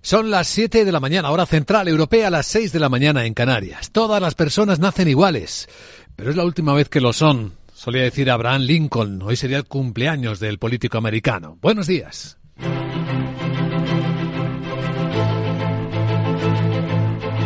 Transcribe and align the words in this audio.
Son 0.00 0.30
las 0.30 0.46
7 0.48 0.84
de 0.84 0.92
la 0.92 1.00
mañana, 1.00 1.30
hora 1.30 1.44
central 1.44 1.88
europea, 1.88 2.30
las 2.30 2.46
6 2.46 2.72
de 2.72 2.78
la 2.78 2.88
mañana 2.88 3.26
en 3.26 3.34
Canarias. 3.34 3.90
Todas 3.90 4.22
las 4.22 4.34
personas 4.34 4.78
nacen 4.78 5.08
iguales, 5.08 5.68
pero 6.16 6.30
es 6.30 6.36
la 6.36 6.44
última 6.44 6.72
vez 6.72 6.88
que 6.88 7.00
lo 7.00 7.12
son. 7.12 7.54
Solía 7.74 8.02
decir 8.02 8.30
Abraham 8.30 8.62
Lincoln, 8.62 9.22
hoy 9.22 9.36
sería 9.36 9.56
el 9.56 9.64
cumpleaños 9.64 10.40
del 10.40 10.58
político 10.58 10.98
americano. 10.98 11.58
Buenos 11.60 11.86
días. 11.86 12.38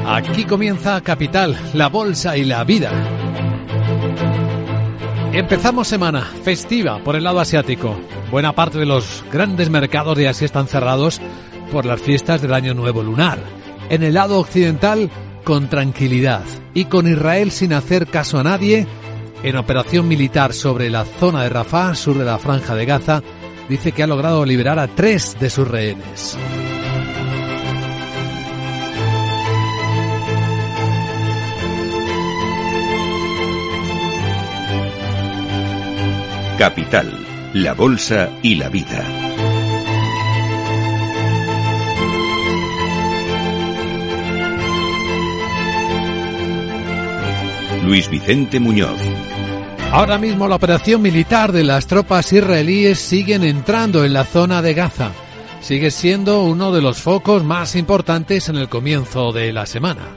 Aquí 0.06 0.44
comienza 0.44 1.00
Capital, 1.00 1.58
la 1.74 1.88
bolsa 1.88 2.36
y 2.36 2.44
la 2.44 2.64
vida. 2.64 2.92
Empezamos 5.32 5.88
semana 5.88 6.20
festiva 6.20 7.02
por 7.02 7.16
el 7.16 7.24
lado 7.24 7.40
asiático. 7.40 7.98
Buena 8.30 8.52
parte 8.52 8.78
de 8.78 8.86
los 8.86 9.24
grandes 9.32 9.70
mercados 9.70 10.16
de 10.18 10.28
Asia 10.28 10.44
están 10.44 10.68
cerrados 10.68 11.20
por 11.72 11.86
las 11.86 12.02
fiestas 12.02 12.42
del 12.42 12.52
Año 12.52 12.74
Nuevo 12.74 13.02
Lunar. 13.02 13.38
En 13.88 14.02
el 14.02 14.14
lado 14.14 14.38
occidental, 14.38 15.10
con 15.42 15.68
tranquilidad 15.68 16.44
y 16.74 16.84
con 16.84 17.08
Israel 17.08 17.50
sin 17.50 17.72
hacer 17.72 18.06
caso 18.06 18.38
a 18.38 18.44
nadie, 18.44 18.86
en 19.42 19.56
operación 19.56 20.06
militar 20.06 20.52
sobre 20.52 20.90
la 20.90 21.04
zona 21.04 21.42
de 21.42 21.48
Rafah, 21.48 21.94
sur 21.94 22.16
de 22.18 22.26
la 22.26 22.38
franja 22.38 22.74
de 22.74 22.84
Gaza, 22.84 23.22
dice 23.68 23.92
que 23.92 24.02
ha 24.02 24.06
logrado 24.06 24.44
liberar 24.44 24.78
a 24.78 24.86
tres 24.86 25.36
de 25.40 25.48
sus 25.50 25.66
rehenes. 25.66 26.36
Capital, 36.58 37.10
la 37.54 37.72
Bolsa 37.72 38.28
y 38.42 38.54
la 38.56 38.68
Vida. 38.68 39.21
Luis 47.84 48.08
Vicente 48.08 48.60
Muñoz. 48.60 48.98
Ahora 49.90 50.16
mismo 50.16 50.46
la 50.48 50.56
operación 50.56 51.02
militar 51.02 51.52
de 51.52 51.64
las 51.64 51.86
tropas 51.86 52.32
israelíes 52.32 52.98
siguen 52.98 53.42
entrando 53.42 54.04
en 54.04 54.12
la 54.12 54.24
zona 54.24 54.62
de 54.62 54.72
Gaza. 54.72 55.10
Sigue 55.60 55.90
siendo 55.90 56.42
uno 56.42 56.72
de 56.72 56.80
los 56.80 57.02
focos 57.02 57.44
más 57.44 57.76
importantes 57.76 58.48
en 58.48 58.56
el 58.56 58.68
comienzo 58.68 59.32
de 59.32 59.52
la 59.52 59.66
semana. 59.66 60.08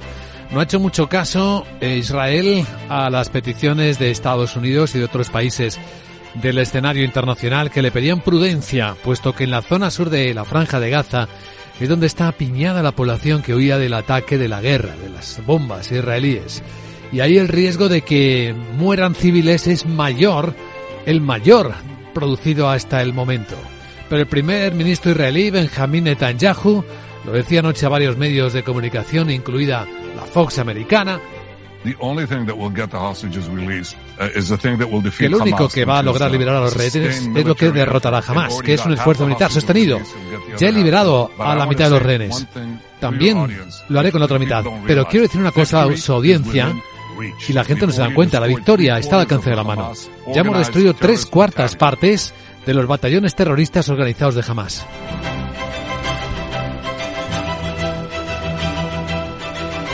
No 0.52 0.60
ha 0.60 0.64
hecho 0.64 0.80
mucho 0.80 1.10
caso 1.10 1.66
Israel 1.82 2.66
a 2.88 3.10
las 3.10 3.30
peticiones 3.30 4.00
de 4.00 4.12
Estados 4.12 4.56
Unidos 4.56 4.96
y 4.96 5.00
de 5.00 5.06
otros 5.06 5.30
países 5.30 5.80
del 6.36 6.60
escenario 6.60 7.04
internacional 7.04 7.72
que 7.72 7.82
le 7.82 7.92
pedían 7.92 8.22
prudencia, 8.22 8.96
puesto 9.04 9.34
que 9.34 9.46
en 9.46 9.52
la 9.52 9.62
zona 9.62 9.90
sur 9.90 10.10
de 10.10 10.34
la 10.34 10.46
franja 10.46 10.80
de 10.80 10.90
Gaza 10.92 11.28
es 11.80 11.90
donde 11.90 12.08
está 12.08 12.28
apiñada 12.28 12.84
la 12.84 12.94
población 12.94 13.42
que 13.42 13.54
huía 13.54 13.78
del 13.78 13.94
ataque 13.94 14.38
de 14.38 14.48
la 14.48 14.62
guerra, 14.62 14.96
de 14.96 15.10
las 15.10 15.42
bombas 15.46 15.92
israelíes. 15.92 16.64
Y 17.12 17.20
ahí 17.20 17.38
el 17.38 17.48
riesgo 17.48 17.90
de 17.90 18.02
que 18.02 18.54
mueran 18.78 19.16
civiles 19.16 19.68
es 19.68 19.86
mayor, 19.86 20.54
el 21.06 21.22
mayor 21.22 21.74
producido 22.14 22.70
hasta 22.70 23.02
el 23.02 23.14
momento. 23.14 23.56
Pero 24.10 24.22
el 24.22 24.28
primer 24.28 24.74
ministro 24.74 25.12
israelí, 25.12 25.50
Benjamin 25.50 26.06
Netanyahu, 26.06 26.84
lo 27.26 27.32
decía 27.32 27.60
anoche 27.60 27.86
a 27.86 27.90
varios 27.90 28.18
medios 28.18 28.54
de 28.54 28.64
comunicación, 28.64 29.32
incluida 29.32 29.88
la 30.16 30.24
Fox 30.24 30.60
americana, 30.60 31.20
que 35.18 35.30
lo 35.30 35.38
único 35.38 35.70
que 35.70 35.86
va 35.86 36.00
a 36.00 36.04
lograr 36.04 36.32
liberar 36.32 36.56
a 36.56 36.62
los 36.62 36.76
rehenes 36.76 37.30
es 37.36 37.46
lo 37.46 37.56
que 37.56 37.72
derrotará 37.72 38.22
jamás, 38.22 38.58
que 38.64 38.74
es 38.74 38.86
un 38.86 38.94
esfuerzo 38.94 39.26
militar 39.26 39.52
sostenido. 39.52 40.00
Ya 40.58 40.70
he 40.70 40.72
liberado 40.72 41.32
a 41.38 41.56
la 41.56 41.68
mitad 41.68 41.86
de 41.86 41.92
los 41.92 42.02
rehenes. 42.02 42.48
También 43.00 43.38
lo 43.90 44.00
haré 44.00 44.12
con 44.12 44.20
la 44.20 44.26
otra 44.26 44.40
mitad. 44.40 44.64
Pero 44.88 45.06
quiero 45.06 45.24
decir 45.24 45.40
una 45.40 45.52
cosa 45.52 45.84
a 45.84 45.96
su 45.96 46.14
audiencia 46.14 46.74
y 47.48 47.54
la 47.54 47.64
gente 47.64 47.86
no 47.86 47.92
se 47.92 48.02
da 48.02 48.14
cuenta. 48.14 48.40
La 48.40 48.48
victoria 48.48 48.98
está 48.98 49.16
al 49.16 49.22
alcance 49.22 49.50
de 49.50 49.56
la 49.56 49.64
mano. 49.64 49.92
Ya 50.34 50.42
hemos 50.42 50.58
destruido 50.58 50.94
tres 50.94 51.26
cuartas 51.26 51.76
partes 51.76 52.34
de 52.66 52.74
los 52.74 52.88
batallones 52.88 53.36
terroristas 53.36 53.90
organizados 53.90 54.36
de 54.36 54.44
Hamas. 54.48 54.86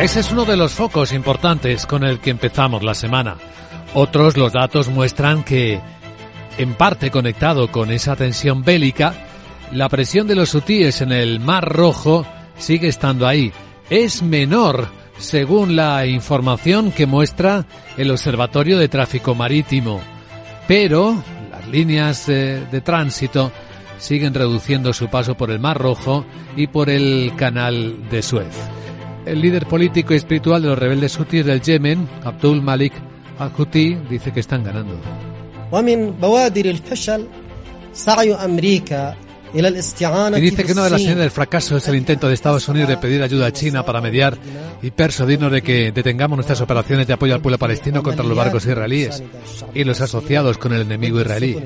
Ese 0.01 0.22
es 0.22 0.31
uno 0.31 0.45
de 0.45 0.57
los 0.57 0.72
focos 0.73 1.13
importantes 1.13 1.85
con 1.85 2.03
el 2.03 2.19
que 2.19 2.31
empezamos 2.31 2.81
la 2.81 2.95
semana. 2.95 3.38
Otros 3.94 4.35
los 4.35 4.51
datos 4.51 4.88
muestran 4.88 5.44
que, 5.44 5.79
en 6.57 6.74
parte 6.74 7.12
conectado 7.12 7.72
con 7.72 7.91
esa 7.91 8.16
tensión 8.16 8.63
bélica, 8.63 9.13
la 9.72 9.90
presión 9.90 10.28
de 10.28 10.35
los 10.35 10.56
hutíes 10.56 11.01
en 11.01 11.12
el 11.12 11.40
Mar 11.40 11.72
Rojo 11.72 12.25
sigue 12.57 12.88
estando 12.88 13.28
ahí. 13.28 13.53
Es 13.91 14.24
menor, 14.24 14.88
según 15.21 15.75
la 15.75 16.05
información 16.05 16.91
que 16.91 17.05
muestra 17.05 17.65
el 17.97 18.11
Observatorio 18.11 18.77
de 18.77 18.89
Tráfico 18.89 19.35
Marítimo. 19.35 20.01
Pero 20.67 21.23
las 21.49 21.67
líneas 21.67 22.25
de, 22.25 22.65
de 22.65 22.81
tránsito 22.81 23.51
siguen 23.99 24.33
reduciendo 24.33 24.93
su 24.93 25.07
paso 25.09 25.35
por 25.35 25.51
el 25.51 25.59
Mar 25.59 25.77
Rojo 25.77 26.25
y 26.55 26.67
por 26.67 26.89
el 26.89 27.33
Canal 27.37 28.09
de 28.09 28.21
Suez. 28.21 28.55
El 29.25 29.41
líder 29.41 29.67
político 29.67 30.13
y 30.13 30.17
espiritual 30.17 30.63
de 30.63 30.69
los 30.69 30.79
rebeldes 30.79 31.17
hutíes 31.19 31.45
del 31.45 31.61
Yemen, 31.61 32.09
Abdul 32.23 32.61
Malik 32.61 32.93
al-Houthi, 33.38 33.95
dice 34.09 34.31
que 34.31 34.39
están 34.39 34.63
ganando. 34.63 34.99
Y 40.38 40.41
dice 40.41 40.63
que 40.63 40.72
una 40.72 40.85
de 40.85 40.89
las 40.91 41.01
señales 41.01 41.23
del 41.23 41.31
fracaso 41.31 41.78
es 41.78 41.88
el 41.88 41.95
intento 41.95 42.28
de 42.28 42.34
Estados 42.34 42.67
Unidos 42.69 42.89
de 42.89 42.97
pedir 42.97 43.22
ayuda 43.22 43.47
a 43.47 43.51
China 43.51 43.84
para 43.84 44.01
mediar 44.01 44.38
y 44.81 44.91
persuadirnos 44.91 45.51
de 45.51 45.62
que 45.62 45.91
detengamos 45.91 46.38
nuestras 46.38 46.62
operaciones 46.62 47.07
de 47.07 47.13
apoyo 47.13 47.35
al 47.35 47.41
pueblo 47.41 47.57
palestino 47.57 48.01
contra 48.01 48.23
los 48.23 48.38
barcos 48.38 48.66
israelíes 48.66 49.23
y 49.73 49.84
los 49.84 50.00
asociados 50.01 50.57
con 50.57 50.73
el 50.73 50.81
enemigo 50.81 51.19
israelí. 51.19 51.57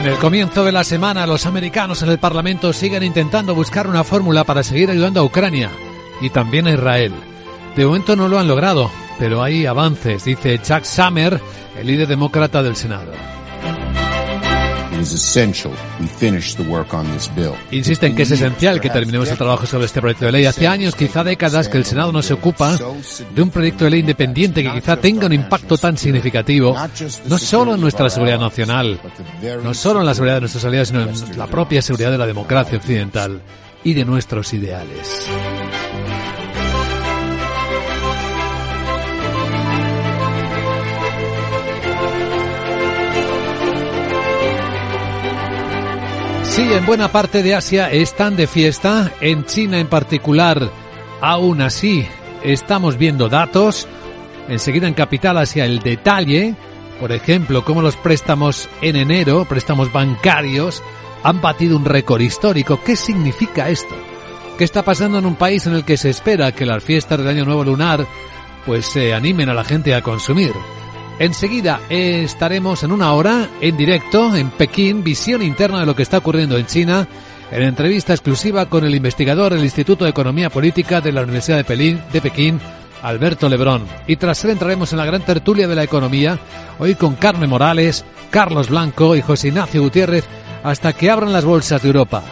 En 0.00 0.06
el 0.06 0.16
comienzo 0.16 0.64
de 0.64 0.72
la 0.72 0.82
semana, 0.82 1.26
los 1.26 1.44
americanos 1.44 2.02
en 2.02 2.08
el 2.08 2.18
Parlamento 2.18 2.72
siguen 2.72 3.02
intentando 3.02 3.54
buscar 3.54 3.86
una 3.86 4.02
fórmula 4.02 4.44
para 4.44 4.62
seguir 4.62 4.90
ayudando 4.90 5.20
a 5.20 5.24
Ucrania 5.24 5.68
y 6.22 6.30
también 6.30 6.66
a 6.66 6.70
Israel. 6.70 7.12
De 7.76 7.84
momento 7.84 8.16
no 8.16 8.26
lo 8.26 8.38
han 8.38 8.48
logrado, 8.48 8.90
pero 9.18 9.42
hay 9.42 9.66
avances, 9.66 10.24
dice 10.24 10.58
Chuck 10.62 10.84
Summer, 10.84 11.38
el 11.78 11.86
líder 11.86 12.08
demócrata 12.08 12.62
del 12.62 12.76
Senado. 12.76 13.12
Insisten 17.70 18.14
que 18.14 18.22
es 18.22 18.30
esencial 18.30 18.80
que 18.80 18.90
terminemos 18.90 19.30
el 19.30 19.36
trabajo 19.36 19.66
sobre 19.66 19.86
este 19.86 20.00
proyecto 20.00 20.26
de 20.26 20.32
ley. 20.32 20.46
Hace 20.46 20.66
años, 20.66 20.94
quizá 20.94 21.24
décadas, 21.24 21.68
que 21.68 21.78
el 21.78 21.84
Senado 21.84 22.12
no 22.12 22.22
se 22.22 22.34
ocupa 22.34 22.76
de 23.34 23.42
un 23.42 23.50
proyecto 23.50 23.84
de 23.84 23.90
ley 23.90 24.00
independiente 24.00 24.62
que 24.62 24.72
quizá 24.72 24.96
tenga 24.96 25.26
un 25.26 25.32
impacto 25.32 25.76
tan 25.78 25.96
significativo, 25.96 26.76
no 27.26 27.38
solo 27.38 27.74
en 27.74 27.80
nuestra 27.80 28.10
seguridad 28.10 28.38
nacional, 28.38 29.00
no 29.62 29.74
solo 29.74 30.00
en 30.00 30.06
la 30.06 30.14
seguridad 30.14 30.36
de 30.36 30.40
nuestros 30.40 30.64
aliados, 30.64 30.88
sino 30.88 31.02
en 31.02 31.38
la 31.38 31.46
propia 31.46 31.82
seguridad 31.82 32.10
de 32.10 32.18
la 32.18 32.26
democracia 32.26 32.78
occidental 32.78 33.40
y 33.84 33.94
de 33.94 34.04
nuestros 34.04 34.52
ideales. 34.52 35.28
Sí, 46.60 46.70
en 46.74 46.84
buena 46.84 47.10
parte 47.10 47.42
de 47.42 47.54
Asia 47.54 47.90
están 47.90 48.36
de 48.36 48.46
fiesta, 48.46 49.10
en 49.22 49.46
China 49.46 49.78
en 49.78 49.86
particular. 49.86 50.70
Aún 51.22 51.62
así, 51.62 52.06
estamos 52.44 52.98
viendo 52.98 53.30
datos. 53.30 53.88
Enseguida 54.46 54.86
en 54.86 54.92
Capital 54.92 55.38
hacia 55.38 55.64
el 55.64 55.78
detalle, 55.78 56.54
por 57.00 57.12
ejemplo, 57.12 57.64
cómo 57.64 57.80
los 57.80 57.96
préstamos 57.96 58.68
en 58.82 58.96
enero, 58.96 59.46
préstamos 59.46 59.90
bancarios, 59.90 60.82
han 61.22 61.40
batido 61.40 61.78
un 61.78 61.86
récord 61.86 62.20
histórico. 62.20 62.78
¿Qué 62.84 62.94
significa 62.94 63.70
esto? 63.70 63.94
¿Qué 64.58 64.64
está 64.64 64.82
pasando 64.82 65.18
en 65.18 65.24
un 65.24 65.36
país 65.36 65.66
en 65.66 65.72
el 65.72 65.86
que 65.86 65.96
se 65.96 66.10
espera 66.10 66.52
que 66.52 66.66
las 66.66 66.84
fiestas 66.84 67.20
del 67.20 67.28
Año 67.28 67.46
Nuevo 67.46 67.64
Lunar 67.64 68.06
pues 68.66 68.84
se 68.84 69.14
animen 69.14 69.48
a 69.48 69.54
la 69.54 69.64
gente 69.64 69.94
a 69.94 70.02
consumir? 70.02 70.52
Enseguida 71.20 71.82
estaremos 71.90 72.82
en 72.82 72.92
una 72.92 73.12
hora 73.12 73.46
en 73.60 73.76
directo 73.76 74.34
en 74.34 74.48
Pekín, 74.48 75.04
visión 75.04 75.42
interna 75.42 75.80
de 75.80 75.84
lo 75.84 75.94
que 75.94 76.02
está 76.02 76.16
ocurriendo 76.16 76.56
en 76.56 76.64
China, 76.64 77.06
en 77.50 77.62
entrevista 77.62 78.14
exclusiva 78.14 78.64
con 78.70 78.86
el 78.86 78.94
investigador 78.94 79.52
del 79.52 79.62
Instituto 79.62 80.04
de 80.04 80.12
Economía 80.12 80.48
Política 80.48 81.02
de 81.02 81.12
la 81.12 81.20
Universidad 81.20 81.58
de, 81.58 81.64
Pelín, 81.64 82.00
Pekín, 82.10 82.58
Alberto 83.02 83.50
Lebrón. 83.50 83.84
Y 84.06 84.16
tras 84.16 84.42
él 84.44 84.52
entraremos 84.52 84.92
en 84.92 84.98
la 84.98 85.04
gran 85.04 85.20
tertulia 85.20 85.68
de 85.68 85.74
la 85.74 85.84
economía, 85.84 86.38
hoy 86.78 86.94
con 86.94 87.16
Carmen 87.16 87.50
Morales, 87.50 88.02
Carlos 88.30 88.70
Blanco 88.70 89.14
y 89.14 89.20
José 89.20 89.48
Ignacio 89.48 89.82
Gutiérrez, 89.82 90.24
hasta 90.62 90.94
que 90.94 91.10
abran 91.10 91.34
las 91.34 91.44
bolsas 91.44 91.82
de 91.82 91.88
Europa. 91.88 92.22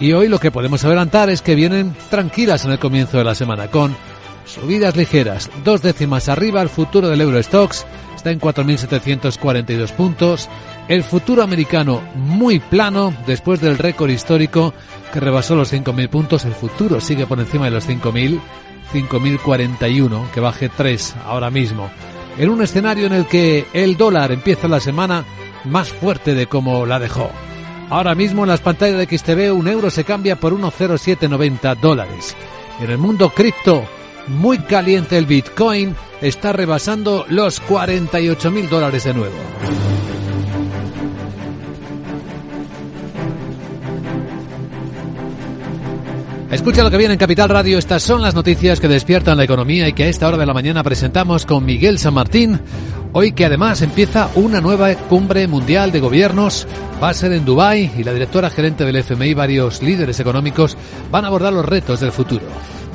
Y 0.00 0.12
hoy 0.12 0.28
lo 0.28 0.38
que 0.38 0.50
podemos 0.50 0.84
adelantar 0.84 1.30
es 1.30 1.40
que 1.40 1.54
vienen 1.54 1.96
tranquilas 2.10 2.66
en 2.66 2.72
el 2.72 2.78
comienzo 2.78 3.16
de 3.16 3.24
la 3.24 3.34
semana, 3.34 3.68
con 3.68 3.96
subidas 4.44 4.96
ligeras, 4.96 5.50
dos 5.64 5.80
décimas 5.80 6.28
arriba 6.28 6.60
el 6.60 6.68
futuro 6.68 7.08
del 7.08 7.22
Eurostox, 7.22 7.86
está 8.24 8.30
en 8.30 8.40
4.742 8.40 9.92
puntos, 9.92 10.48
el 10.88 11.04
futuro 11.04 11.42
americano 11.42 12.00
muy 12.14 12.58
plano 12.58 13.12
después 13.26 13.60
del 13.60 13.76
récord 13.76 14.08
histórico 14.08 14.72
que 15.12 15.20
rebasó 15.20 15.54
los 15.54 15.70
5.000 15.70 16.08
puntos, 16.08 16.46
el 16.46 16.54
futuro 16.54 17.02
sigue 17.02 17.26
por 17.26 17.38
encima 17.38 17.66
de 17.66 17.72
los 17.72 17.86
5.000, 17.86 18.40
5.041, 18.94 20.30
que 20.30 20.40
baje 20.40 20.70
3 20.70 21.16
ahora 21.26 21.50
mismo, 21.50 21.90
en 22.38 22.48
un 22.48 22.62
escenario 22.62 23.04
en 23.06 23.12
el 23.12 23.26
que 23.26 23.66
el 23.74 23.98
dólar 23.98 24.32
empieza 24.32 24.68
la 24.68 24.80
semana 24.80 25.26
más 25.64 25.90
fuerte 25.90 26.34
de 26.34 26.46
como 26.46 26.86
la 26.86 26.98
dejó. 26.98 27.30
Ahora 27.90 28.14
mismo 28.14 28.44
en 28.44 28.48
las 28.48 28.60
pantallas 28.60 28.96
de 28.96 29.18
XTV 29.18 29.52
un 29.52 29.68
euro 29.68 29.90
se 29.90 30.04
cambia 30.04 30.36
por 30.36 30.54
1,0790 30.54 31.76
dólares. 31.76 32.34
En 32.80 32.90
el 32.90 32.96
mundo 32.96 33.28
cripto, 33.28 33.84
muy 34.28 34.58
caliente 34.58 35.18
el 35.18 35.26
Bitcoin, 35.26 35.94
está 36.20 36.52
rebasando 36.52 37.26
los 37.28 37.60
48 37.60 38.50
mil 38.50 38.68
dólares 38.68 39.04
de 39.04 39.14
nuevo. 39.14 39.34
Escucha 46.50 46.84
lo 46.84 46.90
que 46.90 46.98
viene 46.98 47.14
en 47.14 47.18
Capital 47.18 47.48
Radio. 47.48 47.78
Estas 47.78 48.02
son 48.04 48.22
las 48.22 48.36
noticias 48.36 48.78
que 48.78 48.86
despiertan 48.86 49.36
la 49.36 49.42
economía 49.42 49.88
y 49.88 49.92
que 49.92 50.04
a 50.04 50.08
esta 50.08 50.28
hora 50.28 50.36
de 50.36 50.46
la 50.46 50.54
mañana 50.54 50.84
presentamos 50.84 51.46
con 51.46 51.64
Miguel 51.64 51.98
San 51.98 52.14
Martín. 52.14 52.60
Hoy 53.12 53.32
que 53.32 53.44
además 53.44 53.82
empieza 53.82 54.30
una 54.36 54.60
nueva 54.60 54.94
cumbre 54.94 55.48
mundial 55.48 55.90
de 55.90 55.98
gobiernos. 55.98 56.68
Va 57.02 57.08
a 57.08 57.14
ser 57.14 57.32
en 57.32 57.44
Dubái 57.44 57.90
y 57.98 58.04
la 58.04 58.12
directora 58.12 58.50
gerente 58.50 58.84
del 58.84 58.96
FMI 58.96 59.30
y 59.30 59.34
varios 59.34 59.82
líderes 59.82 60.20
económicos 60.20 60.76
van 61.10 61.24
a 61.24 61.28
abordar 61.28 61.52
los 61.52 61.66
retos 61.66 61.98
del 61.98 62.12
futuro 62.12 62.46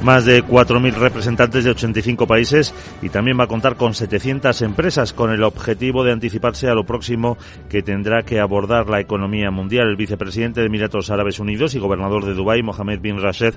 más 0.03 0.23
de 0.23 0.43
4.000 0.43 0.93
representantes 0.93 1.63
de 1.63 1.71
85 1.71 2.25
países 2.25 2.73
y 3.01 3.09
también 3.09 3.37
va 3.39 3.43
a 3.43 3.47
contar 3.47 3.75
con 3.75 3.93
700 3.93 4.61
empresas 4.61 5.13
con 5.13 5.31
el 5.31 5.43
objetivo 5.43 6.03
de 6.03 6.13
anticiparse 6.13 6.69
a 6.69 6.73
lo 6.73 6.85
próximo 6.85 7.37
que 7.69 7.81
tendrá 7.81 8.23
que 8.23 8.39
abordar 8.39 8.89
la 8.89 9.01
economía 9.01 9.51
mundial. 9.51 9.89
El 9.89 9.97
vicepresidente 9.97 10.61
de 10.61 10.67
Emiratos 10.67 11.09
Árabes 11.09 11.39
Unidos 11.39 11.75
y 11.75 11.79
gobernador 11.79 12.25
de 12.25 12.33
Dubái, 12.33 12.63
Mohamed 12.63 13.01
bin 13.01 13.21
Rashid, 13.21 13.53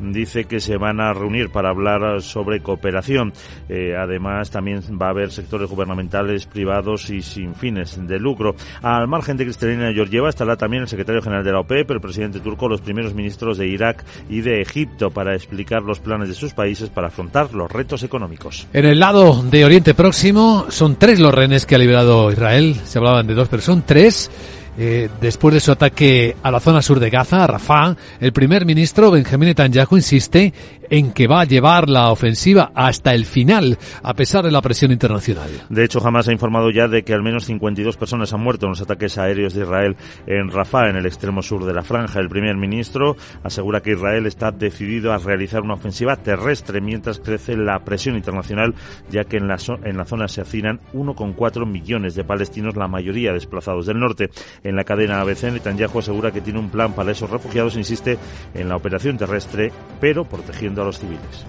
dice 0.00 0.44
que 0.44 0.58
se 0.58 0.76
van 0.76 1.00
a 1.00 1.12
reunir 1.12 1.50
para 1.50 1.70
hablar 1.70 2.20
sobre 2.22 2.60
cooperación. 2.60 3.32
Eh, 3.68 3.94
además, 3.96 4.50
también 4.50 4.80
va 5.00 5.06
a 5.06 5.10
haber 5.10 5.30
sectores 5.30 5.70
gubernamentales, 5.70 6.46
privados 6.46 7.10
y 7.10 7.22
sin 7.22 7.54
fines 7.54 7.98
de 8.06 8.18
lucro. 8.18 8.56
Al 8.82 9.06
margen 9.06 9.36
de 9.36 9.44
Cristalina 9.44 9.92
Georgieva 9.92 10.28
estará 10.28 10.56
también 10.56 10.82
el 10.82 10.88
secretario 10.88 11.22
general 11.22 11.44
de 11.44 11.52
la 11.52 11.60
OPEP, 11.60 11.92
el 11.92 12.00
presidente 12.00 12.40
turco, 12.40 12.68
los 12.68 12.80
primeros 12.80 13.14
ministros 13.14 13.58
de 13.58 13.68
Irak 13.68 14.04
y 14.28 14.40
de 14.40 14.60
Egipto 14.60 15.10
para 15.10 15.34
explicar 15.34 15.83
los 15.84 16.00
planes 16.00 16.28
de 16.28 16.34
sus 16.34 16.54
países 16.54 16.90
para 16.90 17.08
afrontar 17.08 17.54
los 17.54 17.70
retos 17.70 18.02
económicos. 18.02 18.66
En 18.72 18.84
el 18.84 18.98
lado 18.98 19.42
de 19.42 19.64
Oriente 19.64 19.94
Próximo 19.94 20.66
son 20.70 20.96
tres 20.96 21.20
los 21.20 21.34
rehenes 21.34 21.66
que 21.66 21.74
ha 21.74 21.78
liberado 21.78 22.30
Israel. 22.32 22.80
Se 22.84 22.98
hablaban 22.98 23.26
de 23.26 23.34
dos, 23.34 23.48
pero 23.48 23.62
son 23.62 23.82
tres. 23.82 24.30
Eh, 24.76 25.08
después 25.20 25.54
de 25.54 25.60
su 25.60 25.70
ataque 25.70 26.36
a 26.42 26.50
la 26.50 26.60
zona 26.60 26.82
sur 26.82 26.98
de 26.98 27.10
Gaza, 27.10 27.44
a 27.44 27.46
Rafah, 27.46 27.96
el 28.20 28.32
primer 28.32 28.66
ministro 28.66 29.10
Benjamín 29.10 29.48
Netanyahu 29.48 29.96
insiste 29.96 30.52
en 30.90 31.12
que 31.12 31.26
va 31.26 31.40
a 31.40 31.44
llevar 31.44 31.88
la 31.88 32.10
ofensiva 32.10 32.70
hasta 32.74 33.14
el 33.14 33.24
final, 33.24 33.78
a 34.02 34.14
pesar 34.14 34.44
de 34.44 34.50
la 34.50 34.62
presión 34.62 34.92
internacional. 34.92 35.50
De 35.68 35.84
hecho, 35.84 36.00
jamás 36.00 36.28
ha 36.28 36.32
informado 36.32 36.70
ya 36.70 36.88
de 36.88 37.02
que 37.02 37.14
al 37.14 37.22
menos 37.22 37.44
52 37.46 37.96
personas 37.96 38.32
han 38.32 38.40
muerto 38.40 38.66
en 38.66 38.70
los 38.70 38.80
ataques 38.80 39.18
aéreos 39.18 39.54
de 39.54 39.62
Israel 39.62 39.96
en 40.26 40.50
Rafah, 40.50 40.90
en 40.90 40.96
el 40.96 41.06
extremo 41.06 41.42
sur 41.42 41.64
de 41.64 41.72
la 41.72 41.82
franja. 41.82 42.20
El 42.20 42.28
primer 42.28 42.56
ministro 42.56 43.16
asegura 43.42 43.80
que 43.80 43.92
Israel 43.92 44.26
está 44.26 44.50
decidido 44.50 45.12
a 45.12 45.18
realizar 45.18 45.62
una 45.62 45.74
ofensiva 45.74 46.16
terrestre 46.16 46.80
mientras 46.80 47.18
crece 47.18 47.56
la 47.56 47.78
presión 47.84 48.16
internacional, 48.16 48.74
ya 49.10 49.24
que 49.24 49.38
en 49.38 49.48
la, 49.48 49.56
en 49.84 49.96
la 49.96 50.04
zona 50.04 50.28
se 50.28 50.40
hacinan 50.40 50.80
1,4 50.92 51.66
millones 51.66 52.14
de 52.14 52.24
palestinos, 52.24 52.76
la 52.76 52.88
mayoría 52.88 53.32
desplazados 53.32 53.86
del 53.86 53.98
norte. 53.98 54.30
En 54.64 54.76
la 54.76 54.84
cadena 54.84 55.20
ABC, 55.20 55.52
Netanyahu 55.52 55.98
asegura 55.98 56.32
que 56.32 56.40
tiene 56.40 56.58
un 56.58 56.70
plan 56.70 56.94
para 56.94 57.12
esos 57.12 57.28
refugiados, 57.28 57.76
insiste 57.76 58.18
en 58.54 58.68
la 58.68 58.76
operación 58.76 59.18
terrestre, 59.18 59.70
pero 60.00 60.24
protegiendo 60.24 60.80
a 60.80 60.86
los 60.86 60.98
civiles. 60.98 61.44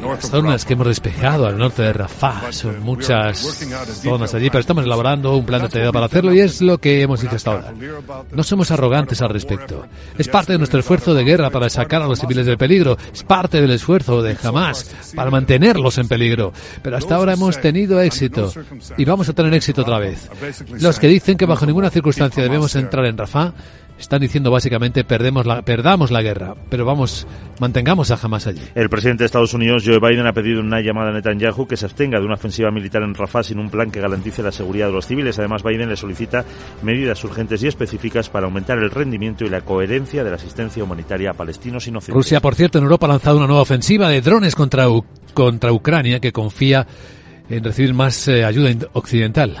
Las 0.00 0.30
zonas 0.30 0.64
que 0.64 0.74
hemos 0.74 0.86
despejado 0.86 1.46
al 1.46 1.58
norte 1.58 1.82
de 1.82 1.92
Rafah 1.92 2.52
son 2.52 2.80
muchas 2.80 3.38
zonas 4.00 4.32
allí, 4.32 4.48
pero 4.48 4.60
estamos 4.60 4.84
elaborando 4.84 5.36
un 5.36 5.44
plan 5.44 5.62
detallado 5.62 5.92
para 5.92 6.06
hacerlo 6.06 6.32
y 6.32 6.40
es 6.40 6.62
lo 6.62 6.78
que 6.78 7.02
hemos 7.02 7.22
hecho 7.24 7.34
hasta 7.34 7.50
ahora. 7.50 7.74
No 8.30 8.42
somos 8.44 8.70
arrogantes 8.70 9.20
al 9.22 9.30
respecto. 9.30 9.86
Es 10.16 10.28
parte 10.28 10.52
de 10.52 10.58
nuestro 10.58 10.78
esfuerzo 10.78 11.14
de 11.14 11.24
guerra 11.24 11.50
para 11.50 11.68
sacar 11.68 12.00
a 12.00 12.06
los 12.06 12.20
civiles 12.20 12.46
del 12.46 12.56
peligro. 12.56 12.96
Es 13.12 13.24
parte 13.24 13.60
del 13.60 13.72
esfuerzo 13.72 14.22
de 14.22 14.36
Hamas 14.40 14.88
para 15.16 15.30
mantenerlos 15.32 15.98
en 15.98 16.06
peligro. 16.06 16.52
Pero 16.80 16.96
hasta 16.96 17.16
ahora 17.16 17.32
hemos 17.32 17.60
tenido 17.60 18.00
éxito 18.00 18.52
y 18.96 19.04
vamos 19.04 19.28
a 19.28 19.32
tener 19.32 19.52
éxito 19.54 19.82
otra 19.82 19.98
vez. 19.98 20.30
Los 20.80 21.00
que 21.00 21.08
dicen 21.08 21.36
que 21.36 21.46
bajo 21.46 21.66
ninguna 21.66 21.90
circunstancia 21.90 22.42
debemos 22.44 22.74
entrar 22.76 23.04
en 23.06 23.18
Rafah 23.18 23.52
están 23.98 24.20
diciendo 24.20 24.50
básicamente 24.50 25.04
perdemos 25.04 25.46
la, 25.46 25.62
perdamos 25.62 26.10
la 26.10 26.22
guerra, 26.22 26.54
pero 26.70 26.84
vamos, 26.84 27.26
mantengamos 27.60 28.10
a 28.10 28.18
Hamas 28.20 28.46
allí. 28.46 28.62
El 28.74 28.88
presidente 28.88 29.22
de 29.22 29.26
Estados 29.26 29.54
Unidos, 29.54 29.82
Joe 29.84 29.98
Biden, 29.98 30.26
ha 30.26 30.32
pedido 30.32 30.60
una 30.60 30.80
llamada 30.80 31.10
a 31.10 31.12
Netanyahu 31.12 31.66
que 31.66 31.76
se 31.76 31.86
abstenga 31.86 32.18
de 32.18 32.24
una 32.24 32.34
ofensiva 32.34 32.70
militar 32.70 33.02
en 33.02 33.14
Rafah 33.14 33.42
sin 33.42 33.58
un 33.58 33.70
plan 33.70 33.90
que 33.90 34.00
garantice 34.00 34.42
la 34.42 34.52
seguridad 34.52 34.86
de 34.86 34.92
los 34.92 35.06
civiles. 35.06 35.38
Además, 35.38 35.62
Biden 35.62 35.88
le 35.88 35.96
solicita 35.96 36.44
medidas 36.82 37.22
urgentes 37.24 37.62
y 37.62 37.66
específicas 37.66 38.28
para 38.28 38.46
aumentar 38.46 38.78
el 38.78 38.90
rendimiento 38.90 39.44
y 39.44 39.48
la 39.48 39.62
coherencia 39.62 40.24
de 40.24 40.30
la 40.30 40.36
asistencia 40.36 40.82
humanitaria 40.84 41.30
a 41.30 41.34
palestinos 41.34 41.86
inocentes. 41.86 42.14
Rusia, 42.14 42.40
por 42.40 42.54
cierto, 42.54 42.78
en 42.78 42.84
Europa 42.84 43.06
ha 43.06 43.10
lanzado 43.10 43.38
una 43.38 43.46
nueva 43.46 43.62
ofensiva 43.62 44.08
de 44.08 44.20
drones 44.20 44.54
contra, 44.54 44.86
contra 45.34 45.72
Ucrania 45.72 46.20
que 46.20 46.32
confía 46.32 46.86
en 47.48 47.64
recibir 47.64 47.94
más 47.94 48.28
eh, 48.28 48.44
ayuda 48.44 48.70
occidental. 48.92 49.56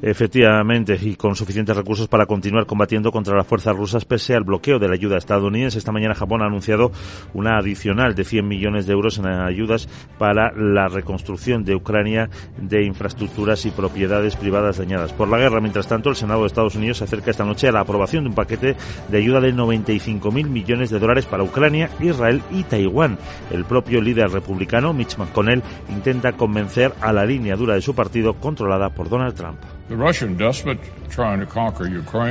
Efectivamente, 0.00 0.96
y 1.00 1.16
con 1.16 1.34
suficientes 1.34 1.76
recursos 1.76 2.06
para 2.06 2.26
continuar 2.26 2.66
combatiendo 2.66 3.10
contra 3.10 3.36
las 3.36 3.46
fuerzas 3.46 3.74
rusas 3.74 4.04
pese 4.04 4.34
al 4.34 4.44
bloqueo 4.44 4.78
de 4.78 4.86
la 4.86 4.94
ayuda 4.94 5.18
estadounidense. 5.18 5.78
Esta 5.78 5.90
mañana 5.90 6.14
Japón 6.14 6.42
ha 6.42 6.46
anunciado 6.46 6.92
una 7.34 7.58
adicional 7.58 8.14
de 8.14 8.24
100 8.24 8.46
millones 8.46 8.86
de 8.86 8.92
euros 8.92 9.18
en 9.18 9.26
ayudas 9.26 9.88
para 10.16 10.52
la 10.52 10.86
reconstrucción 10.86 11.64
de 11.64 11.74
Ucrania 11.74 12.30
de 12.60 12.84
infraestructuras 12.84 13.66
y 13.66 13.72
propiedades 13.72 14.36
privadas 14.36 14.78
dañadas 14.78 15.12
por 15.12 15.28
la 15.28 15.38
guerra. 15.38 15.60
Mientras 15.60 15.88
tanto, 15.88 16.10
el 16.10 16.16
Senado 16.16 16.42
de 16.42 16.46
Estados 16.46 16.76
Unidos 16.76 16.98
se 16.98 17.04
acerca 17.04 17.32
esta 17.32 17.44
noche 17.44 17.66
a 17.66 17.72
la 17.72 17.80
aprobación 17.80 18.22
de 18.22 18.30
un 18.30 18.36
paquete 18.36 18.76
de 19.08 19.18
ayuda 19.18 19.40
de 19.40 19.52
95.000 19.52 20.48
millones 20.48 20.90
de 20.90 21.00
dólares 21.00 21.26
para 21.26 21.42
Ucrania, 21.42 21.90
Israel 21.98 22.40
y 22.52 22.62
Taiwán. 22.62 23.18
El 23.50 23.64
propio 23.64 24.00
líder 24.00 24.30
republicano, 24.30 24.92
Mitch 24.92 25.16
McConnell, 25.18 25.62
intenta 25.88 26.34
convencer 26.34 26.92
a 27.00 27.12
la 27.12 27.24
línea 27.24 27.56
dura 27.56 27.74
de 27.74 27.80
su 27.80 27.96
partido 27.96 28.34
controlada 28.34 28.90
por 28.90 29.08
Donald 29.08 29.34
Trump. 29.34 29.58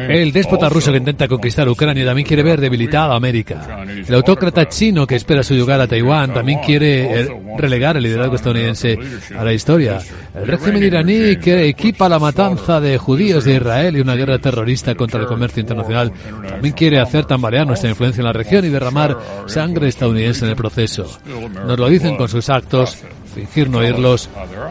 El 0.09 0.31
déspota 0.31 0.69
ruso 0.69 0.91
que 0.91 0.97
intenta 0.97 1.27
conquistar 1.27 1.67
Ucrania 1.67 2.05
también 2.05 2.27
quiere 2.27 2.43
ver 2.43 2.61
debilitada 2.61 3.13
a 3.13 3.17
América. 3.17 3.83
El 4.07 4.13
autócrata 4.13 4.67
chino 4.69 5.07
que 5.07 5.15
espera 5.15 5.43
su 5.43 5.55
lugar 5.55 5.81
a 5.81 5.87
Taiwán 5.87 6.33
también 6.33 6.59
quiere 6.59 7.27
relegar 7.57 7.97
el 7.97 8.03
liderazgo 8.03 8.35
estadounidense 8.35 8.97
a 9.37 9.43
la 9.43 9.53
historia. 9.53 9.99
El 10.35 10.47
régimen 10.47 10.83
iraní 10.83 11.37
que 11.37 11.67
equipa 11.67 12.07
la 12.07 12.19
matanza 12.19 12.79
de 12.79 12.97
judíos 12.97 13.43
de 13.45 13.55
Israel 13.55 13.97
y 13.97 14.01
una 14.01 14.15
guerra 14.15 14.39
terrorista 14.39 14.95
contra 14.95 15.21
el 15.21 15.27
comercio 15.27 15.61
internacional 15.61 16.11
también 16.47 16.73
quiere 16.73 16.99
hacer 16.99 17.25
tambalear 17.25 17.65
nuestra 17.65 17.89
influencia 17.89 18.21
en 18.21 18.25
la 18.25 18.33
región 18.33 18.63
y 18.65 18.69
derramar 18.69 19.17
sangre 19.47 19.87
estadounidense 19.87 20.45
en 20.45 20.51
el 20.51 20.57
proceso. 20.57 21.19
Nos 21.65 21.79
lo 21.79 21.89
dicen 21.89 22.15
con 22.15 22.29
sus 22.29 22.49
actos, 22.49 22.97
fingir 23.33 23.69
no 23.69 23.79
oírlos 23.79 24.29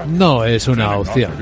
no 0.08 0.44
es 0.44 0.68
una 0.68 0.96
opción. 0.96 1.32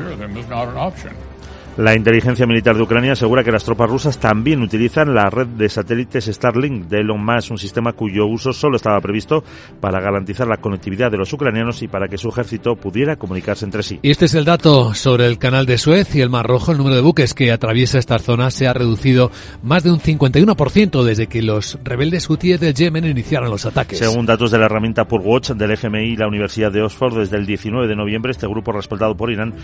La 1.77 1.97
inteligencia 1.97 2.47
militar 2.47 2.77
de 2.77 2.83
Ucrania 2.83 3.13
asegura 3.15 3.43
que 3.43 3.51
las 3.51 3.65
tropas 3.65 3.91
rusas 3.91 4.19
también 4.19 4.63
utilizan 4.63 5.13
la 5.13 5.29
red 5.29 5.49
de 5.49 5.69
satélites 5.69 6.27
Starlink 6.27 6.87
de 6.87 7.01
Elon 7.01 7.25
Musk, 7.25 7.51
un 7.51 7.59
sistema 7.59 7.93
cuyo 7.95 8.27
uso 8.27 8.53
solo 8.53 8.77
estaba 8.77 9.01
previsto 9.01 9.43
para 9.81 10.01
garantizar 10.01 10.47
la 10.47 10.59
conectividad 10.59 11.11
de 11.11 11.17
los 11.17 11.33
ucranianos 11.33 11.83
y 11.83 11.89
para 11.89 12.07
que 12.07 12.17
su 12.17 12.29
ejército 12.29 12.77
pudiera 12.77 13.17
comunicarse 13.17 13.65
entre 13.65 13.83
sí. 13.83 13.99
Y 14.03 14.13
este 14.13 14.27
es 14.27 14.35
el 14.35 14.45
dato 14.45 14.95
sobre 14.95 15.27
el 15.27 15.37
canal 15.39 15.67
de 15.67 15.77
Suez 15.77 16.15
y 16.15 16.21
el 16.21 16.31
Mar 16.31 16.47
Rojo. 16.47 16.71
El 16.71 16.79
número 16.79 16.95
de 16.95 17.03
buques 17.03 17.35
que 17.35 17.51
atraviesa 17.51 17.99
esta 17.99 18.21
zona 18.21 18.53
se 18.53 18.69
ha 18.69 18.73
reducido 18.73 19.33
más 19.65 19.83
de 19.83 19.91
un 19.91 19.99
51% 19.99 21.03
desde 21.03 21.27
que 21.27 21.43
los 21.43 21.81
rebeldes 21.83 22.31
hutíes 22.31 22.61
de 22.61 22.73
Yemen 22.73 23.05
iniciaron 23.05 23.51
los 23.51 23.67
ataques. 23.67 23.99
Según 23.99 24.27
datos 24.27 24.53
de 24.53 24.59
la 24.59 24.67
herramienta 24.67 25.09
Purwatch 25.09 25.51
del 25.51 25.73
FMI 25.73 26.13
y 26.13 26.17
la 26.17 26.29
Universidad 26.29 26.71
de 26.71 26.83
Oxford, 26.83 27.19
desde 27.19 27.37
el 27.37 27.47
19 27.47 27.89
de 27.89 27.97
noviembre 27.97 28.31
este 28.31 28.47
grupo 28.47 28.71
respaldado 28.71 29.17
por 29.17 29.33
Irán 29.33 29.55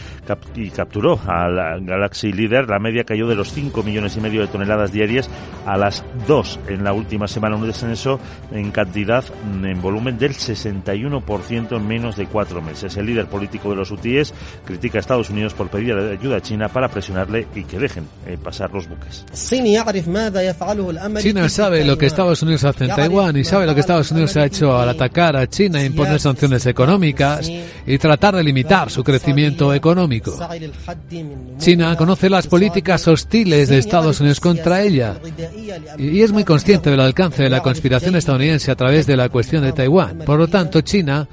y 0.56 0.70
capturó 0.70 1.20
al 1.24 1.99
Galaxy 2.00 2.32
Leader, 2.32 2.66
la 2.66 2.78
media 2.78 3.04
cayó 3.04 3.28
de 3.28 3.34
los 3.34 3.52
5 3.52 3.82
millones 3.82 4.16
y 4.16 4.20
medio 4.20 4.40
de 4.40 4.46
toneladas 4.46 4.90
diarias 4.90 5.28
a 5.66 5.76
las 5.76 6.02
2 6.26 6.60
en 6.68 6.82
la 6.82 6.94
última 6.94 7.28
semana, 7.28 7.56
un 7.56 7.66
descenso 7.66 8.18
en 8.50 8.70
cantidad, 8.70 9.22
en 9.62 9.82
volumen 9.82 10.18
del 10.18 10.32
61% 10.32 11.76
en 11.76 11.86
menos 11.86 12.16
de 12.16 12.26
cuatro 12.26 12.62
meses. 12.62 12.96
El 12.96 13.04
líder 13.06 13.26
político 13.26 13.68
de 13.68 13.76
los 13.76 13.90
hutíes 13.90 14.32
critica 14.64 14.96
a 14.96 15.00
Estados 15.00 15.28
Unidos 15.28 15.52
por 15.52 15.68
pedir 15.68 15.94
ayuda 15.94 16.38
a 16.38 16.40
China 16.40 16.68
para 16.68 16.88
presionarle 16.88 17.46
y 17.54 17.64
que 17.64 17.78
dejen 17.78 18.08
eh, 18.26 18.38
pasar 18.42 18.72
los 18.72 18.88
buques. 18.88 19.26
China 21.20 21.48
sabe 21.50 21.84
lo 21.84 21.98
que 21.98 22.06
Estados 22.06 22.42
Unidos 22.42 22.64
hace 22.64 22.84
en 22.84 22.96
Taiwán 22.96 23.36
y 23.36 23.44
sabe 23.44 23.66
lo 23.66 23.74
que 23.74 23.80
Estados 23.80 24.10
Unidos 24.10 24.34
ha 24.38 24.46
hecho 24.46 24.78
al 24.78 24.88
atacar 24.88 25.36
a 25.36 25.46
China 25.46 25.82
e 25.82 25.86
imponer 25.86 26.18
sanciones 26.18 26.64
económicas 26.64 27.50
y 27.86 27.98
tratar 27.98 28.36
de 28.36 28.42
limitar 28.42 28.90
su 28.90 29.04
crecimiento 29.04 29.74
económico. 29.74 30.38
China 31.58 31.89
conoce 31.96 32.30
las 32.30 32.46
políticas 32.46 33.06
hostiles 33.08 33.68
de 33.68 33.78
Estados 33.78 34.20
Unidos 34.20 34.40
contra 34.40 34.82
ella 34.82 35.16
y 35.98 36.22
es 36.22 36.32
muy 36.32 36.44
consciente 36.44 36.90
del 36.90 37.00
alcance 37.00 37.42
de 37.42 37.50
la 37.50 37.60
conspiración 37.60 38.16
estadounidense 38.16 38.70
a 38.70 38.76
través 38.76 39.06
de 39.06 39.16
la 39.16 39.28
cuestión 39.28 39.62
de 39.62 39.72
Taiwán. 39.72 40.18
Por 40.18 40.38
lo 40.38 40.48
tanto, 40.48 40.80
China 40.80 41.28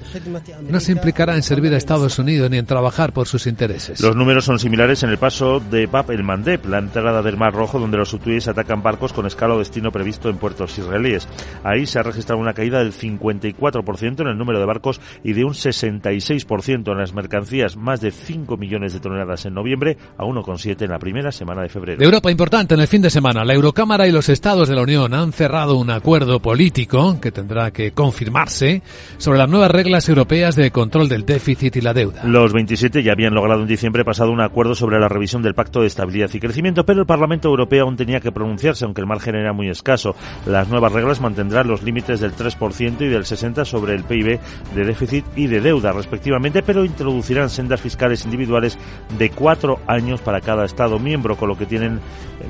no 0.68 0.80
se 0.80 0.92
implicará 0.92 1.34
en 1.34 1.42
servir 1.42 1.72
a 1.74 1.76
Estados 1.76 2.18
Unidos 2.18 2.50
ni 2.50 2.58
en 2.58 2.66
trabajar 2.66 3.12
por 3.12 3.26
sus 3.26 3.46
intereses. 3.46 4.00
Los 4.00 4.16
números 4.16 4.44
son 4.44 4.58
similares 4.58 5.02
en 5.02 5.10
el 5.10 5.18
paso 5.18 5.60
de 5.60 5.86
Bab 5.86 6.10
el 6.10 6.22
Mandeb, 6.22 6.66
la 6.66 6.78
entrada 6.78 7.22
del 7.22 7.36
Mar 7.36 7.52
Rojo, 7.52 7.78
donde 7.78 7.98
los 7.98 8.12
hutíes 8.12 8.48
atacan 8.48 8.82
barcos 8.82 9.12
con 9.12 9.26
escala 9.26 9.54
o 9.54 9.58
destino 9.58 9.92
previsto 9.92 10.28
en 10.28 10.38
puertos 10.38 10.78
israelíes. 10.78 11.28
Ahí 11.64 11.86
se 11.86 11.98
ha 11.98 12.02
registrado 12.02 12.40
una 12.40 12.54
caída 12.54 12.78
del 12.78 12.92
54% 12.92 14.20
en 14.20 14.28
el 14.28 14.38
número 14.38 14.58
de 14.58 14.66
barcos 14.66 15.00
y 15.22 15.32
de 15.32 15.44
un 15.44 15.52
66% 15.52 16.92
en 16.92 16.98
las 16.98 17.12
mercancías, 17.12 17.76
más 17.76 18.00
de 18.00 18.10
5 18.10 18.56
millones 18.56 18.92
de 18.92 19.00
toneladas 19.00 19.46
en 19.46 19.54
noviembre 19.54 19.96
a 20.16 20.24
1,7 20.48 20.82
en 20.82 20.90
la 20.90 20.98
primera 20.98 21.30
semana 21.32 21.62
de 21.62 21.68
febrero. 21.68 21.98
De 21.98 22.04
Europa 22.04 22.30
importante 22.30 22.74
en 22.74 22.80
el 22.80 22.86
fin 22.86 23.02
de 23.02 23.10
semana. 23.10 23.44
La 23.44 23.54
Eurocámara 23.54 24.06
y 24.06 24.12
los 24.12 24.28
estados 24.28 24.68
de 24.68 24.74
la 24.74 24.82
Unión 24.82 25.14
han 25.14 25.32
cerrado 25.32 25.76
un 25.76 25.90
acuerdo 25.90 26.40
político 26.40 27.20
que 27.20 27.32
tendrá 27.32 27.70
que 27.70 27.92
confirmarse 27.92 28.82
sobre 29.18 29.38
las 29.38 29.48
nuevas 29.48 29.70
reglas 29.70 30.08
europeas 30.08 30.56
de 30.56 30.70
control 30.70 31.08
del 31.08 31.24
déficit 31.24 31.76
y 31.76 31.80
la 31.80 31.94
deuda. 31.94 32.24
Los 32.24 32.52
27 32.52 33.02
ya 33.02 33.12
habían 33.12 33.34
logrado 33.34 33.62
en 33.62 33.68
diciembre 33.68 34.04
pasado 34.04 34.30
un 34.30 34.40
acuerdo 34.40 34.74
sobre 34.74 34.98
la 34.98 35.08
revisión 35.08 35.42
del 35.42 35.54
Pacto 35.54 35.80
de 35.80 35.86
Estabilidad 35.86 36.30
y 36.32 36.40
Crecimiento, 36.40 36.84
pero 36.84 37.00
el 37.00 37.06
Parlamento 37.06 37.48
Europeo 37.48 37.84
aún 37.84 37.96
tenía 37.96 38.20
que 38.20 38.32
pronunciarse, 38.32 38.84
aunque 38.84 39.00
el 39.00 39.06
margen 39.06 39.34
era 39.34 39.52
muy 39.52 39.68
escaso. 39.68 40.14
Las 40.46 40.68
nuevas 40.68 40.92
reglas 40.92 41.20
mantendrán 41.20 41.68
los 41.68 41.82
límites 41.82 42.20
del 42.20 42.32
3% 42.34 43.00
y 43.00 43.08
del 43.08 43.24
60% 43.24 43.64
sobre 43.64 43.94
el 43.94 44.04
PIB 44.04 44.38
de 44.74 44.84
déficit 44.84 45.24
y 45.36 45.46
de 45.46 45.60
deuda, 45.60 45.92
respectivamente, 45.92 46.62
pero 46.62 46.84
introducirán 46.84 47.50
sendas 47.50 47.80
fiscales 47.80 48.24
individuales 48.24 48.78
de 49.18 49.30
cuatro 49.30 49.80
años 49.86 50.20
para 50.20 50.37
cada 50.40 50.64
Estado 50.64 50.98
miembro, 50.98 51.36
con 51.36 51.48
lo 51.48 51.56
que 51.56 51.66
tienen 51.66 52.00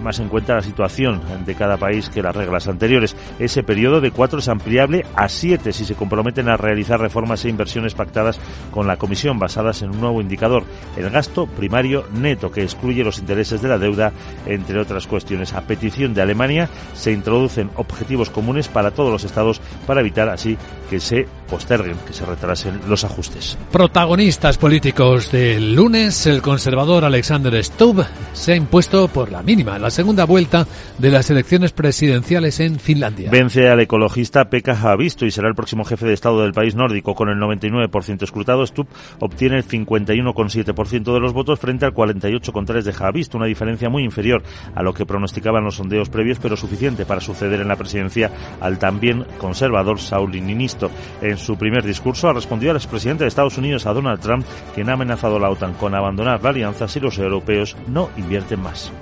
más 0.02 0.18
en 0.18 0.28
cuenta 0.28 0.54
la 0.54 0.62
situación 0.62 1.20
de 1.44 1.54
cada 1.54 1.76
país 1.76 2.08
que 2.10 2.22
las 2.22 2.34
reglas 2.34 2.68
anteriores. 2.68 3.16
Ese 3.38 3.62
periodo 3.62 4.00
de 4.00 4.10
cuatro 4.10 4.38
es 4.38 4.48
ampliable 4.48 5.04
a 5.14 5.28
siete 5.28 5.72
si 5.72 5.84
se 5.84 5.94
comprometen 5.94 6.48
a 6.48 6.56
realizar 6.56 7.00
reformas 7.00 7.44
e 7.44 7.48
inversiones 7.48 7.94
pactadas 7.94 8.38
con 8.70 8.86
la 8.86 8.96
Comisión 8.96 9.38
basadas 9.38 9.82
en 9.82 9.90
un 9.90 10.00
nuevo 10.00 10.20
indicador, 10.20 10.64
el 10.96 11.10
gasto 11.10 11.46
primario 11.46 12.04
neto, 12.12 12.50
que 12.50 12.62
excluye 12.62 13.04
los 13.04 13.18
intereses 13.18 13.62
de 13.62 13.68
la 13.68 13.78
deuda, 13.78 14.12
entre 14.46 14.78
otras 14.78 15.06
cuestiones. 15.06 15.52
A 15.54 15.62
petición 15.62 16.14
de 16.14 16.22
Alemania 16.22 16.68
se 16.94 17.12
introducen 17.12 17.70
objetivos 17.76 18.30
comunes 18.30 18.68
para 18.68 18.90
todos 18.90 19.10
los 19.10 19.24
estados 19.24 19.60
para 19.86 20.00
evitar 20.00 20.28
así 20.28 20.56
que 20.90 21.00
se 21.00 21.26
posterguen, 21.48 21.96
que 22.06 22.12
se 22.12 22.24
retrasen 22.24 22.80
los 22.88 23.04
ajustes. 23.04 23.58
Protagonistas 23.70 24.58
políticos 24.58 25.30
del 25.30 25.74
lunes, 25.74 26.26
el 26.26 26.42
conservador 26.42 27.04
Alexander 27.04 27.62
Stubb 27.62 28.04
se 28.32 28.52
ha 28.52 28.56
impuesto 28.56 29.08
por 29.08 29.30
la 29.30 29.42
mínima 29.42 29.77
la 29.78 29.90
segunda 29.90 30.24
vuelta 30.24 30.66
de 30.98 31.10
las 31.10 31.30
elecciones 31.30 31.72
presidenciales 31.72 32.60
en 32.60 32.78
Finlandia. 32.78 33.30
Vence 33.30 33.68
al 33.68 33.80
ecologista 33.80 34.50
Pekka 34.50 34.72
Haavisto 34.72 35.26
y 35.26 35.30
será 35.30 35.48
el 35.48 35.54
próximo 35.54 35.84
jefe 35.84 36.06
de 36.06 36.14
Estado 36.14 36.42
del 36.42 36.52
país 36.52 36.74
nórdico. 36.74 37.14
Con 37.14 37.28
el 37.28 37.38
99% 37.38 38.22
escrutado, 38.22 38.66
Stubb 38.66 38.88
obtiene 39.20 39.56
el 39.56 39.66
51,7% 39.66 41.12
de 41.12 41.20
los 41.20 41.32
votos 41.32 41.58
frente 41.58 41.86
al 41.86 41.94
48,3% 41.94 42.82
de 42.82 42.92
Haavisto, 42.92 43.36
una 43.36 43.46
diferencia 43.46 43.88
muy 43.88 44.04
inferior 44.04 44.42
a 44.74 44.82
lo 44.82 44.94
que 44.94 45.06
pronosticaban 45.06 45.64
los 45.64 45.76
sondeos 45.76 46.08
previos, 46.08 46.38
pero 46.40 46.56
suficiente 46.56 47.06
para 47.06 47.20
suceder 47.20 47.60
en 47.60 47.68
la 47.68 47.76
presidencia 47.76 48.30
al 48.60 48.78
también 48.78 49.24
conservador 49.38 50.00
Sauli 50.00 50.40
Niinisto. 50.40 50.90
En 51.22 51.38
su 51.38 51.56
primer 51.56 51.84
discurso 51.84 52.28
ha 52.28 52.32
respondido 52.32 52.70
al 52.70 52.76
expresidente 52.76 53.24
de 53.24 53.28
Estados 53.28 53.58
Unidos, 53.58 53.86
a 53.86 53.92
Donald 53.92 54.20
Trump, 54.20 54.46
quien 54.74 54.88
ha 54.90 54.94
amenazado 54.94 55.36
a 55.36 55.40
la 55.40 55.50
OTAN 55.50 55.74
con 55.74 55.94
abandonar 55.94 56.42
la 56.42 56.50
alianza 56.50 56.88
si 56.88 57.00
los 57.00 57.18
europeos 57.18 57.76
no 57.86 58.10
invierten 58.16 58.60
más. 58.60 58.92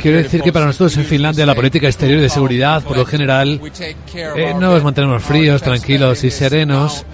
Quiero 0.00 0.18
decir 0.18 0.42
que 0.42 0.52
para 0.52 0.66
nosotros 0.66 0.96
en 0.96 1.04
Finlandia 1.04 1.46
la 1.46 1.54
política 1.54 1.86
exterior 1.86 2.18
y 2.18 2.22
de 2.22 2.28
seguridad, 2.28 2.82
por 2.82 2.96
lo 2.96 3.04
general, 3.04 3.60
eh, 4.14 4.54
nos 4.58 4.82
mantenemos 4.82 5.22
fríos, 5.22 5.62
tranquilos 5.62 6.22
y 6.22 6.30
serenos. 6.30 7.04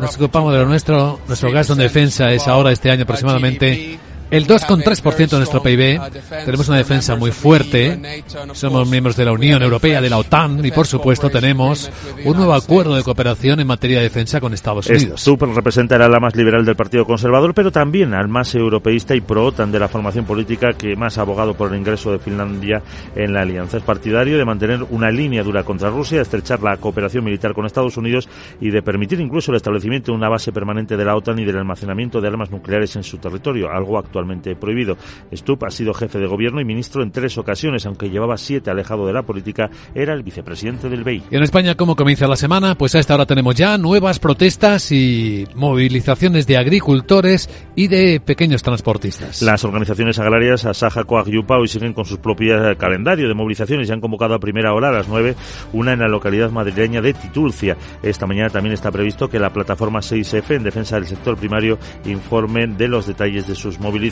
Nos 0.00 0.16
ocupamos 0.16 0.52
de 0.52 0.58
lo 0.58 0.66
nuestro. 0.66 1.20
Nuestro 1.28 1.52
gasto 1.52 1.74
en 1.74 1.80
defensa 1.80 2.30
es 2.32 2.48
ahora, 2.48 2.72
este 2.72 2.90
año 2.90 3.04
aproximadamente, 3.04 3.98
el 4.30 4.46
2,3% 4.46 5.28
de 5.30 5.36
nuestro 5.38 5.62
PIB. 5.62 6.00
Tenemos 6.44 6.68
una 6.68 6.78
defensa 6.78 7.16
muy 7.16 7.30
fuerte. 7.30 8.24
Somos 8.52 8.88
miembros 8.88 9.16
de 9.16 9.24
la 9.24 9.32
Unión 9.32 9.62
Europea, 9.62 10.00
de 10.00 10.10
la 10.10 10.18
OTAN 10.18 10.64
y, 10.64 10.70
por 10.70 10.86
supuesto, 10.86 11.30
tenemos 11.30 11.90
un 12.24 12.36
nuevo 12.36 12.54
acuerdo 12.54 12.94
de 12.94 13.02
cooperación 13.02 13.60
en 13.60 13.66
materia 13.66 13.98
de 13.98 14.04
defensa 14.04 14.40
con 14.40 14.52
Estados 14.52 14.88
Unidos. 14.88 15.20
Super 15.20 15.48
representará 15.48 16.08
la 16.08 16.20
más 16.20 16.36
liberal 16.36 16.64
del 16.64 16.76
Partido 16.76 17.04
Conservador, 17.04 17.54
pero 17.54 17.70
también 17.72 18.14
al 18.14 18.28
más 18.28 18.54
europeísta 18.54 19.14
y 19.14 19.20
pro-OTAN 19.20 19.72
de 19.72 19.78
la 19.78 19.88
formación 19.88 20.24
política 20.24 20.72
que 20.72 20.96
más 20.96 21.18
ha 21.18 21.22
abogado 21.22 21.54
por 21.54 21.72
el 21.72 21.78
ingreso 21.78 22.12
de 22.12 22.18
Finlandia 22.18 22.82
en 23.14 23.32
la 23.32 23.42
alianza. 23.42 23.78
Es 23.78 23.82
partidario 23.82 24.36
de 24.36 24.44
mantener 24.44 24.84
una 24.90 25.10
línea 25.10 25.42
dura 25.42 25.62
contra 25.64 25.90
Rusia, 25.90 26.18
de 26.18 26.22
estrechar 26.22 26.62
la 26.62 26.76
cooperación 26.76 27.24
militar 27.24 27.54
con 27.54 27.66
Estados 27.66 27.96
Unidos 27.96 28.28
y 28.60 28.70
de 28.70 28.82
permitir 28.82 29.20
incluso 29.20 29.52
el 29.52 29.56
establecimiento 29.56 30.12
de 30.12 30.18
una 30.18 30.28
base 30.28 30.52
permanente 30.52 30.96
de 30.96 31.04
la 31.04 31.16
OTAN 31.16 31.38
y 31.38 31.44
del 31.44 31.58
almacenamiento 31.58 32.20
de 32.20 32.28
armas 32.28 32.50
nucleares 32.50 32.94
en 32.96 33.02
su 33.02 33.18
territorio, 33.18 33.70
algo 33.70 33.98
actual 33.98 34.17
actualmente 34.18 34.56
prohibido. 34.56 34.96
Stubb 35.32 35.64
ha 35.64 35.70
sido 35.70 35.94
jefe 35.94 36.18
de 36.18 36.26
gobierno 36.26 36.60
y 36.60 36.64
ministro 36.64 37.02
en 37.02 37.12
tres 37.12 37.38
ocasiones, 37.38 37.86
aunque 37.86 38.10
llevaba 38.10 38.36
siete 38.36 38.70
alejado 38.70 39.06
de 39.06 39.12
la 39.12 39.22
política, 39.22 39.70
era 39.94 40.12
el 40.12 40.22
vicepresidente 40.24 40.88
del 40.88 41.04
BEI. 41.04 41.22
¿Y 41.30 41.36
en 41.36 41.42
España 41.42 41.76
cómo 41.76 41.94
comienza 41.94 42.26
la 42.26 42.36
semana? 42.36 42.74
Pues 42.76 42.94
a 42.96 42.98
esta 42.98 43.14
hora 43.14 43.26
tenemos 43.26 43.54
ya 43.54 43.78
nuevas 43.78 44.18
protestas 44.18 44.90
y 44.90 45.46
movilizaciones 45.54 46.46
de 46.46 46.56
agricultores 46.56 47.48
y 47.76 47.86
de 47.86 48.20
pequeños 48.20 48.62
transportistas. 48.62 49.42
Las 49.42 49.64
organizaciones 49.64 50.18
agrarias 50.18 50.64
Asaja, 50.64 51.04
Coag 51.04 51.28
y 51.28 51.38
UPA 51.38 51.58
hoy 51.58 51.68
siguen 51.68 51.92
con 51.92 52.04
sus 52.04 52.18
propios 52.18 52.76
calendario 52.76 53.28
de 53.28 53.34
movilizaciones 53.34 53.88
y 53.88 53.92
han 53.92 54.00
convocado 54.00 54.34
a 54.34 54.40
primera 54.40 54.74
hora 54.74 54.88
a 54.88 54.92
las 54.92 55.08
nueve 55.08 55.36
una 55.72 55.92
en 55.92 56.00
la 56.00 56.08
localidad 56.08 56.50
madrileña 56.50 57.00
de 57.00 57.14
Titulcia. 57.14 57.76
Esta 58.02 58.26
mañana 58.26 58.50
también 58.50 58.74
está 58.74 58.90
previsto 58.90 59.28
que 59.28 59.38
la 59.38 59.52
plataforma 59.52 60.00
6F 60.00 60.56
en 60.56 60.64
defensa 60.64 60.96
del 60.96 61.06
sector 61.06 61.36
primario 61.36 61.78
informe 62.04 62.66
de 62.66 62.88
los 62.88 63.06
detalles 63.06 63.46
de 63.46 63.54
sus 63.54 63.78
movilizaciones 63.78 64.07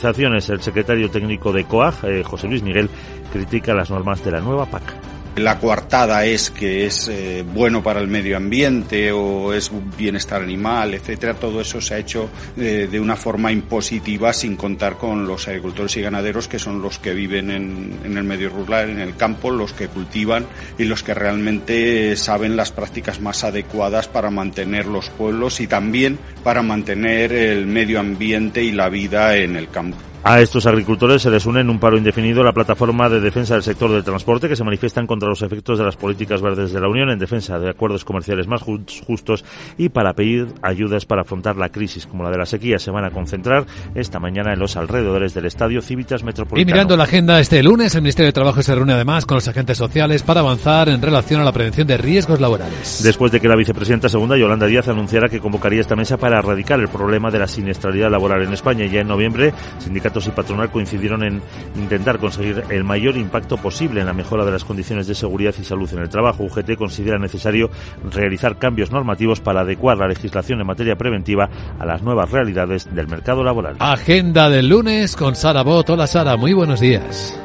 el 0.50 0.60
secretario 0.62 1.10
técnico 1.10 1.52
de 1.52 1.64
COAG, 1.64 2.04
eh, 2.04 2.22
José 2.22 2.48
Luis 2.48 2.62
Miguel, 2.62 2.88
critica 3.32 3.74
las 3.74 3.90
normas 3.90 4.24
de 4.24 4.30
la 4.30 4.40
nueva 4.40 4.66
PAC. 4.66 5.15
La 5.36 5.58
coartada 5.58 6.24
es 6.24 6.50
que 6.50 6.86
es 6.86 7.08
eh, 7.08 7.44
bueno 7.46 7.82
para 7.82 8.00
el 8.00 8.08
medio 8.08 8.38
ambiente 8.38 9.12
o 9.12 9.52
es 9.52 9.70
bienestar 9.94 10.40
animal, 10.40 10.94
etcétera. 10.94 11.34
Todo 11.34 11.60
eso 11.60 11.78
se 11.78 11.94
ha 11.94 11.98
hecho 11.98 12.30
eh, 12.56 12.88
de 12.90 12.98
una 12.98 13.16
forma 13.16 13.52
impositiva 13.52 14.32
sin 14.32 14.56
contar 14.56 14.96
con 14.96 15.26
los 15.26 15.46
agricultores 15.46 15.94
y 15.98 16.00
ganaderos 16.00 16.48
que 16.48 16.58
son 16.58 16.80
los 16.80 16.98
que 16.98 17.12
viven 17.12 17.50
en, 17.50 17.98
en, 18.02 18.16
el 18.16 18.24
medio 18.24 18.48
rural, 18.48 18.88
en 18.88 18.98
el 18.98 19.14
campo, 19.14 19.50
los 19.50 19.74
que 19.74 19.88
cultivan 19.88 20.46
y 20.78 20.84
los 20.84 21.02
que 21.02 21.12
realmente 21.12 22.16
saben 22.16 22.56
las 22.56 22.72
prácticas 22.72 23.20
más 23.20 23.44
adecuadas 23.44 24.08
para 24.08 24.30
mantener 24.30 24.86
los 24.86 25.10
pueblos 25.10 25.60
y 25.60 25.66
también 25.66 26.18
para 26.42 26.62
mantener 26.62 27.34
el 27.34 27.66
medio 27.66 28.00
ambiente 28.00 28.64
y 28.64 28.72
la 28.72 28.88
vida 28.88 29.36
en 29.36 29.56
el 29.56 29.68
campo. 29.68 29.98
A 30.28 30.40
estos 30.40 30.66
agricultores 30.66 31.22
se 31.22 31.30
les 31.30 31.46
une 31.46 31.60
en 31.60 31.70
un 31.70 31.78
paro 31.78 31.96
indefinido 31.96 32.42
la 32.42 32.50
plataforma 32.50 33.08
de 33.08 33.20
defensa 33.20 33.54
del 33.54 33.62
sector 33.62 33.92
del 33.92 34.02
transporte 34.02 34.48
que 34.48 34.56
se 34.56 34.64
manifiestan 34.64 35.06
contra 35.06 35.28
los 35.28 35.40
efectos 35.40 35.78
de 35.78 35.84
las 35.84 35.94
políticas 35.94 36.42
verdes 36.42 36.72
de 36.72 36.80
la 36.80 36.88
Unión 36.88 37.10
en 37.10 37.18
defensa 37.20 37.60
de 37.60 37.70
acuerdos 37.70 38.04
comerciales 38.04 38.48
más 38.48 38.60
justos 38.60 39.44
y 39.78 39.88
para 39.88 40.14
pedir 40.14 40.48
ayudas 40.62 41.06
para 41.06 41.22
afrontar 41.22 41.54
la 41.54 41.68
crisis 41.68 42.08
como 42.08 42.24
la 42.24 42.30
de 42.32 42.38
la 42.38 42.44
sequía. 42.44 42.80
Se 42.80 42.90
van 42.90 43.04
a 43.04 43.12
concentrar 43.12 43.66
esta 43.94 44.18
mañana 44.18 44.52
en 44.52 44.58
los 44.58 44.76
alrededores 44.76 45.32
del 45.32 45.46
estadio 45.46 45.80
Civitas 45.80 46.24
Metropolitano. 46.24 46.68
Y 46.68 46.72
mirando 46.72 46.96
la 46.96 47.04
agenda 47.04 47.38
este 47.38 47.62
lunes, 47.62 47.94
el 47.94 48.02
Ministerio 48.02 48.26
de 48.26 48.32
Trabajo 48.32 48.64
se 48.64 48.74
reúne 48.74 48.94
además 48.94 49.26
con 49.26 49.36
los 49.36 49.46
agentes 49.46 49.78
sociales 49.78 50.24
para 50.24 50.40
avanzar 50.40 50.88
en 50.88 51.00
relación 51.00 51.40
a 51.40 51.44
la 51.44 51.52
prevención 51.52 51.86
de 51.86 51.98
riesgos 51.98 52.40
laborales. 52.40 53.00
Después 53.00 53.30
de 53.30 53.38
que 53.38 53.46
la 53.46 53.54
vicepresidenta 53.54 54.08
segunda, 54.08 54.36
Yolanda 54.36 54.66
Díaz, 54.66 54.88
anunciara 54.88 55.28
que 55.28 55.38
convocaría 55.38 55.82
esta 55.82 55.94
mesa 55.94 56.16
para 56.16 56.40
erradicar 56.40 56.80
el 56.80 56.88
problema 56.88 57.30
de 57.30 57.38
la 57.38 57.46
siniestralidad 57.46 58.10
laboral 58.10 58.42
en 58.42 58.52
España. 58.52 58.86
Ya 58.86 59.02
en 59.02 59.06
noviembre, 59.06 59.54
sindicatos 59.78 60.15
sindicatos 60.16 60.26
y 60.26 60.30
patronal 60.30 60.70
coincidieron 60.70 61.22
en 61.22 61.42
intentar 61.76 62.18
conseguir 62.18 62.64
el 62.70 62.84
mayor 62.84 63.16
impacto 63.16 63.56
posible 63.56 64.00
en 64.00 64.06
la 64.06 64.12
mejora 64.12 64.44
de 64.44 64.52
las 64.52 64.64
condiciones 64.64 65.06
de 65.06 65.14
seguridad 65.14 65.54
y 65.58 65.64
salud 65.64 65.88
en 65.92 66.00
el 66.00 66.08
trabajo. 66.08 66.44
UGT 66.44 66.76
considera 66.76 67.18
necesario 67.18 67.70
realizar 68.10 68.58
cambios 68.58 68.90
normativos 68.90 69.40
para 69.40 69.60
adecuar 69.60 69.98
la 69.98 70.08
legislación 70.08 70.60
en 70.60 70.66
materia 70.66 70.96
preventiva 70.96 71.48
a 71.78 71.86
las 71.86 72.02
nuevas 72.02 72.30
realidades 72.30 72.92
del 72.94 73.08
mercado 73.08 73.42
laboral. 73.42 73.76
Agenda 73.78 74.48
del 74.50 74.68
lunes 74.68 75.16
con 75.16 75.34
Sara 75.34 75.62
Bot. 75.62 75.90
Hola 75.90 76.06
Sara, 76.06 76.36
muy 76.36 76.52
buenos 76.52 76.80
días. 76.80 77.38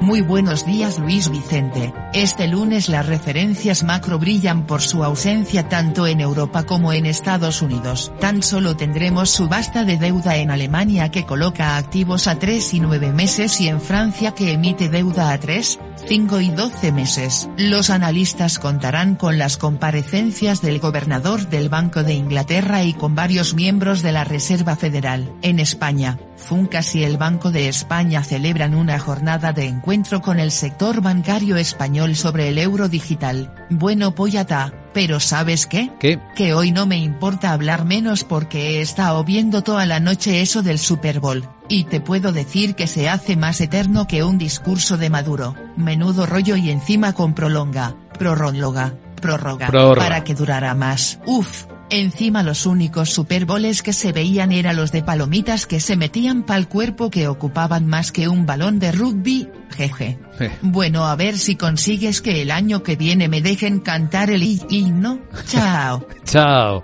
Muy 0.00 0.20
buenos 0.20 0.66
días 0.66 0.98
Luis 0.98 1.30
Vicente. 1.30 1.92
Este 2.12 2.46
lunes 2.46 2.88
las 2.88 3.06
referencias 3.06 3.82
macro 3.82 4.18
brillan 4.18 4.66
por 4.66 4.82
su 4.82 5.02
ausencia 5.02 5.68
tanto 5.68 6.06
en 6.06 6.20
Europa 6.20 6.64
como 6.64 6.92
en 6.92 7.06
Estados 7.06 7.62
Unidos. 7.62 8.12
Tan 8.20 8.42
solo 8.42 8.76
tendremos 8.76 9.30
subasta 9.30 9.84
de 9.84 9.96
deuda 9.96 10.36
en 10.36 10.50
Alemania 10.50 11.10
que 11.10 11.24
coloca 11.24 11.76
activos 11.76 12.26
a 12.26 12.38
3 12.38 12.74
y 12.74 12.80
9 12.80 13.12
meses 13.12 13.60
y 13.60 13.68
en 13.68 13.80
Francia 13.80 14.34
que 14.34 14.52
emite 14.52 14.88
deuda 14.88 15.32
a 15.32 15.38
3, 15.38 15.78
5 16.06 16.40
y 16.40 16.50
12 16.50 16.92
meses. 16.92 17.48
Los 17.56 17.90
analistas 17.90 18.58
contarán 18.58 19.14
con 19.16 19.38
las 19.38 19.56
comparecencias 19.56 20.60
del 20.60 20.80
gobernador 20.80 21.48
del 21.48 21.68
Banco 21.68 22.02
de 22.02 22.14
Inglaterra 22.14 22.84
y 22.84 22.92
con 22.92 23.14
varios 23.14 23.54
miembros 23.54 24.02
de 24.02 24.12
la 24.12 24.24
Reserva 24.24 24.76
Federal. 24.76 25.32
En 25.42 25.58
España, 25.58 26.18
Funcas 26.36 26.94
y 26.94 27.04
el 27.04 27.16
Banco 27.16 27.50
de 27.50 27.68
España 27.68 28.22
celebran 28.22 28.74
una 28.74 28.98
jornada 28.98 29.52
de 29.52 29.66
encuentro 29.84 30.22
con 30.22 30.40
el 30.40 30.50
sector 30.50 31.02
bancario 31.02 31.58
español 31.58 32.16
sobre 32.16 32.48
el 32.48 32.56
euro 32.56 32.88
digital. 32.88 33.54
Bueno 33.68 34.14
Poyata, 34.14 34.72
pero 34.94 35.20
¿sabes 35.20 35.66
qué? 35.66 35.90
¿Qué? 36.00 36.18
Que 36.34 36.54
hoy 36.54 36.72
no 36.72 36.86
me 36.86 36.96
importa 36.96 37.52
hablar 37.52 37.84
menos 37.84 38.24
porque 38.24 38.78
he 38.78 38.80
estado 38.80 39.22
viendo 39.24 39.62
toda 39.62 39.84
la 39.84 40.00
noche 40.00 40.40
eso 40.40 40.62
del 40.62 40.78
Super 40.78 41.20
Bowl, 41.20 41.46
y 41.68 41.84
te 41.84 42.00
puedo 42.00 42.32
decir 42.32 42.74
que 42.74 42.86
se 42.86 43.10
hace 43.10 43.36
más 43.36 43.60
eterno 43.60 44.06
que 44.06 44.24
un 44.24 44.38
discurso 44.38 44.96
de 44.96 45.10
Maduro, 45.10 45.54
menudo 45.76 46.24
rollo 46.24 46.56
y 46.56 46.70
encima 46.70 47.12
con 47.12 47.34
prolonga, 47.34 47.94
prorróloga, 48.18 48.94
prórroga, 49.20 49.66
Prórroga. 49.66 50.00
para 50.00 50.24
que 50.24 50.34
durara 50.34 50.72
más. 50.72 51.18
Uf, 51.26 51.66
Encima 51.96 52.42
los 52.42 52.66
únicos 52.66 53.10
Super 53.10 53.46
Bowls 53.46 53.84
que 53.84 53.92
se 53.92 54.10
veían 54.10 54.50
eran 54.50 54.74
los 54.74 54.90
de 54.90 55.04
palomitas 55.04 55.64
que 55.64 55.78
se 55.78 55.94
metían 55.94 56.42
pa'l 56.42 56.66
cuerpo 56.66 57.08
que 57.08 57.28
ocupaban 57.28 57.86
más 57.86 58.10
que 58.10 58.26
un 58.26 58.46
balón 58.46 58.80
de 58.80 58.90
rugby, 58.90 59.48
jeje. 59.70 60.18
Eh. 60.40 60.50
Bueno 60.60 61.06
a 61.06 61.14
ver 61.14 61.38
si 61.38 61.54
consigues 61.54 62.20
que 62.20 62.42
el 62.42 62.50
año 62.50 62.82
que 62.82 62.96
viene 62.96 63.28
me 63.28 63.40
dejen 63.40 63.78
cantar 63.78 64.30
el 64.30 64.42
himno. 64.42 65.20
Chao. 65.46 66.04
Chao. 66.24 66.82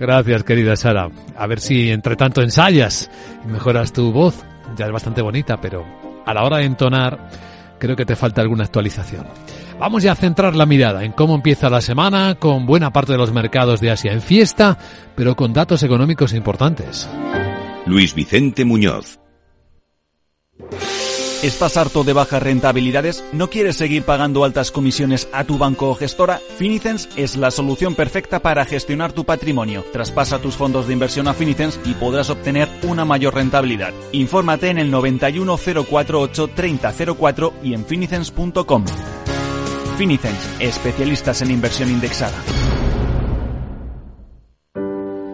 Gracias, 0.00 0.42
querida 0.42 0.74
Sara. 0.74 1.08
A 1.36 1.46
ver 1.46 1.60
si 1.60 1.92
entre 1.92 2.16
tanto 2.16 2.42
ensayas 2.42 3.08
y 3.44 3.52
mejoras 3.52 3.92
tu 3.92 4.10
voz. 4.10 4.44
Ya 4.76 4.86
es 4.86 4.92
bastante 4.92 5.22
bonita, 5.22 5.60
pero 5.60 5.86
a 6.26 6.34
la 6.34 6.42
hora 6.42 6.56
de 6.56 6.64
entonar 6.64 7.30
creo 7.78 7.94
que 7.94 8.04
te 8.04 8.16
falta 8.16 8.42
alguna 8.42 8.64
actualización. 8.64 9.24
Vamos 9.78 10.02
ya 10.02 10.12
a 10.12 10.16
centrar 10.16 10.56
la 10.56 10.66
mirada 10.66 11.04
en 11.04 11.12
cómo 11.12 11.36
empieza 11.36 11.70
la 11.70 11.80
semana 11.80 12.34
con 12.34 12.66
buena 12.66 12.92
parte 12.92 13.12
de 13.12 13.18
los 13.18 13.32
mercados 13.32 13.80
de 13.80 13.90
Asia 13.90 14.12
en 14.12 14.22
fiesta, 14.22 14.76
pero 15.14 15.36
con 15.36 15.52
datos 15.52 15.82
económicos 15.84 16.32
importantes. 16.32 17.08
Luis 17.86 18.14
Vicente 18.14 18.64
Muñoz. 18.64 19.20
¿Estás 21.40 21.76
harto 21.76 22.02
de 22.02 22.12
bajas 22.12 22.42
rentabilidades? 22.42 23.24
¿No 23.32 23.48
quieres 23.48 23.76
seguir 23.76 24.02
pagando 24.02 24.42
altas 24.42 24.72
comisiones 24.72 25.28
a 25.32 25.44
tu 25.44 25.56
banco 25.56 25.88
o 25.88 25.94
gestora? 25.94 26.40
Finicens 26.56 27.08
es 27.14 27.36
la 27.36 27.52
solución 27.52 27.94
perfecta 27.94 28.40
para 28.40 28.64
gestionar 28.64 29.12
tu 29.12 29.24
patrimonio. 29.24 29.84
Traspasa 29.92 30.40
tus 30.40 30.56
fondos 30.56 30.88
de 30.88 30.94
inversión 30.94 31.28
a 31.28 31.34
Finicens 31.34 31.78
y 31.84 31.94
podrás 31.94 32.30
obtener 32.30 32.68
una 32.82 33.04
mayor 33.04 33.34
rentabilidad. 33.36 33.94
Infórmate 34.10 34.70
en 34.70 34.78
el 34.78 34.90
91 34.90 35.56
048 35.88 36.48
3004 36.48 37.54
y 37.62 37.74
en 37.74 37.86
finicens.com. 37.86 38.84
Finicens, 39.98 40.38
especialistas 40.60 41.42
en 41.42 41.50
inversión 41.50 41.90
indexada. 41.90 42.40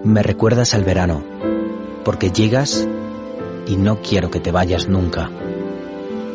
Me 0.02 0.22
recuerdas 0.22 0.72
al 0.72 0.84
verano, 0.84 1.22
porque 2.02 2.30
llegas 2.30 2.88
y 3.66 3.76
no 3.76 4.00
quiero 4.00 4.30
que 4.30 4.40
te 4.40 4.52
vayas 4.52 4.88
nunca. 4.88 5.30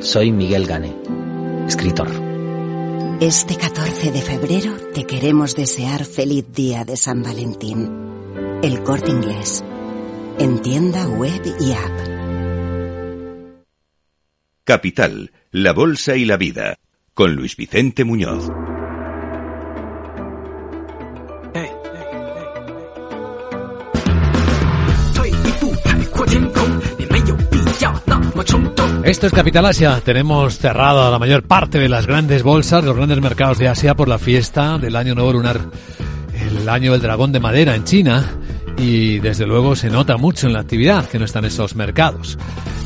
Soy 0.02 0.32
Miguel 0.32 0.68
Gane, 0.68 0.96
escritor. 1.68 2.08
Este 3.20 3.58
14 3.58 4.12
de 4.12 4.22
febrero 4.22 4.78
te 4.94 5.06
queremos 5.06 5.56
desear 5.56 6.06
feliz 6.06 6.46
día 6.54 6.86
de 6.86 6.98
San 6.98 7.24
Valentín. 7.24 7.90
El 8.62 8.84
corte 8.84 9.10
inglés. 9.10 9.64
En 10.38 10.62
tienda 10.62 11.08
web 11.08 11.42
y 11.60 11.72
app. 11.72 13.64
Capital, 14.66 15.32
la 15.50 15.74
Bolsa 15.74 16.16
y 16.16 16.26
la 16.26 16.38
Vida. 16.38 16.78
Con 17.14 17.36
Luis 17.36 17.56
Vicente 17.56 18.04
Muñoz. 18.04 18.50
Esto 29.10 29.26
es 29.26 29.34
Capital 29.34 29.66
Asia. 29.66 30.00
Tenemos 30.06 30.60
cerrada 30.60 31.10
la 31.10 31.18
mayor 31.18 31.42
parte 31.42 31.80
de 31.80 31.90
las 31.90 32.06
grandes 32.06 32.44
bolsas, 32.44 32.84
los 32.84 32.96
grandes 32.96 33.20
mercados 33.20 33.58
de 33.58 33.68
Asia 33.68 33.96
por 33.96 34.08
la 34.08 34.20
fiesta 34.20 34.78
del 34.78 34.96
año 34.96 35.16
nuevo 35.16 35.34
lunar, 35.34 35.60
el 36.34 36.70
año 36.70 36.92
del 36.92 37.02
dragón 37.02 37.32
de 37.32 37.40
madera 37.40 37.76
en 37.76 37.86
China. 37.86 38.24
Y 38.80 39.20
desde 39.20 39.46
luego 39.46 39.76
se 39.76 39.90
nota 39.90 40.16
mucho 40.16 40.48
en 40.48 40.54
la 40.54 40.62
actividad 40.62 41.08
que 41.10 41.20
no 41.20 41.26
están 41.26 41.44
esos 41.44 41.76
mercados. 41.76 42.38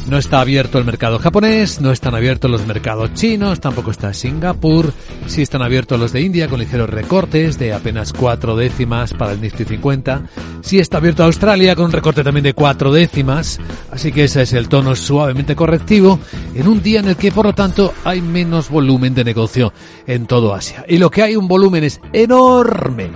No 0.10 0.18
está 0.18 0.42
abierto 0.42 0.80
el 0.80 0.86
mercado 0.86 1.18
japonés, 1.18 1.80
no 1.80 1.92
están 1.92 2.14
abiertos 2.14 2.52
los 2.52 2.68
mercados 2.68 3.14
chinos, 3.14 3.62
tampoco 3.62 3.92
está 3.92 4.14
Singapur, 4.14 4.92
sí 5.28 5.44
están 5.44 5.62
abiertos 5.62 5.98
los 5.98 6.12
de 6.12 6.22
India 6.22 6.50
con 6.50 6.60
ligeros 6.60 6.90
recortes 6.90 7.58
de 7.58 7.74
apenas 7.74 8.12
cuatro 8.12 8.58
décimas 8.58 9.14
para 9.14 9.32
el 9.32 9.40
Nifty 9.40 9.64
50, 9.64 10.24
sí 10.62 10.80
está 10.80 10.98
abierto 10.98 11.24
Australia 11.24 11.76
con 11.76 11.86
un 11.86 11.94
recorte 11.94 12.22
también 12.22 12.44
de 12.44 12.54
cuatro 12.54 12.92
décimas, 12.92 13.60
así 13.92 14.12
que 14.12 14.26
ese 14.26 14.42
es 14.42 14.52
el 14.52 14.68
tono 14.68 14.94
suavemente 14.94 15.56
correctivo 15.56 16.20
en 16.54 16.68
un 16.68 16.84
día 16.84 17.00
en 17.00 17.08
el 17.08 17.16
que 17.16 17.32
por 17.32 17.46
lo 17.46 17.54
tanto 17.54 17.94
hay 18.04 18.22
menos 18.22 18.70
volumen 18.70 19.16
de 19.16 19.24
negocio 19.24 19.72
en 20.06 20.28
todo 20.28 20.54
Asia. 20.54 20.84
Y 20.88 20.98
lo 20.98 21.10
que 21.10 21.24
hay 21.24 21.38
un 21.38 21.48
volumen 21.48 21.86
es 21.86 22.02
enorme 22.12 23.10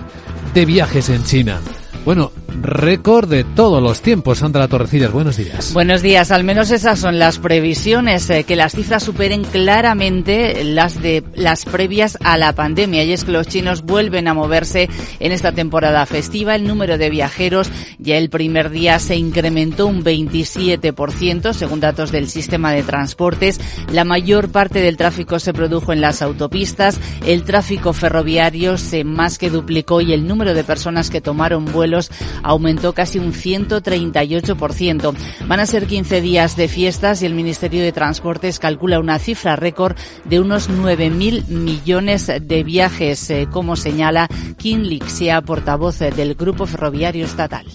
de 0.54 0.64
viajes 0.64 1.10
en 1.10 1.22
China. 1.24 1.60
Bueno, 2.08 2.32
récord 2.62 3.28
de 3.28 3.44
todos 3.44 3.82
los 3.82 4.00
tiempos. 4.00 4.38
Sandra 4.38 4.66
Torrecillas, 4.66 5.12
buenos 5.12 5.36
días. 5.36 5.74
Buenos 5.74 6.00
días, 6.00 6.30
al 6.30 6.42
menos 6.42 6.70
esas 6.70 6.98
son 6.98 7.18
las 7.18 7.38
previsiones, 7.38 8.30
eh, 8.30 8.44
que 8.44 8.56
las 8.56 8.72
cifras 8.72 9.02
superen 9.02 9.44
claramente 9.44 10.64
las 10.64 11.02
de 11.02 11.22
las 11.34 11.66
previas 11.66 12.16
a 12.24 12.38
la 12.38 12.54
pandemia. 12.54 13.04
Y 13.04 13.12
es 13.12 13.24
que 13.24 13.32
los 13.32 13.46
chinos 13.46 13.82
vuelven 13.82 14.26
a 14.26 14.32
moverse 14.32 14.88
en 15.20 15.32
esta 15.32 15.52
temporada 15.52 16.06
festiva. 16.06 16.54
El 16.54 16.66
número 16.66 16.96
de 16.96 17.10
viajeros 17.10 17.70
ya 17.98 18.16
el 18.16 18.30
primer 18.30 18.70
día 18.70 18.98
se 19.00 19.16
incrementó 19.16 19.86
un 19.86 20.02
27%, 20.02 21.52
según 21.52 21.80
datos 21.80 22.10
del 22.10 22.30
sistema 22.30 22.72
de 22.72 22.84
transportes. 22.84 23.60
La 23.92 24.04
mayor 24.04 24.48
parte 24.48 24.80
del 24.80 24.96
tráfico 24.96 25.38
se 25.38 25.52
produjo 25.52 25.92
en 25.92 26.00
las 26.00 26.22
autopistas. 26.22 26.98
El 27.26 27.44
tráfico 27.44 27.92
ferroviario 27.92 28.78
se 28.78 29.04
más 29.04 29.36
que 29.36 29.50
duplicó 29.50 30.00
y 30.00 30.14
el 30.14 30.26
número 30.26 30.54
de 30.54 30.64
personas 30.64 31.10
que 31.10 31.20
tomaron 31.20 31.66
vuelos 31.66 31.97
aumentó 32.42 32.92
casi 32.92 33.18
un 33.18 33.32
138%. 33.32 35.14
Van 35.46 35.60
a 35.60 35.66
ser 35.66 35.86
15 35.86 36.20
días 36.20 36.56
de 36.56 36.68
fiestas 36.68 37.22
y 37.22 37.26
el 37.26 37.34
Ministerio 37.34 37.82
de 37.82 37.92
Transportes 37.92 38.58
calcula 38.58 39.00
una 39.00 39.18
cifra 39.18 39.56
récord 39.56 39.96
de 40.24 40.40
unos 40.40 40.70
9.000 40.70 41.46
millones 41.48 42.30
de 42.40 42.62
viajes, 42.62 43.30
eh, 43.30 43.48
como 43.50 43.76
señala 43.76 44.28
Kim 44.56 44.82
Lixia, 44.82 45.40
portavoz 45.42 46.00
eh, 46.00 46.10
del 46.10 46.34
Grupo 46.34 46.66
Ferroviario 46.66 47.24
Estatal. 47.24 47.66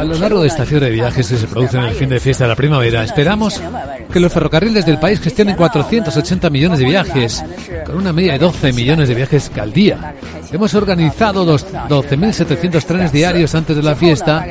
A 0.00 0.04
lo 0.04 0.14
largo 0.18 0.40
de 0.42 0.48
esta 0.48 0.64
cierre 0.64 0.86
de 0.86 0.92
viajes 0.92 1.28
que 1.28 1.36
se 1.36 1.46
produce 1.46 1.76
en 1.78 1.84
el 1.84 1.94
fin 1.94 2.08
de 2.08 2.20
fiesta 2.20 2.44
de 2.44 2.48
la 2.48 2.56
primavera, 2.56 3.04
esperamos 3.04 3.60
que 4.12 4.20
los 4.20 4.32
ferrocarriles 4.32 4.84
del 4.86 4.98
país 4.98 5.20
gestionen 5.20 5.56
480 5.56 6.50
millones 6.50 6.78
de 6.78 6.84
viajes, 6.84 7.44
con 7.86 7.96
una 7.96 8.12
media 8.12 8.32
de 8.32 8.38
12 8.40 8.72
millones 8.72 9.08
de 9.08 9.14
viajes 9.14 9.50
al 9.60 9.72
día. 9.72 10.14
Hemos 10.52 10.74
organizado 10.74 11.44
dos- 11.44 11.66
12.700 11.88 12.84
trenes 12.84 13.12
diarios 13.12 13.54
antes 13.54 13.76
de 13.76 13.82
la 13.82 13.94
fiesta 13.96 14.46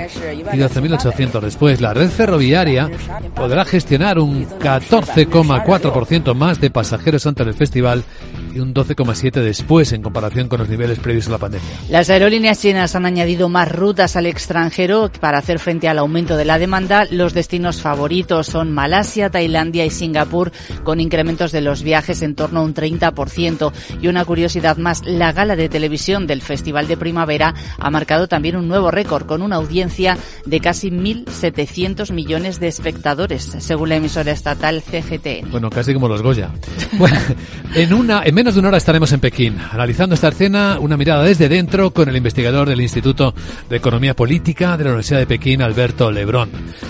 y 0.53 0.57
12.800 0.57 1.41
después. 1.41 1.79
La 1.81 1.93
red 1.93 2.09
ferroviaria 2.09 2.89
podrá 3.35 3.63
gestionar 3.65 4.19
un 4.19 4.45
14,4% 4.59 6.33
más 6.33 6.59
de 6.59 6.69
pasajeros 6.69 7.25
antes 7.27 7.45
del 7.45 7.55
festival 7.55 8.03
y 8.53 8.59
un 8.59 8.73
12,7% 8.73 9.31
después 9.41 9.91
en 9.93 10.01
comparación 10.01 10.47
con 10.47 10.59
los 10.59 10.69
niveles 10.69 10.99
previos 10.99 11.27
a 11.27 11.31
la 11.31 11.37
pandemia. 11.37 11.67
Las 11.89 12.09
aerolíneas 12.09 12.59
chinas 12.61 12.95
han 12.95 13.05
añadido 13.05 13.49
más 13.49 13.71
rutas 13.71 14.15
al 14.15 14.25
extranjero 14.25 15.11
para 15.19 15.39
hacer 15.39 15.59
frente 15.59 15.87
al 15.87 15.99
aumento 15.99 16.37
de 16.37 16.45
la 16.45 16.59
demanda. 16.59 17.05
Los 17.09 17.33
destinos 17.33 17.81
favoritos 17.81 18.47
son 18.47 18.71
Malasia, 18.71 19.29
Tailandia 19.29 19.85
y 19.85 19.89
Singapur, 19.89 20.51
con 20.83 20.99
incrementos 20.99 21.51
de 21.51 21.61
los 21.61 21.83
viajes 21.83 22.21
en 22.21 22.35
torno 22.35 22.59
a 22.59 22.63
un 22.63 22.73
30%. 22.73 23.71
Y 24.01 24.07
una 24.07 24.25
curiosidad 24.25 24.77
más, 24.77 25.03
la 25.05 25.31
gala 25.31 25.55
de 25.55 25.69
televisión 25.69 26.27
del 26.27 26.41
Festival 26.41 26.87
de 26.87 26.97
Primavera 26.97 27.53
ha 27.79 27.89
marcado 27.89 28.27
también 28.27 28.55
un 28.55 28.67
nuevo 28.67 28.91
récord, 28.91 29.25
con 29.25 29.41
una 29.41 29.55
audiencia 29.55 30.17
de 30.45 30.59
casi 30.59 30.91
1.700 30.91 32.11
millones 32.11 32.59
de 32.59 32.67
espectadores, 32.67 33.43
según 33.59 33.89
la 33.89 33.95
emisora 33.95 34.31
estatal 34.31 34.81
CGTN. 34.81 35.51
Bueno, 35.51 35.69
casi 35.69 35.93
como 35.93 36.07
los 36.07 36.21
Goya. 36.21 36.51
Bueno, 36.93 37.17
en, 37.73 37.91
una, 37.93 38.21
en 38.23 38.35
menos 38.43 38.55
de 38.55 38.59
una 38.59 38.67
hora 38.67 38.77
estaremos 38.77 39.09
en 39.13 39.21
Pekín, 39.21 39.57
analizando 39.71 40.15
esta 40.15 40.27
escena, 40.27 40.77
una 40.81 40.97
mirada 40.97 41.23
desde 41.23 41.47
dentro 41.47 41.91
con 41.91 42.09
el 42.09 42.17
investigador 42.17 42.67
del 42.67 42.81
Instituto 42.81 43.33
de 43.69 43.77
Economía 43.77 44.17
Política 44.17 44.75
de 44.75 44.83
la 44.83 44.89
Universidad 44.89 45.19
de 45.19 45.27
Pekín, 45.27 45.61
Alberto 45.61 46.11
Lebrón. 46.11 46.49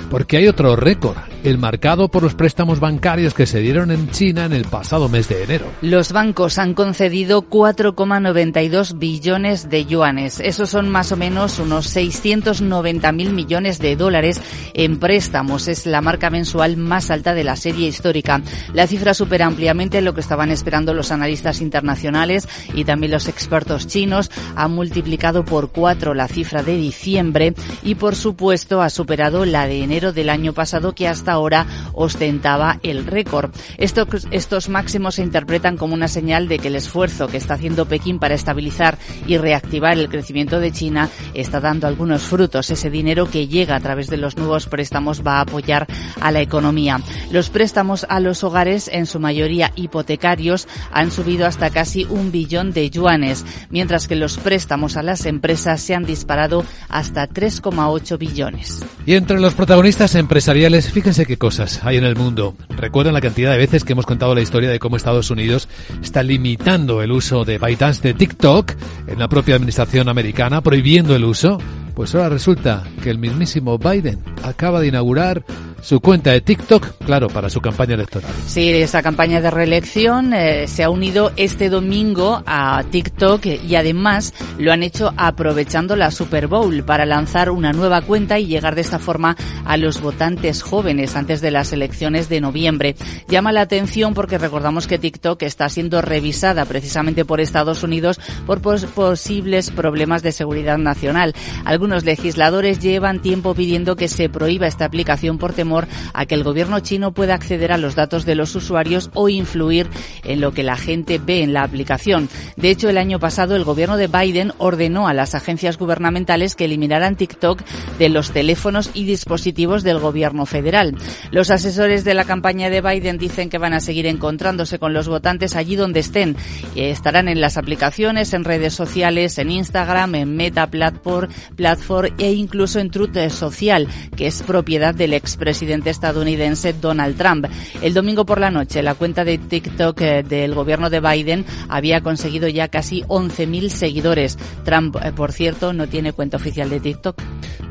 Porque 0.09 0.37
hay 0.37 0.47
otro 0.47 0.75
récord, 0.75 1.15
el 1.43 1.59
marcado 1.59 2.07
por 2.07 2.23
los 2.23 2.33
préstamos 2.33 2.79
bancarios 2.79 3.35
que 3.35 3.45
se 3.45 3.59
dieron 3.59 3.91
en 3.91 4.09
China 4.09 4.45
en 4.45 4.53
el 4.53 4.65
pasado 4.65 5.09
mes 5.09 5.29
de 5.29 5.43
enero. 5.43 5.67
Los 5.83 6.11
bancos 6.11 6.57
han 6.57 6.73
concedido 6.73 7.43
4,92 7.43 8.97
billones 8.97 9.69
de 9.69 9.85
yuanes. 9.85 10.39
Esos 10.39 10.71
son 10.71 10.89
más 10.89 11.11
o 11.11 11.17
menos 11.17 11.59
unos 11.59 11.95
690.000 11.95 13.29
millones 13.31 13.77
de 13.77 13.95
dólares 13.95 14.41
en 14.73 14.97
préstamos. 14.97 15.67
Es 15.67 15.85
la 15.85 16.01
marca 16.01 16.31
mensual 16.31 16.77
más 16.77 17.11
alta 17.11 17.35
de 17.35 17.43
la 17.43 17.55
serie 17.57 17.89
histórica. 17.89 18.41
La 18.73 18.87
cifra 18.87 19.13
supera 19.13 19.45
ampliamente 19.45 20.01
lo 20.01 20.15
que 20.15 20.21
estaban 20.21 20.49
esperando 20.49 20.95
los 20.95 21.11
analistas 21.11 21.42
internacionales 21.61 22.47
y 22.73 22.85
también 22.85 23.11
los 23.11 23.27
expertos 23.27 23.87
chinos. 23.87 24.31
Ha 24.55 24.67
multiplicado 24.67 25.45
por 25.45 25.69
cuatro 25.69 26.13
la 26.13 26.27
cifra 26.27 26.63
de 26.63 26.77
diciembre 26.77 27.53
y, 27.83 27.95
por 27.95 28.15
supuesto, 28.15 28.81
ha 28.81 28.89
superado 28.89 29.45
la 29.45 29.67
de 29.67 29.83
enero 29.83 30.13
del 30.13 30.29
año 30.29 30.53
pasado 30.53 30.93
que 30.93 31.07
hasta 31.07 31.33
ahora 31.33 31.65
ostentaba 31.93 32.79
el 32.83 33.05
récord. 33.05 33.51
Estos, 33.77 34.27
estos 34.31 34.69
máximos 34.69 35.15
se 35.15 35.23
interpretan 35.23 35.77
como 35.77 35.93
una 35.93 36.07
señal 36.07 36.47
de 36.47 36.59
que 36.59 36.67
el 36.69 36.75
esfuerzo 36.75 37.27
que 37.27 37.37
está 37.37 37.55
haciendo 37.55 37.87
Pekín 37.87 38.19
para 38.19 38.35
estabilizar 38.35 38.97
y 39.27 39.37
reactivar 39.37 39.97
el 39.97 40.09
crecimiento 40.09 40.59
de 40.59 40.71
China 40.71 41.09
está 41.33 41.59
dando 41.59 41.87
algunos 41.87 42.23
frutos. 42.23 42.69
Ese 42.69 42.89
dinero 42.89 43.29
que 43.29 43.47
llega 43.47 43.75
a 43.75 43.79
través 43.79 44.07
de 44.09 44.17
los 44.17 44.37
nuevos 44.37 44.67
préstamos 44.67 45.25
va 45.25 45.37
a 45.37 45.41
apoyar 45.41 45.87
a 46.21 46.31
la 46.31 46.41
economía. 46.41 47.01
Los 47.31 47.49
préstamos 47.49 48.05
a 48.09 48.19
los 48.19 48.43
hogares, 48.43 48.89
en 48.91 49.05
su 49.05 49.19
mayoría 49.19 49.71
hipotecarios, 49.75 50.67
han 50.91 51.11
subido 51.11 51.32
hasta 51.41 51.69
casi 51.69 52.05
un 52.05 52.31
billón 52.31 52.71
de 52.71 52.89
yuanes, 52.89 53.45
mientras 53.69 54.07
que 54.07 54.15
los 54.15 54.37
préstamos 54.37 54.97
a 54.97 55.03
las 55.03 55.25
empresas 55.25 55.81
se 55.81 55.95
han 55.95 56.05
disparado 56.05 56.63
hasta 56.89 57.27
3,8 57.27 58.17
billones. 58.17 58.85
Y 59.05 59.15
entre 59.15 59.39
los 59.39 59.53
protagonistas 59.53 60.15
empresariales, 60.15 60.91
fíjense 60.91 61.25
qué 61.25 61.37
cosas 61.37 61.81
hay 61.83 61.97
en 61.97 62.05
el 62.05 62.15
mundo. 62.15 62.55
Recuerdan 62.69 63.13
la 63.13 63.21
cantidad 63.21 63.51
de 63.51 63.57
veces 63.57 63.83
que 63.83 63.93
hemos 63.93 64.05
contado 64.05 64.35
la 64.35 64.41
historia 64.41 64.69
de 64.69 64.79
cómo 64.79 64.95
Estados 64.95 65.31
Unidos 65.31 65.67
está 66.01 66.23
limitando 66.23 67.01
el 67.01 67.11
uso 67.11 67.45
de 67.45 67.57
ByteDance 67.57 68.01
de 68.01 68.13
TikTok 68.13 68.73
en 69.07 69.19
la 69.19 69.27
propia 69.27 69.55
administración 69.55 70.09
americana, 70.09 70.61
prohibiendo 70.61 71.15
el 71.15 71.25
uso. 71.25 71.59
Pues 71.95 72.15
ahora 72.15 72.29
resulta 72.29 72.83
que 73.01 73.09
el 73.09 73.19
mismísimo 73.19 73.77
Biden 73.77 74.19
acaba 74.43 74.81
de 74.81 74.87
inaugurar 74.87 75.43
su 75.83 75.99
cuenta 75.99 76.31
de 76.31 76.39
TikTok, 76.39 77.03
claro, 77.05 77.27
para 77.27 77.49
su 77.49 77.59
campaña 77.59 77.95
electoral. 77.95 78.31
Sí, 78.47 78.69
esa 78.69 79.03
campaña 79.03 79.41
de 79.41 79.51
reelección 79.51 80.33
eh, 80.33 80.65
se 80.67 80.83
ha 80.83 80.89
unido 80.89 81.33
este 81.35 81.69
domingo 81.69 82.41
a 82.45 82.83
TikTok 82.89 83.45
y 83.45 83.75
además 83.75 84.33
lo 84.57 84.71
han 84.71 84.81
hecho 84.81 85.13
aprovechando 85.17 85.97
la 85.97 86.09
Super 86.09 86.47
Bowl 86.47 86.83
para 86.83 87.05
lanzar 87.05 87.49
una 87.49 87.73
nueva 87.73 88.01
cuenta 88.01 88.39
y 88.39 88.47
llegar 88.47 88.75
de 88.75 88.81
esta 88.81 88.97
forma 88.97 89.35
a 89.65 89.75
los 89.75 89.99
votantes 89.99 90.63
jóvenes 90.63 91.17
antes 91.17 91.41
de 91.41 91.51
las 91.51 91.73
elecciones 91.73 92.29
de 92.29 92.39
noviembre. 92.39 92.95
Llama 93.27 93.51
la 93.51 93.61
atención 93.61 94.13
porque 94.13 94.37
recordamos 94.37 94.87
que 94.87 94.99
TikTok 94.99 95.43
está 95.43 95.67
siendo 95.67 96.01
revisada 96.01 96.63
precisamente 96.63 97.25
por 97.25 97.41
Estados 97.41 97.83
Unidos 97.83 98.21
por 98.47 98.61
pos 98.61 98.85
posibles 98.85 99.69
problemas 99.69 100.23
de 100.23 100.31
seguridad 100.31 100.77
nacional. 100.77 101.35
Algunos 101.83 102.05
legisladores 102.05 102.79
llevan 102.79 103.21
tiempo 103.21 103.53
pidiendo 103.53 103.97
que 103.97 104.07
se 104.07 104.29
prohíba 104.29 104.67
esta 104.67 104.85
aplicación 104.85 105.37
por 105.37 105.51
temor 105.51 105.85
a 106.13 106.25
que 106.25 106.33
el 106.33 106.45
gobierno 106.45 106.79
chino 106.79 107.11
pueda 107.13 107.33
acceder 107.33 107.73
a 107.73 107.77
los 107.77 107.93
datos 107.93 108.25
de 108.25 108.35
los 108.35 108.55
usuarios 108.55 109.09
o 109.13 109.27
influir 109.27 109.89
en 110.23 110.39
lo 110.39 110.53
que 110.53 110.63
la 110.63 110.77
gente 110.77 111.19
ve 111.19 111.43
en 111.43 111.51
la 111.51 111.63
aplicación. 111.63 112.29
De 112.55 112.69
hecho, 112.69 112.87
el 112.87 112.97
año 112.97 113.19
pasado 113.19 113.57
el 113.57 113.65
gobierno 113.65 113.97
de 113.97 114.07
Biden 114.07 114.53
ordenó 114.59 115.09
a 115.09 115.13
las 115.13 115.35
agencias 115.35 115.77
gubernamentales 115.77 116.55
que 116.55 116.63
eliminaran 116.63 117.17
TikTok 117.17 117.61
de 117.99 118.07
los 118.07 118.31
teléfonos 118.31 118.89
y 118.93 119.03
dispositivos 119.03 119.83
del 119.83 119.99
gobierno 119.99 120.45
federal. 120.45 120.95
Los 121.31 121.51
asesores 121.51 122.05
de 122.05 122.13
la 122.13 122.23
campaña 122.23 122.69
de 122.69 122.79
Biden 122.79 123.17
dicen 123.17 123.49
que 123.49 123.57
van 123.57 123.73
a 123.73 123.81
seguir 123.81 124.05
encontrándose 124.05 124.79
con 124.79 124.93
los 124.93 125.09
votantes 125.09 125.57
allí 125.57 125.75
donde 125.75 125.99
estén. 125.99 126.37
Estarán 126.77 127.27
en 127.27 127.41
las 127.41 127.57
aplicaciones, 127.57 128.33
en 128.33 128.45
redes 128.45 128.73
sociales, 128.73 129.37
en 129.37 129.51
Instagram, 129.51 130.15
en 130.15 130.37
Meta 130.37 130.67
Platform, 130.67 131.27
Platform 131.57 131.72
e 132.17 132.33
incluso 132.33 132.79
en 132.79 132.89
Truth 132.89 133.29
Social, 133.29 133.87
que 134.15 134.27
es 134.27 134.41
propiedad 134.43 134.93
del 134.93 135.13
expresidente 135.13 135.43
presidente 135.53 135.91
estadounidense 135.91 136.73
Donald 136.73 137.15
Trump. 137.15 137.45
El 137.81 137.93
domingo 137.93 138.25
por 138.25 138.39
la 138.39 138.49
noche, 138.49 138.81
la 138.81 138.95
cuenta 138.95 139.23
de 139.23 139.37
TikTok 139.37 140.01
eh, 140.01 140.23
del 140.23 140.55
gobierno 140.55 140.89
de 140.89 140.99
Biden 140.99 141.45
había 141.69 142.01
conseguido 142.01 142.47
ya 142.47 142.69
casi 142.69 143.03
11.000 143.03 143.69
seguidores. 143.69 144.37
Trump, 144.65 144.95
eh, 145.03 145.11
por 145.11 145.31
cierto, 145.31 145.73
no 145.73 145.87
tiene 145.87 146.13
cuenta 146.13 146.37
oficial 146.37 146.69
de 146.69 146.79
TikTok. 146.79 147.21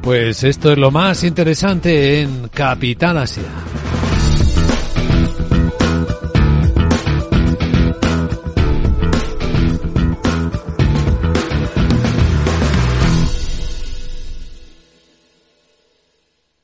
Pues 0.00 0.44
esto 0.44 0.72
es 0.72 0.78
lo 0.78 0.90
más 0.90 1.24
interesante 1.24 2.20
en 2.20 2.48
Capital 2.48 3.18
Asia. 3.18 3.42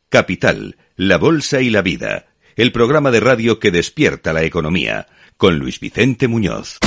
Capital, 0.08 0.76
la 0.96 1.18
Bolsa 1.18 1.60
y 1.60 1.68
la 1.68 1.82
Vida, 1.82 2.26
el 2.56 2.72
programa 2.72 3.10
de 3.10 3.20
radio 3.20 3.58
que 3.58 3.70
despierta 3.70 4.32
la 4.32 4.42
economía, 4.42 5.06
con 5.36 5.58
Luis 5.58 5.80
Vicente 5.80 6.28
Muñoz. 6.28 6.78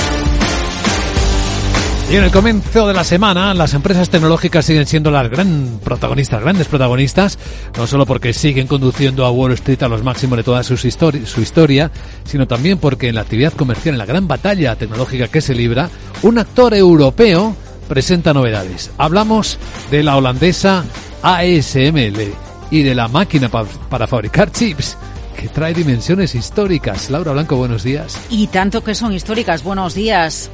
Y 2.09 2.15
en 2.15 2.23
el 2.23 2.31
comienzo 2.31 2.87
de 2.87 2.95
la 2.95 3.03
semana, 3.03 3.53
las 3.53 3.75
empresas 3.75 4.09
tecnológicas 4.09 4.65
siguen 4.65 4.87
siendo 4.87 5.11
las 5.11 5.29
gran 5.29 5.79
protagonistas, 5.83 6.41
grandes 6.41 6.67
protagonistas, 6.67 7.37
no 7.77 7.85
solo 7.85 8.07
porque 8.07 8.33
siguen 8.33 8.65
conduciendo 8.65 9.23
a 9.23 9.31
Wall 9.31 9.53
Street 9.53 9.83
a 9.83 9.87
los 9.87 10.03
máximos 10.03 10.37
de 10.37 10.43
toda 10.43 10.63
su, 10.63 10.73
histori 10.73 11.25
su 11.27 11.41
historia, 11.41 11.91
sino 12.25 12.47
también 12.47 12.79
porque 12.79 13.07
en 13.07 13.15
la 13.15 13.21
actividad 13.21 13.53
comercial, 13.53 13.93
en 13.93 13.99
la 13.99 14.05
gran 14.07 14.27
batalla 14.27 14.75
tecnológica 14.75 15.27
que 15.27 15.41
se 15.41 15.53
libra, 15.53 15.89
un 16.23 16.39
actor 16.39 16.73
europeo 16.73 17.55
presenta 17.87 18.33
novedades. 18.33 18.91
Hablamos 18.97 19.59
de 19.91 20.03
la 20.03 20.17
holandesa 20.17 20.83
ASML 21.21 22.50
y 22.71 22.81
de 22.81 22.95
la 22.95 23.07
máquina 23.07 23.49
para 23.49 24.07
fabricar 24.07 24.51
chips 24.51 24.97
que 25.37 25.49
trae 25.49 25.73
dimensiones 25.73 26.33
históricas. 26.33 27.09
Laura 27.09 27.33
Blanco, 27.33 27.57
buenos 27.57 27.83
días. 27.83 28.17
Y 28.29 28.47
tanto 28.47 28.83
que 28.83 28.95
son 28.95 29.13
históricas, 29.13 29.63
buenos 29.63 29.93
días. 29.93 30.49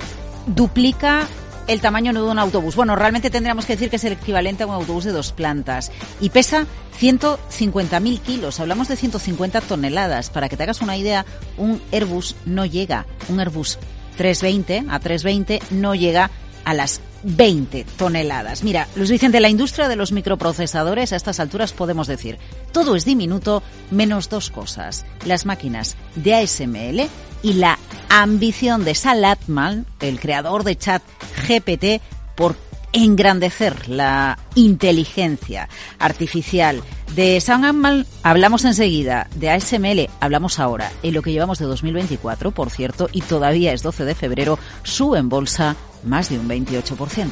Duplica 0.48 1.28
el 1.68 1.82
tamaño 1.82 2.14
de 2.14 2.22
un 2.22 2.40
autobús. 2.40 2.76
Bueno, 2.76 2.96
realmente 2.96 3.30
tendríamos 3.30 3.66
que 3.66 3.74
decir 3.74 3.90
que 3.90 3.98
es 3.98 4.04
el 4.04 4.14
equivalente 4.14 4.64
a 4.64 4.68
un 4.68 4.74
autobús 4.74 5.04
de 5.04 5.12
dos 5.12 5.32
plantas. 5.32 5.92
Y 6.20 6.30
pesa 6.30 6.66
150.000 7.00 8.20
kilos. 8.22 8.60
Hablamos 8.60 8.88
de 8.88 8.96
150 8.96 9.62
toneladas. 9.62 10.30
Para 10.30 10.50
que 10.50 10.58
te 10.58 10.64
hagas 10.64 10.82
una 10.82 10.98
idea, 10.98 11.26
un 11.58 11.82
Airbus 11.92 12.36
no 12.46 12.66
llega. 12.66 13.06
Un 13.30 13.40
Airbus 13.40 13.78
320 14.18 14.86
a 14.90 15.00
320 15.00 15.62
no 15.72 15.94
llega 15.94 16.32
a 16.66 16.74
las 16.74 17.02
20 17.24 17.86
toneladas. 17.98 18.64
Mira, 18.64 18.88
Luis 18.96 19.12
Vicente, 19.12 19.40
la 19.40 19.50
industria 19.50 19.88
de 19.88 19.96
los 19.96 20.12
microprocesadores 20.12 21.14
a 21.14 21.16
estas 21.16 21.40
alturas 21.40 21.74
podemos 21.74 22.08
decir, 22.08 22.38
todo 22.72 22.96
es 22.96 23.06
diminuto 23.06 23.64
menos 23.92 24.30
dos 24.30 24.50
cosas, 24.50 25.06
las 25.26 25.46
máquinas 25.46 25.96
de 26.16 26.36
ASML 26.36 27.10
y 27.44 27.54
la 27.54 27.78
ambición 28.10 28.84
de 28.84 28.96
Sal 28.96 29.24
Altman, 29.26 29.86
el 30.00 30.20
creador 30.20 30.64
de 30.64 30.78
chat 30.78 31.04
GPT, 31.48 32.02
por 32.36 32.56
engrandecer 32.94 33.90
la 33.90 34.40
inteligencia 34.56 35.70
artificial. 36.00 36.82
De 37.16 37.40
Sound 37.42 38.06
hablamos 38.24 38.66
enseguida, 38.66 39.28
de 39.36 39.50
ASML 39.50 40.10
hablamos 40.20 40.60
ahora. 40.60 40.92
En 41.04 41.14
lo 41.14 41.22
que 41.22 41.32
llevamos 41.32 41.60
de 41.60 41.66
2024, 41.66 42.52
por 42.52 42.70
cierto, 42.70 43.10
y 43.12 43.22
todavía 43.22 43.74
es 43.74 43.84
12 43.84 44.06
de 44.06 44.16
febrero, 44.16 44.60
sube 44.84 45.20
en 45.20 45.30
bolsa 45.30 45.76
más 46.04 46.30
de 46.30 46.40
un 46.40 46.48
28%. 46.48 47.30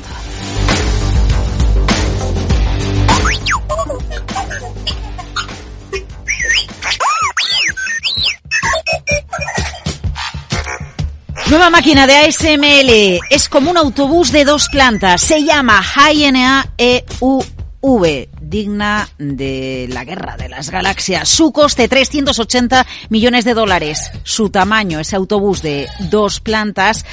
Nueva 11.50 11.70
máquina 11.70 12.08
de 12.08 12.16
ASML. 12.16 13.20
Es 13.30 13.48
como 13.50 13.70
un 13.70 13.78
autobús 13.78 14.32
de 14.32 14.46
dos 14.46 14.68
plantas. 14.70 15.22
Se 15.22 15.44
llama 15.44 15.82
HNA 15.82 16.74
EUV 16.78 18.35
digna 18.50 19.10
de 19.18 19.88
la 19.90 20.04
guerra 20.04 20.38
de 20.38 20.50
las 20.50 20.70
galaxias. 20.70 21.28
Su 21.28 21.52
coste 21.52 21.88
380 21.88 22.86
millones 23.10 23.46
de 23.46 23.54
dólares. 23.54 24.12
Su 24.24 24.50
tamaño, 24.50 25.00
ese 25.00 25.16
autobús 25.16 25.62
de 25.62 25.88
dos 26.10 26.40
plantas, 26.40 27.06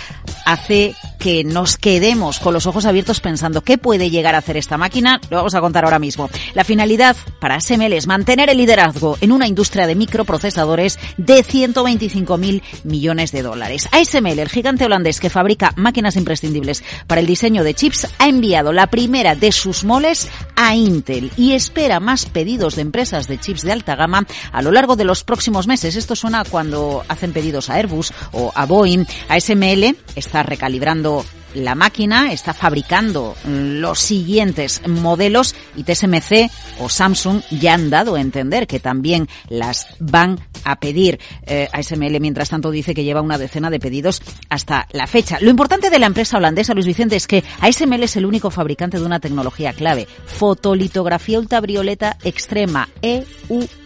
hace 0.45 0.95
que 1.19 1.45
nos 1.45 1.77
quedemos 1.77 2.41
con 2.41 2.53
los 2.53 2.67
ojos 2.67 2.85
abiertos 2.85 3.21
pensando 3.21 3.61
qué 3.61 3.79
puede 3.79 4.11
llegar 4.11 4.35
a 4.35 4.39
hacer 4.39 4.57
esta 4.57 4.77
máquina. 4.77 5.21
Lo 5.31 5.37
vamos 5.37 5.55
a 5.55 5.61
contar 5.61 5.85
ahora 5.85 6.01
mismo. 6.01 6.29
La 6.55 6.65
finalidad 6.65 7.17
para 7.41 7.57
ASML 7.57 7.93
es 7.93 8.07
mantener 8.07 8.51
el 8.51 8.59
liderazgo 8.59 9.17
en 9.21 9.31
una 9.31 9.47
industria 9.47 9.87
de 9.87 9.95
microprocesadores 9.95 10.99
de 11.17 11.43
125 11.45 12.39
mil 12.39 12.63
millones 12.83 13.31
de 13.31 13.43
dólares. 13.43 13.89
ASML, 13.93 14.41
el 14.41 14.49
gigante 14.49 14.85
holandés 14.85 15.21
que 15.21 15.31
fabrica 15.31 15.73
máquinas 15.77 16.17
imprescindibles 16.17 16.83
para 17.07 17.21
el 17.21 17.27
diseño 17.27 17.63
de 17.63 17.75
chips, 17.75 18.09
ha 18.19 18.27
enviado 18.27 18.73
la 18.73 18.89
primera 18.89 19.37
de 19.37 19.53
sus 19.53 19.85
moles 19.85 20.29
a 20.57 20.75
Intel 20.75 21.22
y 21.37 21.53
espera 21.53 22.01
más 22.01 22.27
pedidos 22.27 22.77
de 22.77 22.83
empresas 22.83 23.29
de 23.29 23.39
chips 23.39 23.63
de 23.63 23.73
alta 23.73 23.97
gama 23.97 24.27
a 24.53 24.63
lo 24.63 24.73
largo 24.73 24.97
de 24.97 25.05
los 25.05 25.25
próximos 25.25 25.67
meses. 25.67 25.97
Esto 25.97 26.17
suena 26.17 26.45
cuando 26.45 27.05
hacen 27.09 27.33
pedidos 27.33 27.71
a 27.71 27.75
Airbus 27.75 28.13
o 28.33 28.53
a 28.55 28.67
Boeing. 28.67 29.07
ASML 29.29 29.97
está 30.15 30.43
recalibrando 30.43 31.25
la 31.55 31.75
máquina 31.75 32.33
está 32.33 32.55
fabricando 32.55 33.35
los 33.47 33.99
siguientes 33.99 34.87
modelos 34.87 35.55
y 35.77 35.85
TSMC 35.85 36.51
o 36.81 36.89
Samsung 36.89 37.43
ya 37.51 37.75
han 37.75 37.91
dado 37.91 38.15
a 38.15 38.21
entender 38.21 38.67
que 38.67 38.81
también 38.81 39.29
las 39.49 39.87
van 39.99 40.41
a 40.65 40.77
pedir. 40.77 41.19
Eh, 41.47 41.69
ASML, 41.73 42.21
mientras 42.21 42.51
tanto, 42.51 42.71
dice 42.71 42.95
que 42.95 43.05
lleva 43.05 43.21
una 43.21 43.39
decena 43.39 43.71
de 43.71 43.81
pedidos 43.81 44.23
hasta 44.49 44.87
la 44.93 45.07
fecha. 45.07 45.39
Lo 45.41 45.51
importante 45.51 45.91
de 45.91 45.99
la 45.99 46.07
empresa 46.07 46.37
holandesa, 46.37 46.75
Luis 46.75 46.87
Vicente, 46.87 47.17
es 47.17 47.27
que 47.27 47.45
ASML 47.61 48.03
es 48.03 48.17
el 48.17 48.27
único 48.27 48.51
fabricante 48.51 48.99
de 48.99 49.05
una 49.05 49.21
tecnología 49.21 49.73
clave, 49.73 50.07
fotolitografía 50.27 51.39
ultravioleta 51.39 52.17
extrema, 52.23 52.89
EUV 53.03 53.82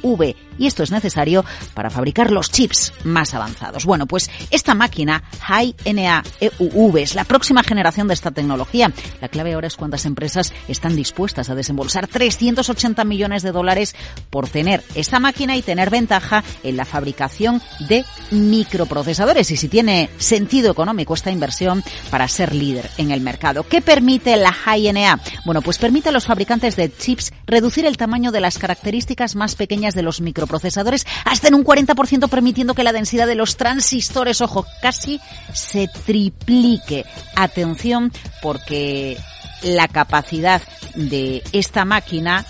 y 0.59 0.67
esto 0.67 0.83
es 0.83 0.91
necesario 0.91 1.45
para 1.75 1.91
fabricar 1.91 2.31
los 2.31 2.51
chips 2.51 2.93
más 3.05 3.35
avanzados. 3.35 3.85
Bueno, 3.85 4.07
pues 4.07 4.31
esta 4.51 4.75
máquina 4.75 5.23
High 5.41 5.75
NA 5.93 6.23
EUV 6.41 6.99
es 6.99 7.15
la 7.15 7.25
próxima 7.25 7.63
generación 7.63 8.09
de 8.09 8.15
esta 8.15 8.31
tecnología. 8.31 8.93
La 9.21 9.29
clave 9.29 9.55
ahora 9.55 9.67
es 9.67 9.77
cuántas 9.77 10.07
empresas 10.07 10.53
están 10.69 10.97
dispuestas 10.97 11.51
a 11.51 11.55
desembolsar 11.55 12.07
380 12.07 13.05
millones 13.05 13.43
de 13.43 13.53
dólares 13.53 13.95
por 14.31 14.49
tener 14.49 14.83
esta 14.95 15.19
máquina 15.19 15.57
y 15.57 15.63
tener 15.63 15.91
ventaja 15.91 16.45
en 16.63 16.77
la 16.77 16.85
fabricación 16.85 17.61
de 17.89 18.05
microprocesadores 18.31 19.51
y 19.51 19.57
si 19.57 19.69
tiene 19.69 20.09
sentido 20.19 20.71
económico 20.71 21.15
esta 21.15 21.31
inversión 21.31 21.83
para 22.11 22.29
ser 22.29 22.55
líder 22.55 22.91
en 22.99 23.11
el 23.11 23.21
mercado. 23.21 23.65
¿Qué 23.65 23.83
permite 23.83 24.37
la 24.37 24.53
High 24.53 24.93
NA? 24.93 25.21
Bueno, 25.45 25.63
pues 25.63 25.79
permite 25.79 26.11
a 26.11 26.13
los 26.13 26.27
fabricantes 26.27 26.77
de 26.77 26.95
chips 26.95 27.33
reducir 27.47 27.87
el 27.87 27.97
tamaño 27.97 28.33
de 28.33 28.41
las 28.41 28.59
características 28.59 29.37
más 29.37 29.55
pequeñas 29.55 29.95
de 29.97 30.03
los 30.03 30.21
microprocesadores 30.21 30.57
procesadores 30.57 31.07
hasta 31.25 31.49
en 31.49 31.55
un 31.55 31.65
40% 31.65 32.29
permitiendo 32.29 32.75
que 32.75 32.85
la 32.85 32.93
densidad 32.93 33.27
de 33.27 33.35
los 33.35 33.57
transistores, 33.57 34.41
ojo, 34.41 34.65
casi 34.81 35.21
se 35.53 35.89
triplique. 35.89 37.05
Atención 37.35 38.13
porque 38.43 39.19
la 39.63 39.89
capacidad 39.89 40.63
de 40.95 41.43
esta 41.53 41.85
máquina 41.85 42.47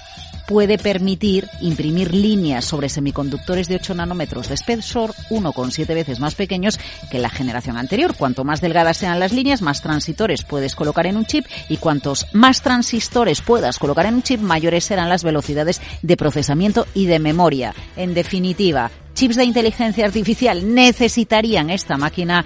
puede 0.46 0.78
permitir 0.78 1.48
imprimir 1.60 2.14
líneas 2.14 2.64
sobre 2.64 2.88
semiconductores 2.88 3.68
de 3.68 3.76
8 3.76 3.94
nanómetros 3.94 4.48
de 4.48 4.54
espesor, 4.54 5.12
1,7 5.30 5.86
veces 5.86 6.20
más 6.20 6.34
pequeños 6.34 6.78
que 7.10 7.18
la 7.18 7.30
generación 7.30 7.76
anterior. 7.76 8.14
Cuanto 8.16 8.44
más 8.44 8.60
delgadas 8.60 8.96
sean 8.96 9.20
las 9.20 9.32
líneas, 9.32 9.62
más 9.62 9.82
transistores 9.82 10.44
puedes 10.44 10.74
colocar 10.74 11.06
en 11.06 11.16
un 11.16 11.26
chip 11.26 11.46
y 11.68 11.76
cuantos 11.78 12.26
más 12.32 12.62
transistores 12.62 13.40
puedas 13.40 13.78
colocar 13.78 14.06
en 14.06 14.14
un 14.14 14.22
chip, 14.22 14.40
mayores 14.40 14.84
serán 14.84 15.08
las 15.08 15.24
velocidades 15.24 15.80
de 16.02 16.16
procesamiento 16.16 16.86
y 16.94 17.06
de 17.06 17.18
memoria. 17.18 17.74
En 17.96 18.14
definitiva, 18.14 18.90
chips 19.14 19.36
de 19.36 19.44
inteligencia 19.44 20.04
artificial 20.04 20.74
necesitarían 20.74 21.70
esta 21.70 21.96
máquina 21.96 22.44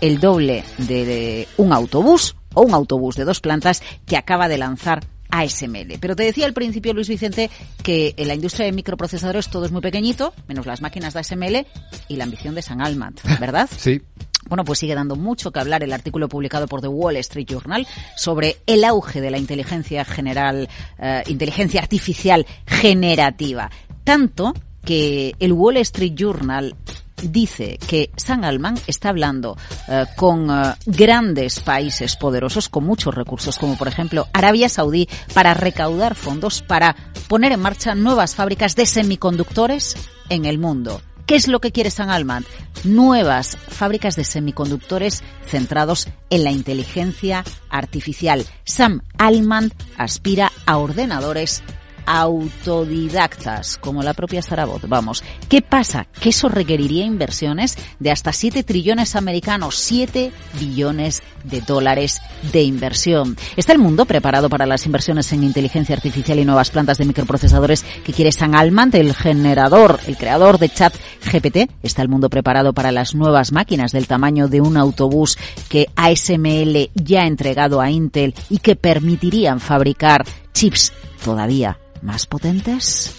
el 0.00 0.20
doble 0.20 0.64
de 0.78 1.48
un 1.56 1.72
autobús 1.72 2.36
o 2.54 2.62
un 2.62 2.74
autobús 2.74 3.16
de 3.16 3.24
dos 3.24 3.40
plantas 3.40 3.82
que 4.06 4.16
acaba 4.16 4.48
de 4.48 4.58
lanzar 4.58 5.00
ASML. 5.30 5.98
Pero 6.00 6.16
te 6.16 6.24
decía 6.24 6.46
al 6.46 6.52
principio, 6.52 6.92
Luis 6.92 7.08
Vicente, 7.08 7.50
que 7.82 8.14
en 8.16 8.28
la 8.28 8.34
industria 8.34 8.66
de 8.66 8.72
microprocesadores 8.72 9.48
todo 9.48 9.64
es 9.64 9.72
muy 9.72 9.80
pequeñito, 9.80 10.34
menos 10.48 10.66
las 10.66 10.80
máquinas 10.80 11.14
de 11.14 11.20
ASML 11.20 11.66
y 12.08 12.16
la 12.16 12.24
ambición 12.24 12.54
de 12.54 12.62
San 12.62 12.80
Almat, 12.80 13.20
¿verdad? 13.40 13.68
sí. 13.76 14.00
Bueno, 14.48 14.64
pues 14.64 14.80
sigue 14.80 14.96
dando 14.96 15.14
mucho 15.14 15.52
que 15.52 15.60
hablar 15.60 15.84
el 15.84 15.92
artículo 15.92 16.28
publicado 16.28 16.66
por 16.66 16.80
The 16.80 16.88
Wall 16.88 17.16
Street 17.18 17.46
Journal 17.46 17.86
sobre 18.16 18.56
el 18.66 18.82
auge 18.82 19.20
de 19.20 19.30
la 19.30 19.38
inteligencia 19.38 20.04
general, 20.04 20.68
eh, 20.98 21.22
inteligencia 21.28 21.80
artificial 21.80 22.44
generativa. 22.66 23.70
Tanto 24.02 24.52
que 24.84 25.36
el 25.38 25.52
Wall 25.52 25.76
Street 25.76 26.14
Journal 26.16 26.74
dice 27.22 27.78
que 27.86 28.10
San 28.16 28.44
Alman 28.44 28.78
está 28.86 29.10
hablando 29.10 29.56
eh, 29.88 30.06
con 30.16 30.50
eh, 30.50 30.74
grandes 30.86 31.60
países 31.60 32.16
poderosos 32.16 32.68
con 32.68 32.84
muchos 32.84 33.14
recursos, 33.14 33.58
como 33.58 33.76
por 33.76 33.88
ejemplo 33.88 34.28
Arabia 34.32 34.68
Saudí, 34.68 35.08
para 35.34 35.54
recaudar 35.54 36.14
fondos 36.14 36.62
para 36.62 36.96
poner 37.28 37.52
en 37.52 37.60
marcha 37.60 37.94
nuevas 37.94 38.34
fábricas 38.34 38.76
de 38.76 38.86
semiconductores 38.86 39.96
en 40.28 40.44
el 40.44 40.58
mundo. 40.58 41.00
¿Qué 41.30 41.36
es 41.36 41.46
lo 41.46 41.60
que 41.60 41.70
quiere 41.70 41.92
San 41.92 42.10
Alman? 42.10 42.44
Nuevas 42.82 43.56
fábricas 43.56 44.16
de 44.16 44.24
semiconductores 44.24 45.22
centrados 45.46 46.08
en 46.28 46.42
la 46.42 46.50
inteligencia 46.50 47.44
artificial. 47.68 48.44
Sam 48.64 49.02
Alman 49.16 49.72
aspira 49.96 50.50
a 50.66 50.78
ordenadores 50.78 51.62
autodidactas, 52.06 53.78
como 53.78 54.02
la 54.02 54.14
propia 54.14 54.42
Sarabot. 54.42 54.86
Vamos, 54.88 55.22
¿qué 55.48 55.62
pasa? 55.62 56.06
Que 56.20 56.30
eso 56.30 56.48
requeriría 56.48 57.04
inversiones 57.04 57.76
de 57.98 58.10
hasta 58.10 58.32
7 58.32 58.62
trillones 58.62 59.16
americanos, 59.16 59.76
7 59.76 60.32
billones 60.58 61.22
de 61.44 61.60
dólares 61.60 62.20
de 62.52 62.62
inversión. 62.62 63.36
¿Está 63.56 63.72
el 63.72 63.78
mundo 63.78 64.04
preparado 64.04 64.48
para 64.48 64.66
las 64.66 64.86
inversiones 64.86 65.32
en 65.32 65.44
inteligencia 65.44 65.94
artificial 65.94 66.38
y 66.38 66.44
nuevas 66.44 66.70
plantas 66.70 66.98
de 66.98 67.04
microprocesadores 67.04 67.84
que 68.04 68.12
quiere 68.12 68.32
San 68.32 68.54
Alman, 68.54 68.90
el 68.92 69.14
generador, 69.14 70.00
el 70.06 70.16
creador 70.16 70.58
de 70.58 70.68
chat 70.68 70.94
GPT? 71.30 71.70
¿Está 71.82 72.02
el 72.02 72.08
mundo 72.08 72.30
preparado 72.30 72.72
para 72.72 72.92
las 72.92 73.14
nuevas 73.14 73.52
máquinas 73.52 73.92
del 73.92 74.06
tamaño 74.06 74.48
de 74.48 74.60
un 74.60 74.76
autobús 74.76 75.38
que 75.68 75.88
ASML 75.96 76.90
ya 76.94 77.22
ha 77.22 77.26
entregado 77.26 77.80
a 77.80 77.90
Intel 77.90 78.34
y 78.48 78.58
que 78.58 78.76
permitirían 78.76 79.60
fabricar 79.60 80.24
chips 80.52 80.92
todavía 81.24 81.78
más 82.02 82.26
potentes? 82.26 83.14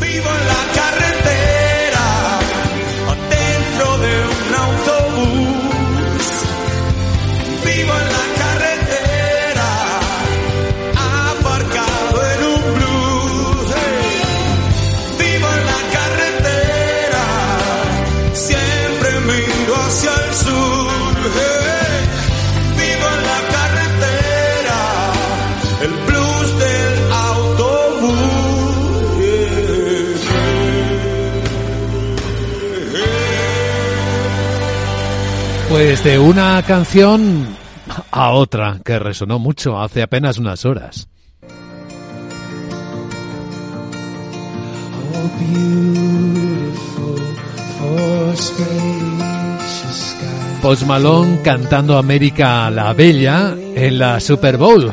Vivo 0.00 0.30
en 0.30 0.46
la 0.46 0.62
carretera, 0.74 1.65
Pues 35.76 36.02
de 36.02 36.18
una 36.18 36.62
canción 36.62 37.54
a 38.10 38.30
otra 38.30 38.78
que 38.82 38.98
resonó 38.98 39.38
mucho 39.38 39.78
hace 39.78 40.00
apenas 40.00 40.38
unas 40.38 40.64
horas. 40.64 41.06
Post 50.62 50.86
Malone 50.86 51.42
cantando 51.42 51.98
América 51.98 52.70
la 52.70 52.94
Bella 52.94 53.54
en 53.74 53.98
la 53.98 54.18
Super 54.20 54.56
Bowl, 54.56 54.90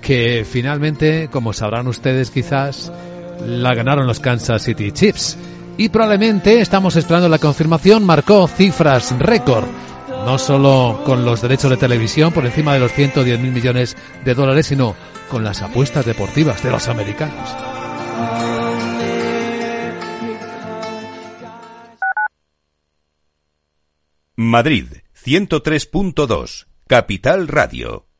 que 0.00 0.46
finalmente, 0.48 1.30
como 1.32 1.52
sabrán 1.52 1.88
ustedes 1.88 2.30
quizás, 2.30 2.92
la 3.44 3.74
ganaron 3.74 4.06
los 4.06 4.20
Kansas 4.20 4.62
City 4.62 4.92
Chiefs. 4.92 5.36
Y 5.78 5.88
probablemente, 5.88 6.60
estamos 6.60 6.94
esperando 6.94 7.28
la 7.28 7.38
confirmación, 7.38 8.04
marcó 8.04 8.46
cifras 8.46 9.18
récord. 9.18 9.64
No 10.24 10.38
solo 10.38 11.02
con 11.04 11.24
los 11.24 11.42
derechos 11.42 11.70
de 11.70 11.76
televisión 11.76 12.32
por 12.32 12.46
encima 12.46 12.74
de 12.74 12.80
los 12.80 12.92
110 12.92 13.40
mil 13.40 13.52
millones 13.52 13.96
de 14.24 14.34
dólares, 14.34 14.66
sino 14.66 14.94
con 15.28 15.42
las 15.42 15.62
apuestas 15.62 16.06
deportivas 16.06 16.62
de 16.62 16.70
los 16.70 16.88
americanos. 16.88 17.48
Madrid 24.36 24.86
103.2, 25.24 26.66
Capital 26.86 27.48
Radio. 27.48 28.11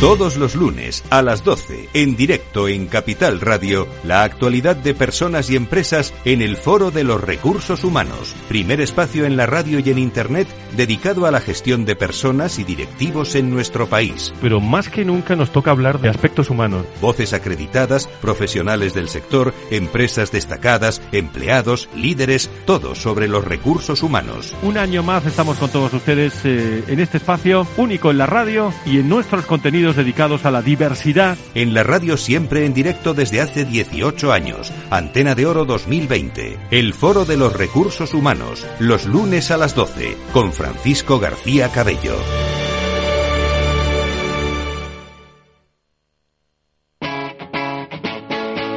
Todos 0.00 0.36
los 0.36 0.54
lunes 0.54 1.02
a 1.08 1.22
las 1.22 1.42
12, 1.42 1.88
en 1.94 2.16
directo 2.16 2.68
en 2.68 2.86
Capital 2.86 3.40
Radio, 3.40 3.88
la 4.04 4.24
actualidad 4.24 4.76
de 4.76 4.92
personas 4.92 5.48
y 5.48 5.56
empresas 5.56 6.12
en 6.26 6.42
el 6.42 6.58
Foro 6.58 6.90
de 6.90 7.02
los 7.02 7.18
Recursos 7.18 7.82
Humanos, 7.82 8.34
primer 8.46 8.82
espacio 8.82 9.24
en 9.24 9.38
la 9.38 9.46
radio 9.46 9.78
y 9.78 9.88
en 9.88 9.96
Internet 9.96 10.48
dedicado 10.76 11.24
a 11.24 11.30
la 11.30 11.40
gestión 11.40 11.86
de 11.86 11.96
personas 11.96 12.58
y 12.58 12.64
directivos 12.64 13.34
en 13.36 13.48
nuestro 13.48 13.86
país. 13.86 14.34
Pero 14.42 14.60
más 14.60 14.90
que 14.90 15.02
nunca 15.02 15.34
nos 15.34 15.50
toca 15.50 15.70
hablar 15.70 15.98
de 15.98 16.10
aspectos 16.10 16.50
humanos. 16.50 16.84
Voces 17.00 17.32
acreditadas, 17.32 18.06
profesionales 18.20 18.92
del 18.92 19.08
sector, 19.08 19.54
empresas 19.70 20.30
destacadas, 20.30 21.00
empleados, 21.12 21.88
líderes, 21.96 22.50
todo 22.66 22.94
sobre 22.94 23.28
los 23.28 23.46
recursos 23.46 24.02
humanos. 24.02 24.54
Un 24.62 24.76
año 24.76 25.02
más 25.02 25.24
estamos 25.24 25.56
con 25.56 25.70
todos 25.70 25.94
ustedes 25.94 26.34
eh, 26.44 26.84
en 26.86 27.00
este 27.00 27.16
espacio 27.16 27.66
único 27.78 28.10
en 28.10 28.18
la 28.18 28.26
radio 28.26 28.74
y 28.84 28.98
en 28.98 29.08
nuestros 29.08 29.46
contenidos 29.46 29.85
dedicados 29.94 30.44
a 30.44 30.50
la 30.50 30.62
diversidad. 30.62 31.38
En 31.54 31.74
la 31.74 31.84
radio 31.84 32.16
siempre 32.16 32.66
en 32.66 32.74
directo 32.74 33.14
desde 33.14 33.40
hace 33.40 33.64
18 33.64 34.32
años. 34.32 34.72
Antena 34.90 35.36
de 35.36 35.46
Oro 35.46 35.64
2020. 35.64 36.58
El 36.72 36.94
Foro 36.94 37.24
de 37.24 37.36
los 37.36 37.52
Recursos 37.52 38.14
Humanos. 38.14 38.66
Los 38.80 39.06
lunes 39.06 39.52
a 39.52 39.56
las 39.56 39.76
12. 39.76 40.16
Con 40.32 40.52
Francisco 40.52 41.20
García 41.20 41.68
Cabello. 41.68 42.16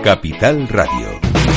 Capital 0.04 0.68
Radio. 0.68 1.49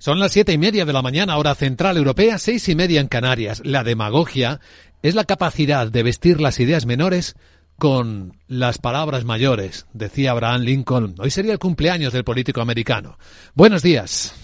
Son 0.00 0.18
las 0.18 0.32
siete 0.32 0.54
y 0.54 0.56
media 0.56 0.86
de 0.86 0.94
la 0.94 1.02
mañana, 1.02 1.36
hora 1.36 1.54
central 1.54 1.98
europea, 1.98 2.38
seis 2.38 2.66
y 2.70 2.74
media 2.74 3.02
en 3.02 3.08
Canarias. 3.08 3.60
La 3.66 3.84
demagogia 3.84 4.58
es 5.02 5.14
la 5.14 5.24
capacidad 5.24 5.88
de 5.88 6.02
vestir 6.02 6.40
las 6.40 6.58
ideas 6.58 6.86
menores 6.86 7.36
con 7.76 8.38
las 8.48 8.78
palabras 8.78 9.26
mayores, 9.26 9.84
decía 9.92 10.30
Abraham 10.30 10.62
Lincoln. 10.62 11.16
Hoy 11.18 11.30
sería 11.30 11.52
el 11.52 11.58
cumpleaños 11.58 12.14
del 12.14 12.24
político 12.24 12.62
americano. 12.62 13.18
Buenos 13.54 13.82
días. 13.82 14.34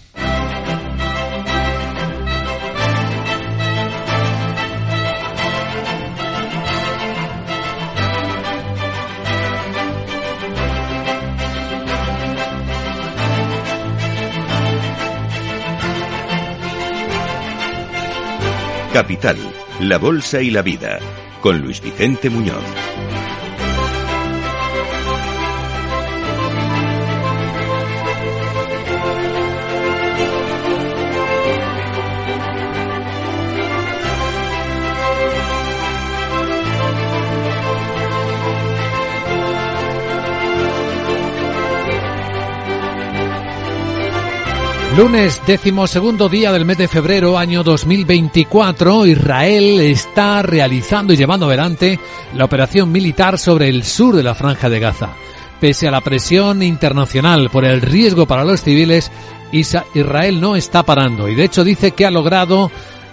Capital, 18.97 19.37
la 19.79 19.99
Bolsa 19.99 20.41
y 20.41 20.49
la 20.49 20.63
Vida, 20.63 20.97
con 21.41 21.61
Luis 21.61 21.79
Vicente 21.81 22.31
Muñoz. 22.31 22.96
Lunes, 44.97 45.39
décimo 45.45 45.85
segundo 45.85 46.27
día 46.27 46.51
del 46.51 46.65
mes 46.65 46.79
de 46.79 46.87
febrero, 46.87 47.37
año 47.37 47.61
2024, 47.61 49.05
Israel 49.05 49.79
está 49.79 50.41
realizando 50.41 51.13
y 51.13 51.17
llevando 51.17 51.45
adelante 51.45 51.99
la 52.33 52.45
operación 52.45 52.91
militar 52.91 53.37
sobre 53.37 53.69
el 53.69 53.83
sur 53.83 54.15
de 54.15 54.23
la 54.23 54.33
franja 54.33 54.69
de 54.69 54.79
Gaza. 54.79 55.11
Pese 55.61 55.87
a 55.87 55.91
la 55.91 56.01
presión 56.01 56.63
internacional 56.63 57.51
por 57.51 57.63
el 57.63 57.81
riesgo 57.81 58.25
para 58.25 58.43
los 58.43 58.63
civiles, 58.63 59.11
Israel 59.51 60.41
no 60.41 60.55
está 60.55 60.81
parando 60.81 61.29
y 61.29 61.35
de 61.35 61.43
hecho 61.43 61.63
dice 61.63 61.91
que 61.91 62.07
ha 62.07 62.11
logrado 62.11 62.71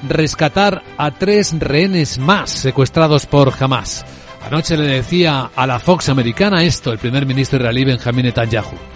rescatar 0.09 0.83
a 0.97 1.11
tres 1.11 1.55
rehenes 1.59 2.16
más 2.18 2.49
secuestrados 2.49 3.27
por 3.27 3.53
Hamas. 3.61 4.07
Anoche 4.47 4.79
le 4.79 4.87
decía 4.87 5.51
a 5.55 5.66
la 5.66 5.79
Fox 5.79 6.09
americana 6.09 6.62
esto 6.62 6.90
el 6.92 6.99
primer 6.99 7.27
ministro 7.27 7.59
israelí 7.59 7.85
Benjamin 7.85 8.25
Netanyahu 8.25 8.94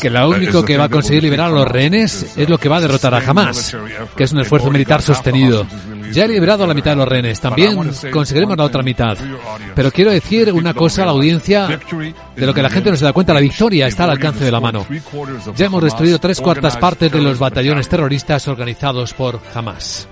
que 0.00 0.10
lo 0.10 0.28
único 0.28 0.64
que 0.64 0.76
va 0.76 0.84
a 0.84 0.88
conseguir 0.88 1.22
liberar 1.22 1.50
a 1.50 1.54
los 1.54 1.68
rehenes 1.68 2.36
es 2.36 2.48
lo 2.48 2.58
que 2.58 2.68
va 2.68 2.78
a 2.78 2.80
derrotar 2.80 3.14
a 3.14 3.18
Hamas, 3.18 3.76
que 4.16 4.24
es 4.24 4.32
un 4.32 4.40
esfuerzo 4.40 4.70
militar 4.70 5.00
sostenido. 5.02 5.66
Ya 6.10 6.24
he 6.24 6.28
liberado 6.28 6.64
a 6.64 6.66
la 6.66 6.74
mitad 6.74 6.92
de 6.92 6.96
los 6.96 7.08
rehenes, 7.08 7.40
también 7.40 7.76
conseguiremos 8.12 8.56
la 8.56 8.64
otra 8.64 8.82
mitad. 8.82 9.16
Pero 9.74 9.90
quiero 9.90 10.10
decir 10.10 10.52
una 10.52 10.74
cosa 10.74 11.02
a 11.02 11.06
la 11.06 11.12
audiencia 11.12 11.68
de 12.36 12.46
lo 12.46 12.54
que 12.54 12.62
la 12.62 12.70
gente 12.70 12.90
no 12.90 12.96
se 12.96 13.04
da 13.04 13.12
cuenta, 13.12 13.34
la 13.34 13.40
victoria 13.40 13.86
está 13.86 14.04
al 14.04 14.10
alcance 14.10 14.44
de 14.44 14.52
la 14.52 14.60
mano. 14.60 14.86
Ya 15.56 15.66
hemos 15.66 15.82
destruido 15.82 16.18
tres 16.18 16.40
cuartas 16.40 16.76
partes 16.76 17.10
de 17.10 17.20
los 17.20 17.38
batallones 17.38 17.88
terroristas 17.88 18.48
organizados 18.48 19.14
por 19.14 19.40
Hamas. 19.54 20.08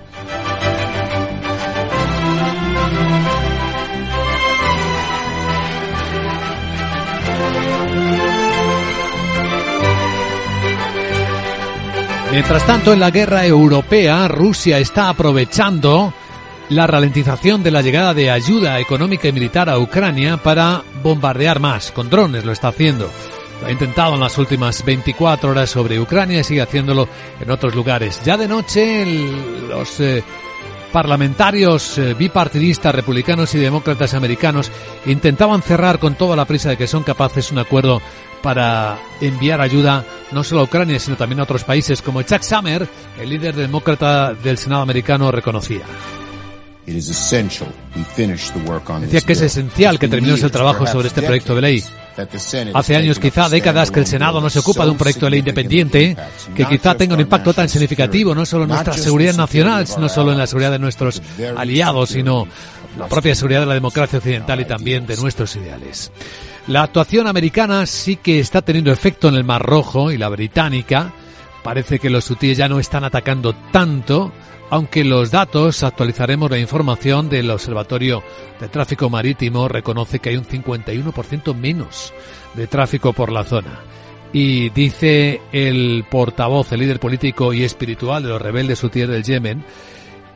Mientras 12.33 12.67
tanto, 12.67 12.95
en 12.95 13.01
la 13.01 13.11
guerra 13.11 13.45
europea, 13.45 14.27
Rusia 14.27 14.79
está 14.79 15.11
aprovechando 15.11 16.15
la 16.71 16.87
ralentización 16.87 17.63
de 17.63 17.71
la 17.71 17.83
llegada 17.83 18.15
de 18.15 18.31
ayuda 18.31 18.81
económica 18.81 19.29
y 19.29 19.33
militar 19.33 19.69
a 19.69 19.79
Ucrania 19.79 20.39
para 20.39 20.83
bombardear 21.03 21.61
más. 21.61 21.93
Con 21.93 22.09
drones 22.09 22.47
lo 22.47 22.53
está 22.53 22.69
haciendo. 22.69 23.11
Lo 23.61 23.67
ha 23.67 23.71
intentado 23.71 24.15
en 24.15 24.21
las 24.21 24.39
últimas 24.39 24.83
24 24.83 25.51
horas 25.51 25.69
sobre 25.69 26.01
Ucrania 26.01 26.41
y 26.41 26.45
sigue 26.45 26.63
haciéndolo 26.63 27.07
en 27.39 27.51
otros 27.51 27.75
lugares. 27.75 28.23
Ya 28.25 28.39
de 28.39 28.49
noche, 28.49 29.05
los 29.69 30.01
eh, 30.01 30.25
parlamentarios 30.91 31.99
eh, 31.99 32.15
bipartidistas 32.15 32.95
republicanos 32.95 33.55
y 33.55 33.59
demócratas 33.59 34.15
americanos 34.15 34.73
intentaban 35.05 35.61
cerrar 35.61 35.99
con 35.99 36.15
toda 36.15 36.35
la 36.35 36.47
prisa 36.47 36.71
de 36.71 36.79
que 36.79 36.87
son 36.87 37.03
capaces 37.03 37.53
un 37.53 37.59
acuerdo 37.59 38.01
para 38.43 38.99
enviar 39.21 39.61
ayuda 39.61 40.05
no 40.33 40.43
solo 40.45 40.63
a 40.63 40.65
Ucrania, 40.65 40.99
sino 40.99 41.17
también 41.17 41.41
a 41.41 41.45
otros 41.45 41.65
países, 41.65 42.03
como 42.03 42.23
Chuck 42.23 42.43
Schumer, 42.43 42.89
el 43.21 43.29
líder 43.31 43.55
demócrata 43.55 44.35
del 44.35 44.59
Senado 44.59 44.83
americano, 44.83 45.31
reconocía. 45.31 45.83
Decía 49.07 49.21
que 49.21 49.33
es 49.35 49.41
esencial 49.41 49.99
que 49.99 50.09
terminemos 50.09 50.43
el 50.43 50.51
trabajo 50.51 50.87
sobre 50.87 51.09
este 51.09 51.23
proyecto 51.23 51.55
de 51.55 51.61
ley. 51.61 51.85
Hace 52.75 52.97
años, 52.97 53.19
quizá 53.19 53.49
décadas, 53.49 53.91
que 53.91 54.01
el 54.01 54.07
Senado 54.07 54.41
no 54.41 54.51
se 54.51 54.59
ocupa 54.59 54.85
de 54.85 54.91
un 54.91 54.99
proyecto 54.99 55.27
de 55.27 55.31
ley 55.31 55.39
independiente 55.39 56.17
que 56.55 56.67
quizá 56.67 56.97
tenga 56.97 57.15
un 57.15 57.21
impacto 57.21 57.55
tan 57.55 57.69
significativo 57.69 58.35
no 58.35 58.45
solo 58.45 58.65
en 58.65 58.71
nuestra 58.71 58.95
seguridad 58.95 59.35
nacional, 59.35 59.87
no 59.99 60.09
solo 60.09 60.33
en 60.33 60.39
la 60.39 60.47
seguridad 60.47 60.73
de 60.73 60.79
nuestros 60.81 61.23
aliados, 61.57 62.11
sino 62.11 62.49
la 62.99 63.07
propia 63.07 63.35
seguridad 63.35 63.61
de 63.61 63.67
la 63.67 63.75
democracia 63.75 64.19
occidental 64.19 64.61
y 64.61 64.65
también 64.65 65.07
de 65.07 65.17
nuestros 65.17 65.55
ideales. 65.57 66.11
La 66.69 66.85
actuación 66.85 67.27
americana 67.27 67.87
sí 67.87 68.17
que 68.17 68.39
está 68.39 68.63
teniendo 68.63 68.93
efecto 68.93 69.29
en 69.29 69.35
el 69.35 69.43
Mar 69.43 69.63
Rojo 69.63 70.13
y 70.13 70.19
la 70.19 70.29
británica. 70.29 71.13
Parece 71.65 71.99
que 71.99 72.09
los 72.09 72.31
hutíes 72.31 72.57
ya 72.57 72.69
no 72.69 72.79
están 72.79 73.03
atacando 73.03 73.53
tanto, 73.73 74.33
aunque 74.71 75.05
los 75.05 75.31
datos, 75.31 75.83
actualizaremos 75.83 76.51
la 76.51 76.59
información 76.59 77.29
del 77.29 77.51
Observatorio 77.51 78.23
de 78.61 78.69
Tráfico 78.69 79.11
Marítimo, 79.11 79.69
reconoce 79.69 80.21
que 80.21 80.31
hay 80.31 80.37
un 80.37 80.47
51% 80.47 81.55
menos 81.55 82.15
de 82.55 82.67
tráfico 82.69 83.13
por 83.13 83.33
la 83.33 83.45
zona. 83.45 83.81
Y 84.33 84.71
dice 84.71 85.43
el 85.53 86.07
portavoz, 86.11 86.73
el 86.73 86.81
líder 86.81 87.01
político 87.01 87.53
y 87.53 87.65
espiritual 87.65 88.23
de 88.23 88.31
los 88.31 88.41
rebeldes 88.41 88.83
hutíes 88.83 89.09
del 89.09 89.25
Yemen, 89.25 89.65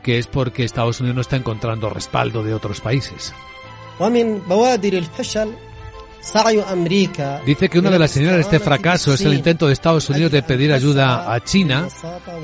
que 0.03 0.17
es 0.17 0.27
porque 0.27 0.65
Estados 0.65 0.99
Unidos 0.99 1.15
no 1.15 1.21
está 1.21 1.37
encontrando 1.37 1.89
respaldo 1.89 2.43
de 2.43 2.53
otros 2.53 2.81
países. 2.81 3.33
Dice 7.45 7.69
que 7.69 7.79
una 7.79 7.89
de 7.89 7.99
las 7.99 8.11
señales 8.11 8.35
de 8.35 8.41
este 8.41 8.59
fracaso 8.59 9.13
es 9.13 9.21
el 9.21 9.33
intento 9.33 9.67
de 9.67 9.73
Estados 9.73 10.09
Unidos 10.09 10.31
de 10.31 10.43
pedir 10.43 10.73
ayuda 10.73 11.33
a 11.33 11.43
China 11.43 11.87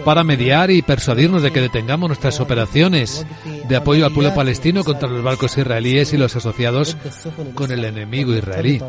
para 0.06 0.24
mediar 0.24 0.72
y 0.72 0.82
persuadirnos 0.82 1.42
de 1.42 1.52
que 1.52 1.62
detengamos 1.62 2.08
nuestras 2.08 2.40
operaciones 2.40 3.26
de 3.68 3.76
apoyo 3.76 4.06
al 4.06 4.14
pueblo 4.14 4.34
palestino 4.34 4.84
contra 4.84 5.10
los 5.10 5.24
barcos 5.24 5.58
israelíes 5.58 6.14
y 6.14 6.18
los 6.18 6.36
asociados 6.36 6.98
con 7.56 7.72
el 7.72 7.84
enemigo 7.84 8.34
israelí. 8.34 8.82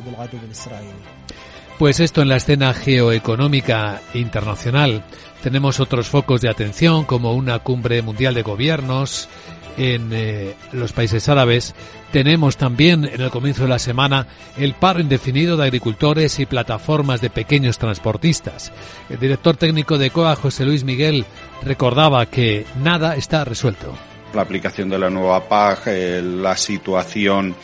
Pues 1.79 1.99
esto 1.99 2.23
en 2.23 2.29
la 2.29 2.37
escena 2.37 2.73
geoeconómica 2.73 4.01
internacional. 4.15 5.05
Tenemos 5.43 5.81
otros 5.81 6.09
focos 6.09 6.41
de 6.41 6.49
atención 6.49 7.05
como 7.05 7.35
una 7.35 7.59
cumbre 7.59 8.01
mundial 8.01 8.35
de 8.35 8.43
gobiernos 8.43 9.29
en 9.77 10.11
eh, 10.13 10.55
los 10.73 10.93
países 10.93 11.29
árabes 11.29 11.75
Tenemos 12.15 12.57
también 12.57 13.11
en 13.13 13.21
el 13.21 13.31
comienzo 13.31 13.65
de 13.65 13.71
la 13.71 13.81
semana 13.81 14.29
el 14.57 14.75
paro 14.75 15.01
indefinido 15.01 15.57
de 15.57 15.65
agricultores 15.65 16.39
y 16.39 16.47
plataformas 16.47 17.21
de 17.21 17.29
pequeños 17.29 17.77
transportistas. 17.79 18.71
El 19.11 19.19
director 19.19 19.57
técnico 19.57 19.99
de 19.99 20.11
COA, 20.11 20.37
José 20.37 20.65
Luis 20.65 20.85
Miguel, 20.85 21.25
recordaba 21.65 22.25
que 22.27 22.67
nada 22.81 23.17
está 23.17 23.45
resuelto 23.45 23.93
la 24.33 24.43
aplicación 24.43 24.89
de 24.89 24.99
la 24.99 25.11
nueva 25.11 25.49
PAG, 25.49 25.83
eh, 25.87 26.21
la 26.23 26.57
situación 26.57 27.55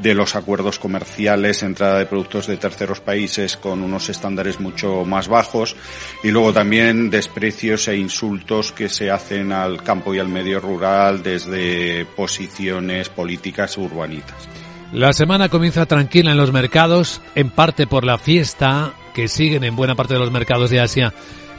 de 0.00 0.14
los 0.14 0.36
acuerdos 0.36 0.78
comerciales, 0.78 1.62
entrada 1.62 1.98
de 1.98 2.06
productos 2.06 2.46
de 2.46 2.56
terceros 2.56 3.00
países 3.00 3.56
con 3.56 3.82
unos 3.82 4.08
estándares 4.08 4.60
mucho 4.60 5.04
más 5.04 5.28
bajos 5.28 5.76
y 6.22 6.30
luego 6.30 6.52
también 6.52 7.10
desprecios 7.10 7.88
e 7.88 7.96
insultos 7.96 8.72
que 8.72 8.88
se 8.88 9.10
hacen 9.10 9.52
al 9.52 9.82
campo 9.82 10.14
y 10.14 10.18
al 10.18 10.28
medio 10.28 10.60
rural 10.60 11.22
desde 11.22 12.06
posiciones 12.16 13.08
políticas 13.08 13.76
urbanitas. 13.78 14.48
La 14.92 15.12
semana 15.12 15.48
comienza 15.48 15.84
tranquila 15.84 16.30
en 16.30 16.38
los 16.38 16.52
mercados, 16.52 17.20
en 17.34 17.50
parte 17.50 17.86
por 17.86 18.04
la 18.04 18.16
fiesta 18.16 18.94
que 19.14 19.28
siguen 19.28 19.64
en 19.64 19.76
buena 19.76 19.94
parte 19.94 20.14
de 20.14 20.20
los 20.20 20.30
mercados 20.30 20.70
de 20.70 20.80
Asia 20.80 21.12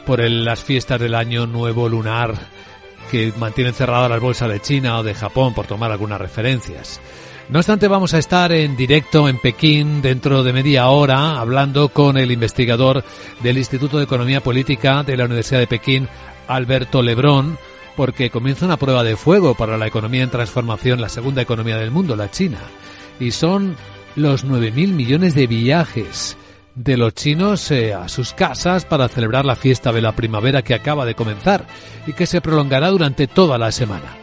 por 0.04 0.20
las 0.28 0.64
fiestas 0.64 0.98
del 0.98 1.14
año 1.14 1.46
nuevo 1.46 1.88
lunar 1.88 2.34
que 3.10 3.32
mantienen 3.36 3.74
cerradas 3.74 4.10
las 4.10 4.20
bolsas 4.20 4.48
de 4.48 4.60
China 4.60 4.98
o 4.98 5.02
de 5.02 5.14
Japón, 5.14 5.52
por 5.52 5.66
tomar 5.66 5.90
algunas 5.90 6.20
referencias. 6.20 7.00
No 7.50 7.58
obstante, 7.58 7.88
vamos 7.88 8.14
a 8.14 8.18
estar 8.18 8.52
en 8.52 8.76
directo 8.76 9.28
en 9.28 9.36
Pekín 9.38 10.02
dentro 10.02 10.44
de 10.44 10.52
media 10.52 10.88
hora 10.88 11.40
hablando 11.40 11.88
con 11.88 12.16
el 12.16 12.30
investigador 12.30 13.02
del 13.42 13.58
Instituto 13.58 13.98
de 13.98 14.04
Economía 14.04 14.40
Política 14.40 15.02
de 15.02 15.16
la 15.16 15.24
Universidad 15.24 15.58
de 15.58 15.66
Pekín, 15.66 16.08
Alberto 16.46 17.02
Lebrón, 17.02 17.58
porque 17.96 18.30
comienza 18.30 18.66
una 18.66 18.76
prueba 18.76 19.02
de 19.02 19.16
fuego 19.16 19.56
para 19.56 19.76
la 19.78 19.88
economía 19.88 20.22
en 20.22 20.30
transformación, 20.30 21.00
la 21.00 21.08
segunda 21.08 21.42
economía 21.42 21.76
del 21.76 21.90
mundo, 21.90 22.14
la 22.14 22.30
China. 22.30 22.60
Y 23.18 23.32
son 23.32 23.74
los 24.14 24.46
9.000 24.46 24.92
millones 24.92 25.34
de 25.34 25.48
viajes 25.48 26.36
de 26.76 26.96
los 26.96 27.14
chinos 27.14 27.68
eh, 27.72 27.94
a 27.94 28.08
sus 28.08 28.32
casas 28.32 28.84
para 28.84 29.08
celebrar 29.08 29.44
la 29.44 29.56
fiesta 29.56 29.90
de 29.90 30.02
la 30.02 30.12
primavera 30.12 30.62
que 30.62 30.74
acaba 30.74 31.04
de 31.04 31.16
comenzar 31.16 31.66
y 32.06 32.12
que 32.12 32.26
se 32.26 32.40
prolongará 32.40 32.90
durante 32.90 33.26
toda 33.26 33.58
la 33.58 33.72
semana. 33.72 34.19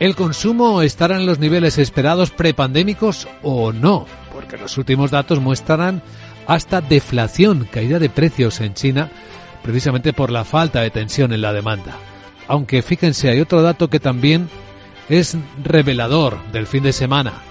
¿El 0.00 0.14
consumo 0.14 0.82
estará 0.82 1.16
en 1.16 1.26
los 1.26 1.38
niveles 1.38 1.76
esperados 1.78 2.30
prepandémicos 2.30 3.26
o 3.42 3.72
no? 3.72 4.06
Porque 4.32 4.56
los 4.56 4.78
últimos 4.78 5.10
datos 5.10 5.40
muestran 5.40 6.02
hasta 6.46 6.80
deflación, 6.80 7.68
caída 7.70 7.98
de 7.98 8.08
precios 8.08 8.60
en 8.60 8.74
China, 8.74 9.10
precisamente 9.62 10.12
por 10.12 10.30
la 10.30 10.44
falta 10.44 10.82
de 10.82 10.90
tensión 10.90 11.32
en 11.32 11.42
la 11.42 11.52
demanda. 11.52 11.96
Aunque 12.46 12.82
fíjense, 12.82 13.28
hay 13.28 13.40
otro 13.40 13.60
dato 13.60 13.90
que 13.90 14.00
también 14.00 14.48
es 15.08 15.36
revelador 15.64 16.38
del 16.52 16.66
fin 16.66 16.84
de 16.84 16.92
semana 16.92 17.42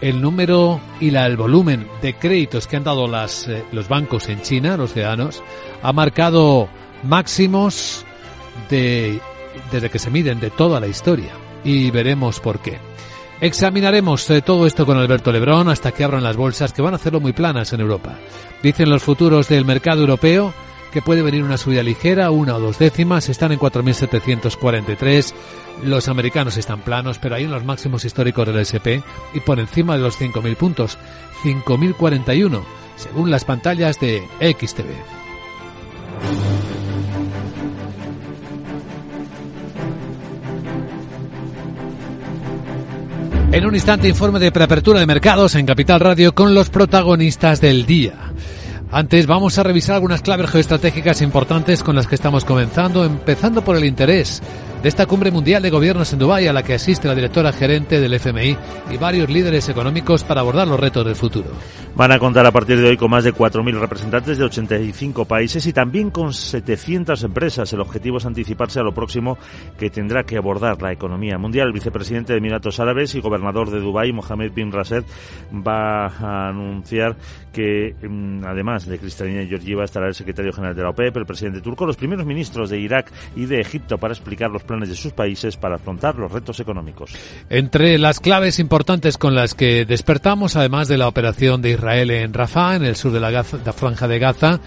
el 0.00 0.20
número 0.20 0.80
y 1.00 1.14
el 1.14 1.36
volumen 1.36 1.88
de 2.02 2.14
créditos 2.14 2.66
que 2.66 2.76
han 2.76 2.84
dado 2.84 3.06
eh, 3.06 3.64
los 3.72 3.88
bancos 3.88 4.28
en 4.28 4.42
China, 4.42 4.76
los 4.76 4.92
ciudadanos, 4.92 5.42
ha 5.82 5.92
marcado 5.92 6.68
máximos 7.02 8.04
de, 8.70 9.20
desde 9.72 9.90
que 9.90 9.98
se 9.98 10.10
miden 10.10 10.40
de 10.40 10.50
toda 10.50 10.80
la 10.80 10.86
historia. 10.86 11.32
Y 11.68 11.90
veremos 11.90 12.40
por 12.40 12.60
qué. 12.60 12.78
Examinaremos 13.42 14.30
eh, 14.30 14.40
todo 14.40 14.66
esto 14.66 14.86
con 14.86 14.96
Alberto 14.96 15.30
Lebrón 15.30 15.68
hasta 15.68 15.92
que 15.92 16.02
abran 16.02 16.24
las 16.24 16.38
bolsas, 16.38 16.72
que 16.72 16.80
van 16.80 16.94
a 16.94 16.96
hacerlo 16.96 17.20
muy 17.20 17.34
planas 17.34 17.74
en 17.74 17.82
Europa. 17.82 18.14
Dicen 18.62 18.88
los 18.88 19.02
futuros 19.02 19.48
del 19.48 19.66
mercado 19.66 20.00
europeo 20.00 20.54
que 20.94 21.02
puede 21.02 21.20
venir 21.20 21.44
una 21.44 21.58
subida 21.58 21.82
ligera, 21.82 22.30
una 22.30 22.56
o 22.56 22.60
dos 22.60 22.78
décimas, 22.78 23.28
están 23.28 23.52
en 23.52 23.58
4.743. 23.58 25.34
Los 25.84 26.08
americanos 26.08 26.56
están 26.56 26.80
planos, 26.80 27.18
pero 27.18 27.34
hay 27.34 27.44
en 27.44 27.50
los 27.50 27.66
máximos 27.66 28.06
históricos 28.06 28.46
del 28.46 28.60
SP 28.64 29.04
y 29.34 29.40
por 29.40 29.60
encima 29.60 29.94
de 29.94 30.02
los 30.04 30.18
5.000 30.18 30.56
puntos, 30.56 30.96
5.041, 31.44 32.62
según 32.96 33.30
las 33.30 33.44
pantallas 33.44 34.00
de 34.00 34.26
XTV. 34.40 34.88
En 43.50 43.64
un 43.64 43.74
instante 43.74 44.06
informe 44.08 44.38
de 44.38 44.52
preapertura 44.52 45.00
de 45.00 45.06
mercados 45.06 45.54
en 45.54 45.64
Capital 45.64 46.00
Radio 46.00 46.34
con 46.34 46.54
los 46.54 46.68
protagonistas 46.68 47.62
del 47.62 47.86
día. 47.86 48.14
Antes 48.90 49.26
vamos 49.26 49.58
a 49.58 49.62
revisar 49.62 49.96
algunas 49.96 50.22
claves 50.22 50.50
geoestratégicas 50.50 51.20
importantes 51.20 51.82
con 51.82 51.94
las 51.94 52.06
que 52.06 52.14
estamos 52.14 52.46
comenzando, 52.46 53.04
empezando 53.04 53.62
por 53.62 53.76
el 53.76 53.84
interés 53.84 54.42
de 54.82 54.88
esta 54.88 55.06
cumbre 55.06 55.32
mundial 55.32 55.60
de 55.60 55.70
gobiernos 55.70 56.12
en 56.12 56.20
Dubái 56.20 56.46
a 56.46 56.52
la 56.52 56.62
que 56.62 56.74
asiste 56.74 57.08
la 57.08 57.14
directora 57.14 57.52
gerente 57.52 58.00
del 58.00 58.14
FMI 58.14 58.56
y 58.90 58.96
varios 58.96 59.28
líderes 59.28 59.68
económicos 59.68 60.22
para 60.22 60.40
abordar 60.40 60.68
los 60.68 60.78
retos 60.78 61.04
del 61.04 61.16
futuro. 61.16 61.48
Van 61.96 62.12
a 62.12 62.18
contar 62.20 62.46
a 62.46 62.52
partir 62.52 62.80
de 62.80 62.90
hoy 62.90 62.96
con 62.96 63.10
más 63.10 63.24
de 63.24 63.34
4.000 63.34 63.76
representantes 63.80 64.38
de 64.38 64.44
85 64.44 65.24
países 65.24 65.66
y 65.66 65.72
también 65.72 66.10
con 66.10 66.32
700 66.32 67.24
empresas. 67.24 67.72
El 67.72 67.80
objetivo 67.80 68.18
es 68.18 68.26
anticiparse 68.26 68.78
a 68.78 68.84
lo 68.84 68.94
próximo 68.94 69.36
que 69.76 69.90
tendrá 69.90 70.22
que 70.22 70.36
abordar 70.36 70.80
la 70.80 70.92
economía 70.92 71.38
mundial. 71.38 71.66
El 71.68 71.72
vicepresidente 71.72 72.32
de 72.32 72.38
Emiratos 72.38 72.78
Árabes 72.78 73.16
y 73.16 73.20
gobernador 73.20 73.70
de 73.70 73.80
Dubái, 73.80 74.12
Mohamed 74.12 74.52
bin 74.52 74.70
Rashid, 74.70 75.02
va 75.52 76.06
a 76.06 76.48
anunciar 76.50 77.16
que 77.52 77.96
mm, 78.00 78.44
además 78.78 78.86
de 78.86 78.98
Cristalina 78.98 79.46
Georgieva 79.46 79.84
estará 79.84 80.06
el 80.06 80.14
secretario 80.14 80.52
general 80.52 80.74
de 80.74 80.82
la 80.82 80.90
OPEP, 80.90 81.16
el 81.16 81.26
presidente 81.26 81.60
turco, 81.60 81.86
los 81.86 81.96
primeros 81.96 82.24
ministros 82.24 82.70
de 82.70 82.78
Irak 82.78 83.10
y 83.34 83.46
de 83.46 83.60
Egipto 83.60 83.98
para 83.98 84.14
explicar 84.14 84.50
los 84.50 84.62
planes 84.62 84.88
de 84.88 84.94
sus 84.94 85.12
países 85.12 85.56
para 85.56 85.76
afrontar 85.76 86.16
los 86.16 86.30
retos 86.30 86.60
económicos. 86.60 87.12
Entre 87.50 87.98
las 87.98 88.20
claves 88.20 88.58
importantes 88.58 89.18
con 89.18 89.34
las 89.34 89.54
que 89.54 89.84
despertamos, 89.84 90.56
además 90.56 90.88
de 90.88 90.98
la 90.98 91.08
operación 91.08 91.62
de 91.62 91.70
Israel 91.70 92.10
en 92.10 92.32
Rafah, 92.32 92.76
en 92.76 92.84
el 92.84 92.96
sur 92.96 93.12
de 93.12 93.20
la, 93.20 93.30
la 93.30 93.72
franja 93.72 94.06
de 94.08 94.18
Gaza, 94.18 94.60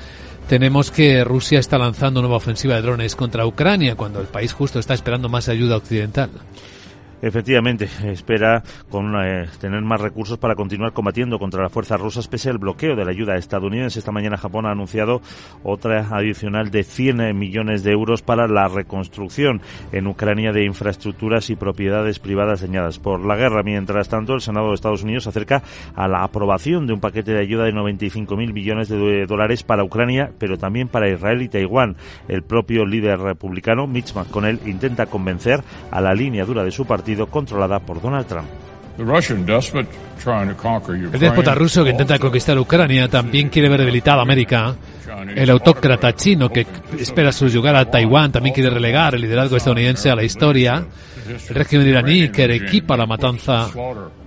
tenemos 0.48 0.92
que 0.92 1.24
Rusia 1.24 1.60
está 1.60 1.78
lanzando 1.78 2.22
nueva 2.22 2.38
ofensiva 2.38 2.76
de 2.76 2.82
drones 2.82 3.16
contra 3.16 3.46
Ucrania 3.46 3.96
cuando 3.96 4.20
el 4.20 4.28
país 4.28 4.52
justo 4.52 4.80
está 4.80 4.94
esperando 4.94 5.30
más 5.30 5.48
ayuda 5.48 5.78
occidental. 5.78 6.30
Efectivamente, 7.22 7.88
espera 8.06 8.64
con 8.90 9.14
eh, 9.16 9.46
tener 9.60 9.82
más 9.84 10.02
recursos 10.02 10.40
para 10.40 10.56
continuar 10.56 10.92
combatiendo 10.92 11.38
contra 11.38 11.62
las 11.62 11.72
fuerzas 11.72 12.02
rusas 12.02 12.28
pese 12.28 12.50
al 12.50 12.58
bloqueo 12.58 12.96
de 12.96 13.06
la 13.06 13.12
ayuda 13.12 13.38
estadounidense. 13.38 14.00
Esta 14.00 14.12
mañana 14.12 14.38
Japón 14.38 14.66
ha 14.66 14.72
anunciado 14.72 15.22
otra 15.64 16.08
adicional 16.10 16.72
de 16.72 16.84
100 16.84 17.38
millones 17.38 17.84
de 17.84 17.92
euros 17.92 18.24
para 18.24 18.48
la 18.48 18.68
reconstrucción 18.68 19.62
en 19.92 20.08
Ucrania 20.08 20.52
de 20.52 20.66
infraestructuras 20.66 21.52
y 21.52 21.56
propiedades 21.56 22.18
privadas 22.18 22.62
dañadas 22.62 22.98
por 22.98 23.24
la 23.24 23.36
guerra. 23.36 23.62
Mientras 23.62 24.10
tanto, 24.10 24.34
el 24.34 24.42
Senado 24.42 24.70
de 24.70 24.74
Estados 24.74 25.04
Unidos 25.04 25.28
acerca 25.28 25.62
a 25.96 26.08
la 26.08 26.24
aprobación 26.24 26.88
de 26.88 26.94
un 26.94 27.02
paquete 27.02 27.34
de 27.34 27.42
ayuda 27.42 27.66
de 27.66 27.74
95.000 27.74 28.52
millones 28.52 28.90
de 28.90 29.28
dólares 29.28 29.62
para 29.62 29.84
Ucrania, 29.84 30.32
pero 30.40 30.58
también 30.58 30.88
para 30.88 31.12
Israel 31.12 31.44
y 31.44 31.50
Taiwán. 31.50 31.98
El 32.28 32.42
propio 32.42 32.84
líder 32.84 33.20
republicano, 33.20 33.86
Mitch 33.86 34.16
McConnell, 34.16 34.60
intenta 34.66 35.06
convencer 35.06 35.62
a 35.92 36.02
la 36.02 36.16
línea 36.16 36.46
dura 36.46 36.64
de 36.64 36.72
su 36.72 36.86
partido 36.86 37.11
controlada 37.28 37.80
por 37.80 38.02
Donald 38.02 38.28
Trump. 38.28 38.48
El 41.14 41.20
déspota 41.20 41.56
ruso 41.56 41.84
que 41.84 41.90
intenta 41.90 42.20
conquistar 42.20 42.58
Ucrania 42.60 43.08
también 43.08 43.50
quiere 43.50 43.70
ver 43.70 43.80
debilitada 43.80 44.22
América. 44.22 44.76
El 45.36 45.50
autócrata 45.50 46.14
chino 46.16 46.50
que 46.50 46.66
espera 47.00 47.32
subyugar 47.32 47.76
a 47.76 47.90
Taiwán 47.90 48.32
también 48.32 48.54
quiere 48.54 48.70
relegar 48.70 49.16
el 49.16 49.22
liderazgo 49.22 49.58
estadounidense 49.58 50.10
a 50.10 50.16
la 50.16 50.24
historia. 50.24 50.86
El 51.50 51.56
régimen 51.56 51.88
iraní 51.88 52.30
que 52.30 52.46
equipa 52.46 52.98
la 52.98 53.06
matanza 53.06 53.70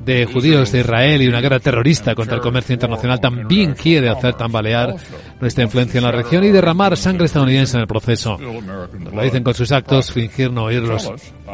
de 0.04 0.26
judíos 0.26 0.72
de 0.72 0.80
Israel 0.80 1.22
y 1.22 1.28
una 1.28 1.40
guerra 1.40 1.60
terrorista 1.60 2.14
contra 2.14 2.36
el 2.36 2.40
comercio 2.40 2.74
internacional 2.74 3.20
también 3.20 3.74
quiere 3.74 4.08
hacer 4.08 4.34
tambalear 4.34 4.94
nuestra 5.40 5.64
influencia 5.64 5.98
en 5.98 6.04
la 6.04 6.12
región 6.12 6.44
y 6.44 6.50
derramar 6.50 6.96
sangre 6.96 7.26
estadounidense 7.26 7.76
en 7.76 7.82
el 7.82 7.86
proceso. 7.86 8.38
lo 8.38 9.22
dicen 9.22 9.42
con 9.42 9.54
sus 9.54 9.72
actos, 9.72 10.12
fingir 10.12 10.50
no 10.50 10.64
oírlos 10.64 11.10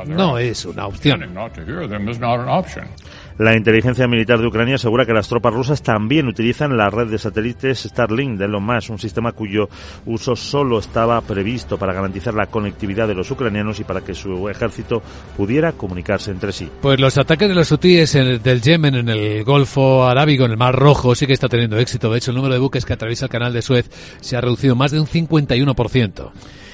no 0.06 0.38
es 0.38 0.64
una 0.64 0.86
opción. 0.86 1.20
La 3.40 3.56
inteligencia 3.56 4.06
militar 4.06 4.38
de 4.38 4.46
Ucrania 4.46 4.74
asegura 4.74 5.06
que 5.06 5.14
las 5.14 5.26
tropas 5.26 5.54
rusas 5.54 5.82
también 5.82 6.28
utilizan 6.28 6.76
la 6.76 6.90
red 6.90 7.06
de 7.06 7.16
satélites 7.16 7.84
Starlink 7.84 8.38
de 8.38 8.44
Elon 8.44 8.62
Musk, 8.62 8.90
un 8.90 8.98
sistema 8.98 9.32
cuyo 9.32 9.70
uso 10.04 10.36
solo 10.36 10.78
estaba 10.78 11.18
previsto 11.22 11.78
para 11.78 11.94
garantizar 11.94 12.34
la 12.34 12.48
conectividad 12.48 13.08
de 13.08 13.14
los 13.14 13.30
ucranianos 13.30 13.80
y 13.80 13.84
para 13.84 14.02
que 14.02 14.12
su 14.12 14.46
ejército 14.50 15.00
pudiera 15.38 15.72
comunicarse 15.72 16.30
entre 16.30 16.52
sí. 16.52 16.68
Pues 16.82 17.00
los 17.00 17.16
ataques 17.16 17.48
de 17.48 17.54
los 17.54 17.72
hutíes 17.72 18.12
del 18.12 18.60
Yemen 18.60 18.96
en 18.96 19.08
el 19.08 19.42
Golfo 19.42 20.06
Arábigo, 20.06 20.44
en 20.44 20.50
el 20.50 20.58
Mar 20.58 20.74
Rojo, 20.74 21.14
sí 21.14 21.26
que 21.26 21.32
está 21.32 21.48
teniendo 21.48 21.78
éxito. 21.78 22.12
De 22.12 22.18
hecho, 22.18 22.32
el 22.32 22.36
número 22.36 22.52
de 22.52 22.60
buques 22.60 22.84
que 22.84 22.92
atraviesa 22.92 23.24
el 23.24 23.30
canal 23.30 23.54
de 23.54 23.62
Suez 23.62 23.90
se 24.20 24.36
ha 24.36 24.42
reducido 24.42 24.76
más 24.76 24.90
de 24.90 25.00
un 25.00 25.06
51%. 25.06 26.30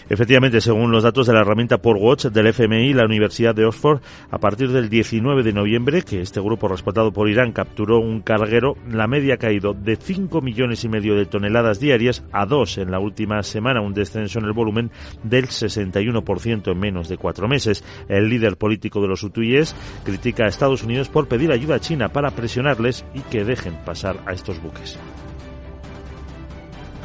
Efectivamente, 0.09 0.61
según 0.61 0.93
los 0.93 1.03
datos 1.03 1.27
de 1.27 1.33
la 1.33 1.41
herramienta 1.41 1.79
Por 1.79 1.97
Watch 1.97 2.27
del 2.27 2.47
FMI, 2.47 2.93
la 2.93 3.05
Universidad 3.05 3.57
de 3.57 3.65
Oxford, 3.65 4.01
a 4.31 4.39
partir 4.39 4.71
del 4.71 4.89
19 4.89 5.43
de 5.43 5.53
noviembre, 5.53 6.03
que 6.03 6.21
este 6.21 6.41
grupo 6.41 6.69
respaldado 6.69 7.13
por 7.13 7.29
Irán 7.29 7.51
capturó 7.51 7.99
un 7.99 8.21
carguero, 8.21 8.77
la 8.89 9.09
media 9.09 9.35
ha 9.35 9.39
caído 9.39 9.75
de 9.75 9.97
5 9.97 10.41
millones 10.41 10.85
y 10.85 10.89
medio 10.89 11.17
de 11.17 11.27
toneladas 11.27 11.81
diarias 11.81 12.23
a 12.31 12.47
2 12.47 12.79
en 12.79 12.93
la 12.93 13.01
última 13.01 13.43
semana, 13.43 13.81
un 13.81 13.95
descenso 13.95 14.39
en 14.39 14.45
el 14.45 14.53
volumen 14.53 14.93
del 15.25 15.49
61% 15.49 16.71
en 16.71 16.79
menos 16.79 17.09
de 17.09 17.17
cuatro 17.17 17.49
meses. 17.49 17.83
El 18.09 18.29
líder 18.29 18.57
político 18.57 19.01
de 19.01 19.09
los 19.09 19.25
hutíes 19.25 19.75
critica 20.05 20.45
a 20.45 20.49
Estados 20.49 20.85
Unidos 20.85 21.09
por 21.09 21.27
pedir 21.27 21.51
ayuda 21.51 21.77
a 21.77 21.81
China 21.81 22.11
para 22.11 22.31
presionarles 22.31 23.05
y 23.13 23.21
que 23.23 23.45
dejen 23.45 23.75
pasar 23.85 24.19
a 24.27 24.33
estos 24.33 24.63
buques. 24.63 24.99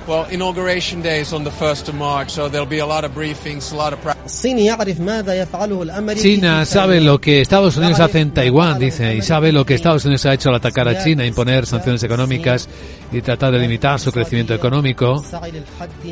Well, 0.07 0.25
inauguration 0.31 1.01
day 1.01 1.21
is 1.21 1.31
on 1.31 1.43
the 1.43 1.51
1st 1.51 1.89
of 1.89 1.95
March, 1.95 2.31
so 2.31 2.49
there'll 2.49 2.67
be 2.67 2.79
a 2.79 2.85
lot 2.85 3.05
of 3.05 3.13
briefings, 3.13 3.71
a 3.71 3.75
lot 3.75 3.93
of 3.93 3.99
China 6.15 6.65
sabe 6.65 7.01
lo 7.01 7.21
que 7.21 7.41
Estados 7.41 7.77
Unidos 7.77 7.99
hace 7.99 8.19
en 8.19 8.31
Taiwán, 8.31 8.79
dice, 8.79 9.15
y 9.15 9.21
sabe 9.21 9.51
lo 9.51 9.65
que 9.65 9.75
Estados 9.75 10.03
Unidos 10.05 10.25
ha 10.25 10.33
hecho 10.33 10.49
al 10.49 10.55
atacar 10.55 10.87
a 10.87 11.03
China, 11.03 11.25
imponer 11.25 11.65
sanciones 11.67 12.01
económicas 12.03 12.67
y 13.11 13.21
tratar 13.21 13.51
de 13.51 13.59
limitar 13.59 13.99
su 13.99 14.11
crecimiento 14.11 14.55
económico. 14.55 15.23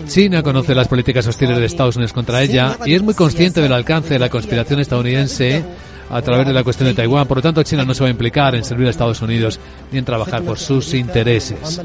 China 0.07 0.43
conoce 0.43 0.75
las 0.75 0.87
políticas 0.87 1.25
hostiles 1.25 1.57
de 1.57 1.65
Estados 1.65 1.95
Unidos 1.95 2.13
contra 2.13 2.41
ella 2.43 2.77
y 2.85 2.93
es 2.93 3.01
muy 3.01 3.15
consciente 3.15 3.61
del 3.61 3.73
alcance 3.73 4.13
de 4.13 4.19
la 4.19 4.29
conspiración 4.29 4.79
estadounidense 4.79 5.63
a 6.09 6.21
través 6.21 6.47
de 6.47 6.53
la 6.53 6.63
cuestión 6.63 6.89
de 6.89 6.95
Taiwán. 6.95 7.27
Por 7.27 7.37
lo 7.37 7.43
tanto, 7.43 7.63
China 7.63 7.85
no 7.85 7.93
se 7.93 8.03
va 8.03 8.07
a 8.07 8.11
implicar 8.11 8.55
en 8.55 8.63
servir 8.63 8.87
a 8.87 8.89
Estados 8.89 9.21
Unidos 9.21 9.59
ni 9.91 9.99
en 9.99 10.05
trabajar 10.05 10.43
por 10.43 10.57
sus 10.57 10.93
intereses. 10.93 11.81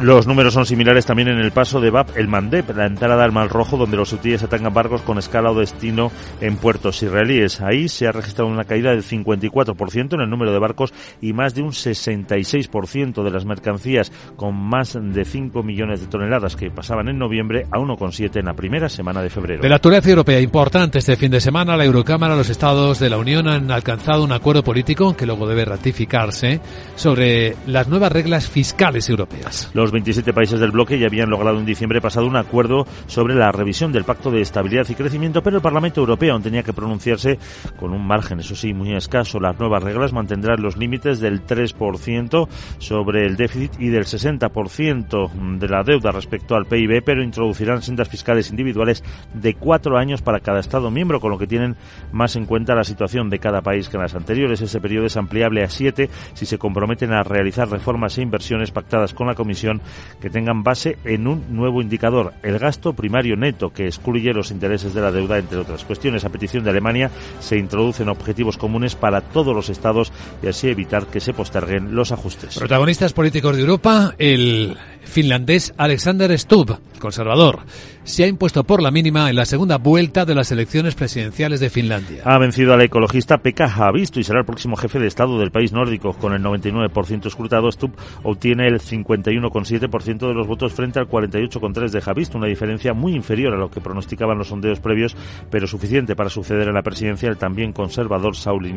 Los 0.00 0.26
números 0.26 0.54
son 0.54 0.66
similares 0.66 1.06
también 1.06 1.28
en 1.28 1.38
el 1.38 1.52
paso 1.52 1.80
de 1.80 1.90
Bab 1.90 2.06
el 2.16 2.28
Mandeb, 2.28 2.76
la 2.76 2.86
entrada 2.86 3.24
al 3.24 3.32
Mar 3.32 3.48
Rojo, 3.48 3.76
donde 3.76 3.96
los 3.96 4.12
hutíes 4.12 4.42
atacan 4.42 4.72
barcos 4.72 5.02
con 5.02 5.18
escala 5.18 5.50
o 5.50 5.58
destino 5.58 6.12
en 6.40 6.56
puertos 6.56 7.02
israelíes. 7.02 7.60
Ahí 7.60 7.88
se 7.88 8.06
ha 8.06 8.12
registrado 8.12 8.50
una 8.50 8.64
caída 8.64 8.90
del 8.90 9.02
54% 9.02 10.14
en 10.14 10.20
el 10.20 10.30
número 10.30 10.52
de 10.52 10.58
barcos 10.58 10.92
y 11.20 11.32
más 11.32 11.54
de 11.54 11.62
un 11.62 11.70
66% 11.70 13.22
de 13.22 13.30
las 13.30 13.44
mercancías, 13.44 14.12
con 14.36 14.54
más 14.54 14.98
de 15.00 15.24
5 15.24 15.62
millones 15.62 16.00
de 16.00 16.06
toneladas 16.06 16.56
que 16.56 16.70
pasaban 16.70 17.08
en 17.08 17.18
noviembre 17.18 17.66
a 17.70 17.78
1,7 17.78 18.38
en 18.38 18.46
la 18.46 18.54
primera 18.54 18.88
semana 18.88 19.22
de 19.22 19.30
febrero. 19.30 19.62
De 19.62 19.68
la 19.68 19.76
actualidad 19.76 20.06
europea 20.06 20.40
importante 20.40 20.98
este 20.98 21.16
fin 21.16 21.30
de 21.30 21.40
semana, 21.40 21.76
la 21.76 21.84
Eurocámara, 21.84 22.36
los 22.36 22.50
estados 22.50 22.98
de 22.98 23.10
la 23.10 23.18
Unión 23.18 23.39
han 23.48 23.70
alcanzado 23.70 24.24
un 24.24 24.32
acuerdo 24.32 24.62
político 24.62 25.16
que 25.16 25.26
luego 25.26 25.46
debe 25.46 25.64
ratificarse 25.64 26.60
sobre 26.96 27.56
las 27.66 27.88
nuevas 27.88 28.12
reglas 28.12 28.48
fiscales 28.48 29.08
europeas. 29.08 29.70
Los 29.74 29.92
27 29.92 30.32
países 30.32 30.60
del 30.60 30.70
bloque 30.70 30.98
ya 30.98 31.06
habían 31.06 31.30
logrado 31.30 31.58
en 31.58 31.64
diciembre 31.64 32.00
pasado 32.00 32.26
un 32.26 32.36
acuerdo 32.36 32.86
sobre 33.06 33.34
la 33.34 33.52
revisión 33.52 33.92
del 33.92 34.04
Pacto 34.04 34.30
de 34.30 34.40
Estabilidad 34.40 34.86
y 34.88 34.94
Crecimiento, 34.94 35.42
pero 35.42 35.56
el 35.56 35.62
Parlamento 35.62 36.00
Europeo 36.00 36.34
aún 36.34 36.42
tenía 36.42 36.62
que 36.62 36.72
pronunciarse 36.72 37.38
con 37.78 37.92
un 37.92 38.06
margen, 38.06 38.40
eso 38.40 38.54
sí, 38.54 38.74
muy 38.74 38.94
escaso. 38.94 39.40
Las 39.40 39.58
nuevas 39.58 39.82
reglas 39.82 40.12
mantendrán 40.12 40.62
los 40.62 40.76
límites 40.76 41.20
del 41.20 41.44
3% 41.46 42.48
sobre 42.78 43.26
el 43.26 43.36
déficit 43.36 43.72
y 43.80 43.88
del 43.88 44.04
60% 44.04 45.58
de 45.58 45.68
la 45.68 45.82
deuda 45.82 46.10
respecto 46.10 46.54
al 46.54 46.66
PIB, 46.66 47.02
pero 47.04 47.22
introducirán 47.22 47.82
sendas 47.82 48.08
fiscales 48.08 48.50
individuales 48.50 49.02
de 49.34 49.54
cuatro 49.54 49.96
años 49.96 50.22
para 50.22 50.40
cada 50.40 50.60
Estado 50.60 50.90
miembro, 50.90 51.20
con 51.20 51.30
lo 51.30 51.38
que 51.38 51.46
tienen 51.46 51.76
más 52.12 52.36
en 52.36 52.46
cuenta 52.46 52.74
la 52.74 52.84
situación 52.84 53.29
de 53.30 53.38
cada 53.38 53.62
país 53.62 53.88
que 53.88 53.96
en 53.96 54.02
las 54.02 54.14
anteriores. 54.14 54.60
Ese 54.60 54.80
periodo 54.80 55.06
es 55.06 55.16
ampliable 55.16 55.62
a 55.62 55.70
siete 55.70 56.10
si 56.34 56.46
se 56.46 56.58
comprometen 56.58 57.12
a 57.12 57.22
realizar 57.22 57.68
reformas 57.68 58.18
e 58.18 58.22
inversiones 58.22 58.70
pactadas 58.70 59.14
con 59.14 59.26
la 59.26 59.34
Comisión 59.34 59.80
que 60.20 60.30
tengan 60.30 60.62
base 60.62 60.98
en 61.04 61.26
un 61.26 61.44
nuevo 61.54 61.80
indicador, 61.80 62.34
el 62.42 62.58
gasto 62.58 62.92
primario 62.92 63.36
neto, 63.36 63.70
que 63.72 63.86
excluye 63.86 64.32
los 64.32 64.50
intereses 64.50 64.94
de 64.94 65.00
la 65.00 65.12
deuda, 65.12 65.38
entre 65.38 65.58
otras 65.58 65.84
cuestiones. 65.84 66.24
A 66.24 66.28
petición 66.28 66.64
de 66.64 66.70
Alemania 66.70 67.10
se 67.38 67.56
introducen 67.56 68.08
objetivos 68.08 68.56
comunes 68.56 68.94
para 68.94 69.20
todos 69.20 69.54
los 69.54 69.68
estados 69.68 70.12
y 70.42 70.48
así 70.48 70.68
evitar 70.68 71.06
que 71.06 71.20
se 71.20 71.32
posterguen 71.32 71.94
los 71.94 72.12
ajustes. 72.12 72.58
Protagonistas 72.58 73.12
políticos 73.12 73.56
de 73.56 73.62
Europa, 73.62 74.14
el 74.18 74.76
finlandés 75.02 75.74
Alexander 75.76 76.36
Stubb, 76.38 76.78
conservador, 76.98 77.60
se 78.04 78.24
ha 78.24 78.26
impuesto 78.26 78.64
por 78.64 78.82
la 78.82 78.90
mínima 78.90 79.28
en 79.28 79.36
la 79.36 79.44
segunda 79.44 79.78
vuelta 79.78 80.24
de 80.24 80.34
las 80.34 80.50
elecciones 80.50 80.94
presidenciales 80.94 81.60
de 81.60 81.70
Finlandia. 81.70 82.22
Ha 82.24 82.38
vencido 82.38 82.72
al 82.72 82.82
ecologista 82.82 83.38
Pekka 83.38 83.66
Haavisto 83.66 84.18
y 84.18 84.24
será 84.24 84.40
el 84.40 84.46
próximo 84.46 84.76
jefe 84.76 84.98
de 84.98 85.06
Estado 85.06 85.38
del 85.38 85.50
país 85.50 85.72
nórdico. 85.72 86.14
Con 86.14 86.32
el 86.32 86.42
99% 86.42 87.26
escrutado, 87.26 87.70
Stubb 87.70 87.92
obtiene 88.22 88.66
el 88.66 88.80
51,7% 88.80 90.28
de 90.28 90.34
los 90.34 90.46
votos 90.46 90.72
frente 90.72 90.98
al 90.98 91.08
48,3% 91.08 91.90
de 91.90 92.02
Haavisto, 92.04 92.38
una 92.38 92.46
diferencia 92.46 92.94
muy 92.94 93.14
inferior 93.14 93.54
a 93.54 93.58
lo 93.58 93.70
que 93.70 93.80
pronosticaban 93.80 94.38
los 94.38 94.48
sondeos 94.48 94.80
previos, 94.80 95.16
pero 95.50 95.66
suficiente 95.66 96.16
para 96.16 96.30
suceder 96.30 96.68
en 96.68 96.74
la 96.74 96.82
presidencia 96.82 97.28
el 97.28 97.36
también 97.36 97.72
conservador 97.72 98.36
Sauli. 98.36 98.70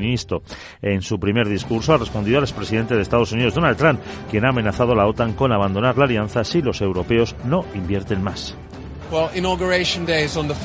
En 0.82 1.02
su 1.02 1.20
primer 1.20 1.48
discurso 1.48 1.94
ha 1.94 1.98
respondido 1.98 2.38
al 2.38 2.44
expresidente 2.44 2.96
de 2.96 3.02
Estados 3.02 3.32
Unidos, 3.32 3.56
Donald 3.56 3.78
Trump, 3.78 4.00
quien 4.30 4.46
ha 4.46 4.50
amenazado 4.50 4.94
a 4.94 4.96
la 4.96 5.08
OTAN 5.08 5.34
con 5.34 5.52
abandonar 5.52 5.98
la 5.98 6.06
alianza 6.06 6.44
si 6.44 6.62
los 6.62 6.82
europeos 6.82 7.36
no 7.46 7.64
invierten 7.74 8.24
más. 8.24 8.58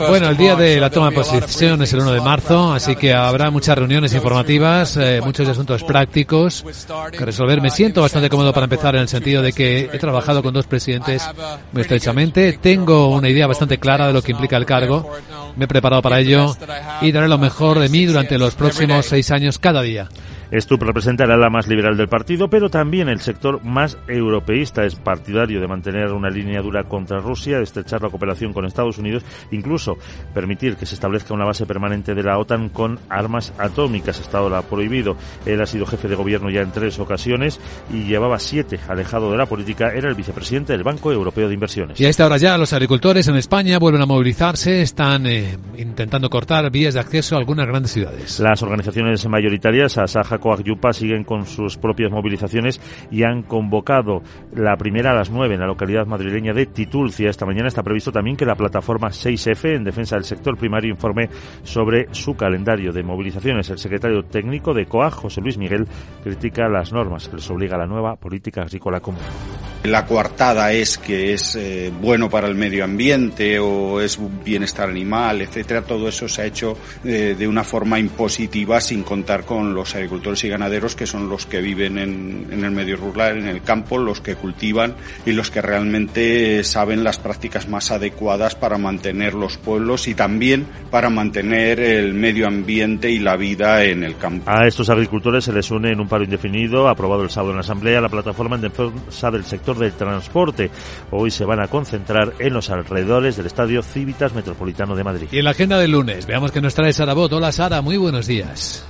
Bueno, 0.08 0.30
el 0.30 0.36
día 0.38 0.56
de 0.56 0.80
la 0.80 0.88
toma 0.88 1.10
de 1.10 1.16
posición 1.16 1.82
es 1.82 1.92
el 1.92 2.00
1 2.00 2.12
de 2.12 2.20
marzo, 2.22 2.72
así 2.72 2.96
que 2.96 3.12
habrá 3.12 3.50
muchas 3.50 3.76
reuniones 3.76 4.14
informativas, 4.14 4.96
eh, 4.96 5.20
muchos 5.22 5.46
asuntos 5.48 5.84
prácticos 5.84 6.64
que 7.12 7.24
resolver. 7.26 7.60
Me 7.60 7.68
siento 7.68 8.00
bastante 8.00 8.30
cómodo 8.30 8.54
para 8.54 8.64
empezar 8.64 8.94
en 8.94 9.02
el 9.02 9.08
sentido 9.08 9.42
de 9.42 9.52
que 9.52 9.90
he 9.92 9.98
trabajado 9.98 10.42
con 10.42 10.54
dos 10.54 10.66
presidentes 10.66 11.28
muy 11.72 11.82
estrechamente. 11.82 12.54
Tengo 12.54 13.08
una 13.08 13.28
idea 13.28 13.46
bastante 13.46 13.78
clara 13.78 14.06
de 14.06 14.14
lo 14.14 14.22
que 14.22 14.32
implica 14.32 14.56
el 14.56 14.64
cargo. 14.64 15.10
Me 15.56 15.66
he 15.66 15.68
preparado 15.68 16.00
para 16.00 16.18
ello 16.18 16.56
y 17.02 17.12
daré 17.12 17.28
lo 17.28 17.36
mejor 17.36 17.78
de 17.78 17.90
mí 17.90 18.06
durante 18.06 18.38
los 18.38 18.54
próximos 18.54 19.04
seis 19.04 19.30
años 19.30 19.58
cada 19.58 19.82
día. 19.82 20.08
Stubb 20.52 20.82
representa 20.82 21.24
el 21.24 21.30
ala 21.30 21.50
más 21.50 21.68
liberal 21.68 21.96
del 21.96 22.08
partido, 22.08 22.48
pero 22.48 22.70
también 22.70 23.08
el 23.08 23.20
sector 23.20 23.62
más 23.64 23.98
europeísta. 24.08 24.84
Es 24.84 24.94
partidario 24.94 25.60
de 25.60 25.68
mantener 25.68 26.12
una 26.12 26.30
línea 26.30 26.62
dura 26.62 26.84
contra 26.84 27.18
Rusia, 27.18 27.58
de 27.58 27.64
estrechar 27.64 28.02
la 28.02 28.08
cooperación 28.08 28.52
con 28.52 28.64
Estados 28.64 28.98
Unidos, 28.98 29.24
incluso 29.50 29.98
permitir 30.32 30.76
que 30.76 30.86
se 30.86 30.94
establezca 30.94 31.34
una 31.34 31.44
base 31.44 31.66
permanente 31.66 32.14
de 32.14 32.22
la 32.22 32.38
OTAN 32.38 32.70
con 32.70 32.98
armas 33.08 33.52
atómicas. 33.58 34.20
Estado 34.20 34.48
la 34.48 34.62
prohibido. 34.62 35.16
Él 35.44 35.60
ha 35.60 35.66
sido 35.66 35.86
jefe 35.86 36.08
de 36.08 36.14
gobierno 36.14 36.50
ya 36.50 36.62
en 36.62 36.72
tres 36.72 36.98
ocasiones 36.98 37.60
y 37.92 38.04
llevaba 38.04 38.38
siete 38.38 38.78
alejado 38.88 39.30
de 39.30 39.36
la 39.36 39.46
política. 39.46 39.92
Era 39.92 40.08
el 40.08 40.14
vicepresidente 40.14 40.72
del 40.72 40.82
Banco 40.82 41.12
Europeo 41.12 41.48
de 41.48 41.54
Inversiones. 41.54 42.00
Y 42.00 42.06
a 42.06 42.08
esta 42.08 42.26
hora 42.26 42.38
ya 42.38 42.56
los 42.56 42.72
agricultores 42.72 43.28
en 43.28 43.36
España 43.36 43.78
vuelven 43.78 44.02
a 44.02 44.06
movilizarse, 44.06 44.82
están 44.82 45.26
eh, 45.26 45.58
intentando 45.76 46.30
cortar 46.30 46.70
vías 46.70 46.94
de 46.94 47.00
acceso 47.00 47.36
a 47.36 47.38
algunas 47.38 47.66
grandes 47.66 47.92
ciudades. 47.92 48.40
Las 48.40 48.62
organizaciones 48.62 49.26
mayoritarias, 49.26 49.98
Asaja, 49.98 50.37
Coagyupa 50.38 50.92
siguen 50.92 51.24
con 51.24 51.46
sus 51.46 51.76
propias 51.76 52.10
movilizaciones 52.10 52.80
y 53.10 53.24
han 53.24 53.42
convocado 53.42 54.22
la 54.54 54.76
primera 54.76 55.10
a 55.10 55.14
las 55.14 55.30
9 55.30 55.54
en 55.54 55.60
la 55.60 55.66
localidad 55.66 56.06
madrileña 56.06 56.52
de 56.52 56.66
Titulcia. 56.66 57.30
Esta 57.30 57.46
mañana 57.46 57.68
está 57.68 57.82
previsto 57.82 58.12
también 58.12 58.36
que 58.36 58.46
la 58.46 58.54
plataforma 58.54 59.08
6F 59.08 59.76
en 59.76 59.84
defensa 59.84 60.16
del 60.16 60.24
sector 60.24 60.56
primario 60.56 60.90
informe 60.90 61.28
sobre 61.62 62.06
su 62.12 62.34
calendario 62.34 62.92
de 62.92 63.02
movilizaciones. 63.02 63.70
El 63.70 63.78
secretario 63.78 64.24
técnico 64.24 64.74
de 64.74 64.86
COAG, 64.86 65.12
José 65.12 65.40
Luis 65.40 65.58
Miguel, 65.58 65.86
critica 66.22 66.68
las 66.68 66.92
normas 66.92 67.28
que 67.28 67.36
les 67.36 67.50
obliga 67.50 67.76
a 67.76 67.80
la 67.80 67.86
nueva 67.86 68.16
política 68.16 68.62
agrícola 68.62 69.00
común. 69.00 69.20
La 69.84 70.04
coartada 70.04 70.72
es 70.72 70.98
que 70.98 71.32
es 71.32 71.54
eh, 71.54 71.92
bueno 72.00 72.28
para 72.28 72.48
el 72.48 72.56
medio 72.56 72.84
ambiente 72.84 73.58
o 73.60 74.00
es 74.00 74.18
bienestar 74.44 74.88
animal, 74.88 75.40
etcétera. 75.40 75.82
Todo 75.82 76.08
eso 76.08 76.28
se 76.28 76.42
ha 76.42 76.46
hecho 76.46 76.76
eh, 77.04 77.36
de 77.38 77.46
una 77.46 77.62
forma 77.62 77.98
impositiva 77.98 78.80
sin 78.80 79.04
contar 79.04 79.44
con 79.44 79.74
los 79.74 79.94
agricultores 80.28 80.44
y 80.44 80.48
ganaderos 80.48 80.94
que 80.94 81.06
son 81.06 81.28
los 81.28 81.46
que 81.46 81.60
viven 81.60 81.98
en, 81.98 82.46
en 82.50 82.64
el 82.64 82.70
medio 82.70 82.96
rural, 82.96 83.38
en 83.38 83.48
el 83.48 83.62
campo, 83.62 83.98
los 83.98 84.20
que 84.20 84.34
cultivan 84.34 84.94
y 85.24 85.32
los 85.32 85.50
que 85.50 85.62
realmente 85.62 86.62
saben 86.64 87.04
las 87.04 87.18
prácticas 87.18 87.68
más 87.68 87.90
adecuadas 87.90 88.54
para 88.54 88.78
mantener 88.78 89.34
los 89.34 89.56
pueblos 89.56 90.08
y 90.08 90.14
también 90.14 90.66
para 90.90 91.10
mantener 91.10 91.80
el 91.80 92.14
medio 92.14 92.46
ambiente 92.46 93.10
y 93.10 93.18
la 93.18 93.36
vida 93.36 93.84
en 93.84 94.04
el 94.04 94.16
campo. 94.16 94.50
A 94.50 94.66
estos 94.66 94.90
agricultores 94.90 95.44
se 95.44 95.52
les 95.52 95.70
une 95.70 95.92
en 95.92 96.00
un 96.00 96.08
paro 96.08 96.24
indefinido, 96.24 96.88
aprobado 96.88 97.22
el 97.22 97.30
sábado 97.30 97.50
en 97.50 97.56
la 97.56 97.62
Asamblea, 97.62 98.00
la 98.00 98.08
plataforma 98.08 98.56
en 98.56 98.62
defensa 98.62 99.30
del 99.30 99.44
sector 99.44 99.78
del 99.78 99.92
transporte. 99.92 100.70
Hoy 101.10 101.30
se 101.30 101.44
van 101.44 101.60
a 101.60 101.68
concentrar 101.68 102.34
en 102.38 102.52
los 102.52 102.70
alrededores 102.70 103.36
del 103.36 103.46
Estadio 103.46 103.82
Civitas 103.82 104.34
Metropolitano 104.34 104.94
de 104.94 105.04
Madrid. 105.04 105.28
Y 105.30 105.38
en 105.38 105.44
la 105.44 105.50
agenda 105.50 105.78
del 105.78 105.92
lunes, 105.92 106.26
veamos 106.26 106.52
que 106.52 106.60
nos 106.60 106.74
trae 106.74 106.92
Sara 106.92 107.14
Bot. 107.14 107.32
Hola 107.32 107.52
Sara, 107.52 107.80
muy 107.80 107.96
buenos 107.96 108.26
días. 108.26 108.87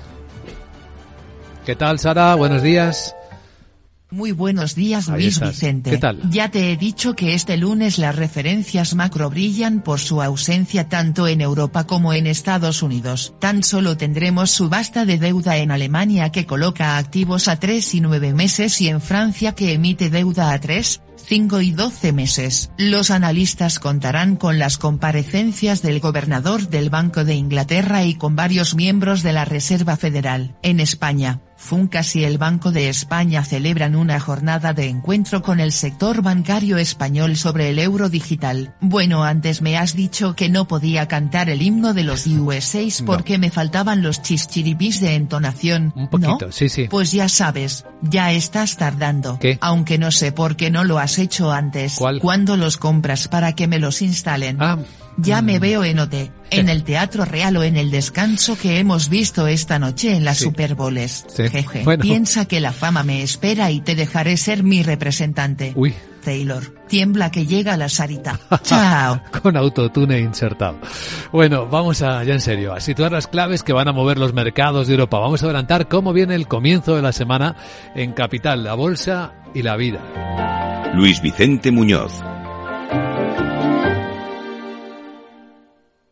¿Qué 1.68 1.76
tal 1.76 1.98
Sara? 1.98 2.34
Buenos 2.34 2.62
días. 2.62 3.14
Muy 4.10 4.32
buenos 4.32 4.74
días 4.74 5.10
Ahí 5.10 5.24
Luis 5.24 5.34
estás. 5.34 5.50
Vicente. 5.50 5.90
¿Qué 5.90 5.98
tal? 5.98 6.30
Ya 6.30 6.50
te 6.50 6.72
he 6.72 6.78
dicho 6.78 7.14
que 7.14 7.34
este 7.34 7.58
lunes 7.58 7.98
las 7.98 8.16
referencias 8.16 8.94
macro 8.94 9.28
brillan 9.28 9.82
por 9.82 10.00
su 10.00 10.22
ausencia 10.22 10.88
tanto 10.88 11.28
en 11.28 11.42
Europa 11.42 11.86
como 11.86 12.14
en 12.14 12.26
Estados 12.26 12.82
Unidos. 12.82 13.34
Tan 13.38 13.62
solo 13.62 13.98
tendremos 13.98 14.50
subasta 14.50 15.04
de 15.04 15.18
deuda 15.18 15.58
en 15.58 15.70
Alemania 15.70 16.32
que 16.32 16.46
coloca 16.46 16.96
activos 16.96 17.48
a 17.48 17.60
3 17.60 17.96
y 17.96 18.00
9 18.00 18.32
meses 18.32 18.80
y 18.80 18.88
en 18.88 19.02
Francia 19.02 19.54
que 19.54 19.74
emite 19.74 20.08
deuda 20.08 20.54
a 20.54 20.58
3, 20.58 21.02
5 21.16 21.60
y 21.60 21.72
12 21.72 22.12
meses. 22.14 22.70
Los 22.78 23.10
analistas 23.10 23.78
contarán 23.78 24.36
con 24.36 24.58
las 24.58 24.78
comparecencias 24.78 25.82
del 25.82 26.00
gobernador 26.00 26.70
del 26.70 26.88
Banco 26.88 27.26
de 27.26 27.34
Inglaterra 27.34 28.04
y 28.04 28.14
con 28.14 28.36
varios 28.36 28.74
miembros 28.74 29.22
de 29.22 29.34
la 29.34 29.44
Reserva 29.44 29.98
Federal. 29.98 30.56
En 30.62 30.80
España, 30.80 31.42
Funcas 31.58 32.14
y 32.14 32.22
el 32.24 32.38
Banco 32.38 32.70
de 32.70 32.88
España 32.88 33.44
celebran 33.44 33.96
una 33.96 34.20
jornada 34.20 34.72
de 34.72 34.86
encuentro 34.88 35.42
con 35.42 35.58
el 35.58 35.72
sector 35.72 36.22
bancario 36.22 36.78
español 36.78 37.36
sobre 37.36 37.68
el 37.70 37.80
euro 37.80 38.08
digital. 38.08 38.74
Bueno, 38.80 39.24
antes 39.24 39.60
me 39.60 39.76
has 39.76 39.94
dicho 39.96 40.36
que 40.36 40.48
no 40.48 40.68
podía 40.68 41.08
cantar 41.08 41.50
el 41.50 41.60
himno 41.60 41.94
de 41.94 42.04
los 42.04 42.26
USAs 42.28 43.00
No. 43.00 43.06
porque 43.06 43.38
me 43.38 43.50
faltaban 43.50 44.02
los 44.02 44.22
chischiribis 44.22 45.00
de 45.00 45.16
entonación. 45.16 45.92
Un 45.96 46.08
poquito, 46.08 46.52
sí, 46.52 46.68
sí. 46.68 46.86
Pues 46.88 47.10
ya 47.10 47.28
sabes, 47.28 47.84
ya 48.02 48.30
estás 48.32 48.76
tardando. 48.76 49.38
¿Qué? 49.40 49.58
Aunque 49.60 49.98
no 49.98 50.12
sé 50.12 50.30
por 50.30 50.54
qué 50.56 50.70
no 50.70 50.84
lo 50.84 50.98
has 51.00 51.18
hecho 51.18 51.50
antes. 51.52 51.96
¿Cuál? 51.96 52.20
¿Cuándo 52.20 52.56
los 52.56 52.76
compras 52.76 53.26
para 53.26 53.52
que 53.54 53.66
me 53.66 53.80
los 53.80 54.00
instalen? 54.00 54.58
Ah. 54.60 54.78
Ya 55.20 55.42
Mm. 55.42 55.44
me 55.44 55.58
veo 55.58 55.84
en 55.84 55.98
OT, 55.98 56.30
en 56.50 56.68
el 56.68 56.84
Teatro 56.84 57.24
Real 57.24 57.56
o 57.56 57.62
en 57.64 57.76
el 57.76 57.90
descanso 57.90 58.56
que 58.56 58.78
hemos 58.78 59.08
visto 59.08 59.46
esta 59.48 59.78
noche 59.78 60.14
en 60.14 60.24
las 60.24 60.38
Sí. 60.38 60.44
Super 60.44 60.74
Bowls. 60.76 61.24
Sí. 61.28 61.48
Jeje. 61.48 61.82
Bueno. 61.84 62.02
Piensa 62.02 62.44
que 62.46 62.60
la 62.60 62.72
fama 62.72 63.02
me 63.02 63.22
espera 63.22 63.70
y 63.72 63.80
te 63.80 63.94
dejaré 63.96 64.36
ser 64.36 64.62
mi 64.62 64.82
representante. 64.82 65.72
Uy. 65.74 65.92
Taylor, 66.24 66.62
tiembla 66.88 67.30
que 67.30 67.46
llega 67.46 67.76
la 67.76 67.88
Sarita. 67.88 68.38
Chao. 68.62 69.20
Con 69.42 69.56
autotune 69.56 70.20
insertado. 70.20 70.78
Bueno, 71.32 71.66
vamos 71.66 72.02
a, 72.02 72.22
ya 72.24 72.34
en 72.34 72.40
serio, 72.40 72.74
a 72.74 72.80
situar 72.80 73.10
las 73.12 73.26
claves 73.28 73.62
que 73.62 73.72
van 73.72 73.88
a 73.88 73.92
mover 73.92 74.18
los 74.18 74.34
mercados 74.34 74.86
de 74.88 74.94
Europa. 74.94 75.18
Vamos 75.20 75.42
a 75.42 75.46
adelantar 75.46 75.88
cómo 75.88 76.12
viene 76.12 76.34
el 76.34 76.46
comienzo 76.46 76.94
de 76.96 77.02
la 77.02 77.12
semana 77.12 77.56
en 77.94 78.12
Capital, 78.12 78.62
la 78.62 78.74
Bolsa 78.74 79.32
y 79.54 79.62
la 79.62 79.76
Vida. 79.76 80.00
Luis 80.94 81.20
Vicente 81.22 81.70
Muñoz. 81.70 82.12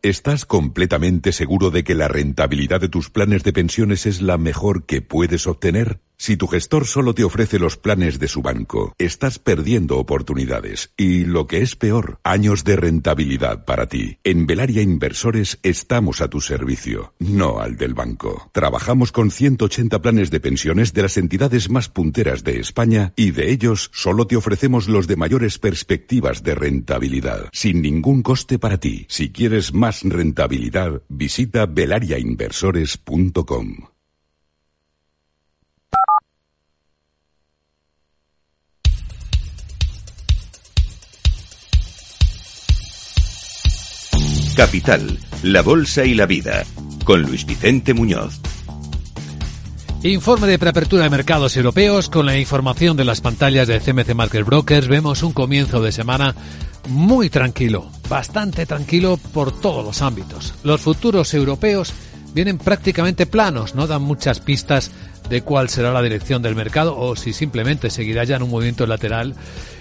¿Estás 0.07 0.45
completamente 0.45 1.33
seguro 1.33 1.69
de 1.69 1.83
que 1.83 1.93
la 1.93 2.07
rentabilidad 2.07 2.79
de 2.79 2.87
tus 2.87 3.09
planes 3.09 3.43
de 3.43 3.51
pensiones 3.51 4.05
es 4.05 4.21
la 4.21 4.37
mejor 4.37 4.85
que 4.85 5.01
puedes 5.01 5.47
obtener? 5.47 5.99
Si 6.19 6.35
tu 6.35 6.47
gestor 6.47 6.87
solo 6.87 7.13
te 7.13 7.23
ofrece 7.23 7.59
los 7.59 7.77
planes 7.77 8.17
de 8.17 8.27
su 8.27 8.41
banco, 8.41 8.95
estás 8.97 9.37
perdiendo 9.37 9.97
oportunidades 9.97 10.91
y, 10.97 11.25
lo 11.25 11.45
que 11.45 11.61
es 11.61 11.75
peor, 11.75 12.19
años 12.23 12.63
de 12.63 12.75
rentabilidad 12.75 13.65
para 13.65 13.85
ti. 13.85 14.17
En 14.23 14.47
Velaria 14.47 14.81
Inversores 14.81 15.59
estamos 15.61 16.21
a 16.21 16.27
tu 16.27 16.41
servicio, 16.41 17.13
no 17.19 17.59
al 17.59 17.77
del 17.77 17.93
banco. 17.93 18.49
Trabajamos 18.51 19.11
con 19.11 19.29
180 19.29 20.01
planes 20.01 20.31
de 20.31 20.39
pensiones 20.39 20.91
de 20.93 21.03
las 21.03 21.17
entidades 21.17 21.69
más 21.69 21.87
punteras 21.87 22.43
de 22.43 22.59
España 22.59 23.13
y 23.15 23.29
de 23.31 23.51
ellos 23.51 23.91
solo 23.93 24.25
te 24.25 24.37
ofrecemos 24.37 24.87
los 24.87 25.05
de 25.05 25.17
mayores 25.17 25.59
perspectivas 25.59 26.41
de 26.41 26.55
rentabilidad, 26.55 27.47
sin 27.53 27.83
ningún 27.83 28.23
coste 28.23 28.57
para 28.57 28.79
ti. 28.79 29.05
Si 29.07 29.31
quieres 29.31 29.71
más 29.71 30.01
rentabilidad, 30.01 31.03
visita 31.09 31.67
velariainversores.com. 31.67 33.96
Capital, 44.57 45.19
la 45.43 45.61
Bolsa 45.61 46.03
y 46.03 46.15
la 46.15 46.25
Vida. 46.25 46.65
Con 47.05 47.21
Luis 47.21 47.45
Vicente 47.45 47.93
Muñoz. 47.93 48.39
Informe 50.01 50.47
de 50.47 50.57
preapertura 50.57 51.03
de 51.03 51.11
mercados 51.11 51.55
europeos 51.55 52.09
con 52.09 52.25
la 52.25 52.39
información 52.39 52.97
de 52.97 53.05
las 53.05 53.21
pantallas 53.21 53.67
de 53.67 53.79
CMC 53.79 54.15
Market 54.15 54.43
Brokers. 54.43 54.87
Vemos 54.87 55.21
un 55.21 55.31
comienzo 55.31 55.79
de 55.79 55.91
semana 55.91 56.33
muy 56.89 57.29
tranquilo, 57.29 57.91
bastante 58.09 58.65
tranquilo 58.65 59.17
por 59.31 59.51
todos 59.51 59.85
los 59.85 60.01
ámbitos. 60.01 60.55
Los 60.63 60.81
futuros 60.81 61.35
europeos 61.35 61.93
vienen 62.37 62.59
prácticamente 62.59 63.25
planos, 63.25 63.73
no 63.73 63.87
dan 63.87 64.03
muchas 64.03 64.39
pistas 64.41 64.91
de 65.27 65.41
cuál 65.41 65.69
será 65.69 65.91
la 65.91 66.03
dirección 66.03 66.43
del 66.43 66.53
mercado 66.53 66.95
o 66.95 67.15
si 67.15 67.33
simplemente 67.33 67.89
seguirá 67.89 68.25
ya 68.25 68.35
en 68.35 68.43
un 68.43 68.51
movimiento 68.51 68.85
lateral 68.85 69.33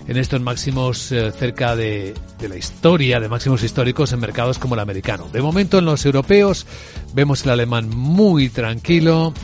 en 0.09 0.17
estos 0.17 0.41
máximos 0.41 1.13
eh, 1.13 1.33
cerca 1.33 1.77
de, 1.77 2.15
de 2.39 2.49
la 2.49 2.57
historia, 2.57 3.21
de 3.21 3.29
máximos 3.29 3.63
históricos 3.63 4.15
en 4.15 4.21
mercados 4.21 4.59
como 4.59 4.75
el 4.75 4.81
americano. 4.81 5.29
De 5.31 5.43
momento 5.43 5.81
en 5.81 5.85
los 5.85 6.07
europeos 6.07 6.65
vemos 7.13 7.45
el 7.45 7.51
alemán 7.51 7.91
muy 7.91 8.49
tranquilo, 8.49 9.35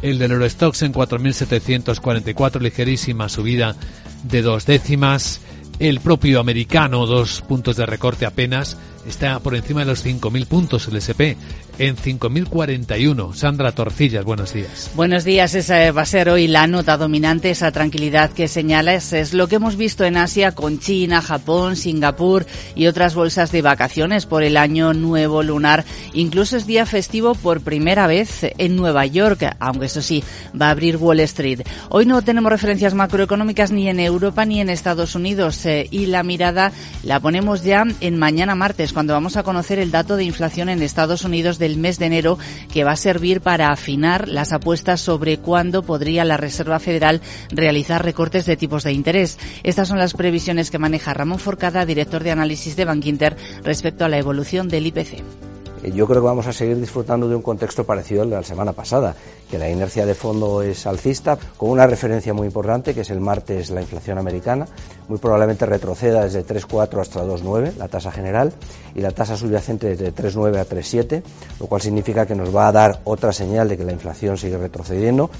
el 0.00 0.20
del 0.20 0.30
Eurostox 0.30 0.82
en 0.82 0.94
4.744, 0.94 2.60
ligerísima 2.60 3.28
subida 3.28 3.74
de 4.22 4.42
dos 4.42 4.64
décimas. 4.64 5.40
El 5.80 5.98
propio 5.98 6.38
americano, 6.38 7.06
dos 7.06 7.40
puntos 7.40 7.76
de 7.76 7.86
recorte 7.86 8.26
apenas, 8.26 8.76
está 9.06 9.40
por 9.40 9.56
encima 9.56 9.80
de 9.80 9.86
los 9.86 10.04
5.000 10.04 10.46
puntos 10.46 10.86
el 10.88 10.96
SP, 11.00 11.36
en 11.80 11.96
5.041. 11.96 13.32
Sandra 13.32 13.72
Torcillas, 13.72 14.22
buenos 14.22 14.52
días. 14.52 14.90
Buenos 14.94 15.24
días, 15.24 15.54
esa 15.54 15.90
va 15.92 16.02
a 16.02 16.06
ser 16.06 16.28
hoy 16.28 16.46
la 16.46 16.66
nota 16.66 16.98
dominante, 16.98 17.48
esa 17.48 17.72
tranquilidad 17.72 18.32
que 18.32 18.48
señalas. 18.48 19.14
Es 19.14 19.32
lo 19.32 19.48
que 19.48 19.56
hemos 19.56 19.76
visto 19.76 20.04
en 20.04 20.18
Asia 20.18 20.52
con 20.52 20.78
China, 20.78 21.22
Japón, 21.22 21.76
Singapur 21.76 22.44
y 22.74 22.86
otras 22.86 23.14
bolsas 23.14 23.50
de 23.50 23.62
vacaciones 23.62 24.26
por 24.26 24.42
el 24.42 24.58
año 24.58 24.92
nuevo 24.92 25.42
lunar. 25.42 25.86
Incluso 26.12 26.58
es 26.58 26.66
día 26.66 26.84
festivo 26.84 27.34
por 27.34 27.62
primera 27.62 28.06
vez 28.06 28.42
en 28.58 28.76
Nueva 28.76 29.06
York, 29.06 29.56
aunque 29.58 29.86
eso 29.86 30.02
sí, 30.02 30.22
va 30.60 30.66
a 30.66 30.72
abrir 30.72 30.98
Wall 30.98 31.20
Street. 31.20 31.62
Hoy 31.88 32.04
no 32.04 32.20
tenemos 32.20 32.52
referencias 32.52 32.92
macroeconómicas 32.92 33.72
ni 33.72 33.88
en 33.88 34.00
Europa 34.00 34.44
ni 34.44 34.60
en 34.60 34.68
Estados 34.68 35.14
Unidos 35.14 35.64
eh, 35.64 35.88
y 35.90 36.06
la 36.06 36.24
mirada 36.24 36.72
la 37.04 37.20
ponemos 37.20 37.64
ya 37.64 37.84
en 38.02 38.18
mañana 38.18 38.54
martes, 38.54 38.92
cuando 38.92 39.14
vamos 39.14 39.38
a 39.38 39.44
conocer 39.44 39.78
el 39.78 39.90
dato 39.90 40.16
de 40.16 40.24
inflación 40.24 40.68
en 40.68 40.82
Estados 40.82 41.24
Unidos 41.24 41.58
del 41.58 41.69
mes 41.76 41.98
de 41.98 42.06
enero 42.06 42.38
que 42.72 42.84
va 42.84 42.92
a 42.92 42.96
servir 42.96 43.40
para 43.40 43.70
afinar 43.70 44.28
las 44.28 44.52
apuestas 44.52 45.00
sobre 45.00 45.38
cuándo 45.38 45.82
podría 45.82 46.24
la 46.24 46.36
Reserva 46.36 46.78
Federal 46.78 47.20
realizar 47.50 48.04
recortes 48.04 48.46
de 48.46 48.56
tipos 48.56 48.84
de 48.84 48.92
interés. 48.92 49.38
Estas 49.62 49.88
son 49.88 49.98
las 49.98 50.14
previsiones 50.14 50.70
que 50.70 50.78
maneja 50.78 51.14
Ramón 51.14 51.38
Forcada, 51.38 51.86
director 51.86 52.22
de 52.22 52.30
análisis 52.30 52.76
de 52.76 52.84
Bankinter, 52.84 53.36
respecto 53.64 54.04
a 54.04 54.08
la 54.08 54.18
evolución 54.18 54.68
del 54.68 54.86
IPC. 54.86 55.49
Yo 55.82 56.06
creo 56.06 56.20
que 56.20 56.26
vamos 56.26 56.46
a 56.46 56.52
seguir 56.52 56.78
disfrutando 56.78 57.26
de 57.28 57.34
un 57.34 57.42
contexto 57.42 57.84
parecido 57.84 58.22
al 58.22 58.30
de 58.30 58.36
la 58.36 58.42
semana 58.42 58.72
pasada, 58.72 59.14
que 59.50 59.58
la 59.58 59.70
inercia 59.70 60.04
de 60.04 60.14
fondo 60.14 60.62
es 60.62 60.86
alcista, 60.86 61.38
con 61.56 61.70
una 61.70 61.86
referencia 61.86 62.34
muy 62.34 62.46
importante, 62.46 62.94
que 62.94 63.00
es 63.00 63.10
el 63.10 63.20
martes 63.20 63.70
la 63.70 63.80
inflación 63.80 64.18
americana, 64.18 64.66
muy 65.08 65.18
probablemente 65.18 65.64
retroceda 65.64 66.24
desde 66.24 66.44
3,4 66.44 67.00
hasta 67.00 67.24
2,9 67.24 67.76
la 67.76 67.88
tasa 67.88 68.12
general 68.12 68.52
y 68.94 69.00
la 69.00 69.10
tasa 69.10 69.36
subyacente 69.36 69.96
desde 69.96 70.14
3,9 70.14 70.58
a 70.58 70.66
3,7, 70.66 71.22
lo 71.58 71.66
cual 71.66 71.80
significa 71.80 72.26
que 72.26 72.34
nos 72.34 72.54
va 72.54 72.68
a 72.68 72.72
dar 72.72 73.00
otra 73.04 73.32
señal 73.32 73.68
de 73.68 73.78
que 73.78 73.84
la 73.84 73.92
inflación 73.92 74.36
sigue 74.36 74.58
retrocediendo. 74.58 75.30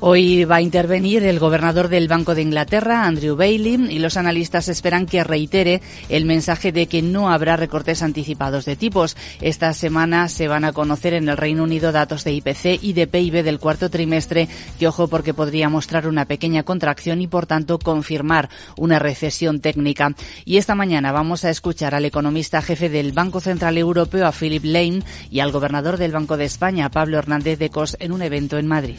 Hoy 0.00 0.44
va 0.44 0.56
a 0.56 0.62
intervenir 0.62 1.24
el 1.24 1.40
gobernador 1.40 1.88
del 1.88 2.06
Banco 2.06 2.36
de 2.36 2.42
Inglaterra, 2.42 3.04
Andrew 3.04 3.34
Bailey, 3.34 3.88
y 3.90 3.98
los 3.98 4.16
analistas 4.16 4.68
esperan 4.68 5.06
que 5.06 5.24
reitere 5.24 5.82
el 6.08 6.24
mensaje 6.24 6.70
de 6.70 6.86
que 6.86 7.02
no 7.02 7.32
habrá 7.32 7.56
recortes 7.56 8.00
anticipados 8.04 8.64
de 8.64 8.76
tipos. 8.76 9.16
Esta 9.40 9.74
semana 9.74 10.28
se 10.28 10.46
van 10.46 10.64
a 10.64 10.72
conocer 10.72 11.14
en 11.14 11.28
el 11.28 11.36
Reino 11.36 11.64
Unido 11.64 11.90
datos 11.90 12.22
de 12.22 12.32
IPC 12.32 12.80
y 12.80 12.92
de 12.92 13.08
PIB 13.08 13.42
del 13.42 13.58
cuarto 13.58 13.90
trimestre, 13.90 14.48
que 14.78 14.86
ojo 14.86 15.08
porque 15.08 15.34
podría 15.34 15.68
mostrar 15.68 16.06
una 16.06 16.26
pequeña 16.26 16.62
contracción 16.62 17.20
y 17.20 17.26
por 17.26 17.46
tanto 17.46 17.80
confirmar 17.80 18.50
una 18.76 19.00
recesión 19.00 19.58
técnica. 19.58 20.14
Y 20.44 20.58
esta 20.58 20.76
mañana 20.76 21.10
vamos 21.10 21.44
a 21.44 21.50
escuchar 21.50 21.96
al 21.96 22.04
economista 22.04 22.62
jefe 22.62 22.88
del 22.88 23.10
Banco 23.10 23.40
Central 23.40 23.76
Europeo, 23.76 24.28
a 24.28 24.32
Philip 24.32 24.64
Lane, 24.64 25.02
y 25.28 25.40
al 25.40 25.50
gobernador 25.50 25.96
del 25.96 26.12
Banco 26.12 26.36
de 26.36 26.44
España, 26.44 26.88
Pablo 26.88 27.18
Hernández 27.18 27.58
de 27.58 27.70
Cos, 27.70 27.96
en 27.98 28.12
un 28.12 28.22
evento 28.22 28.58
en 28.58 28.68
Madrid. 28.68 28.94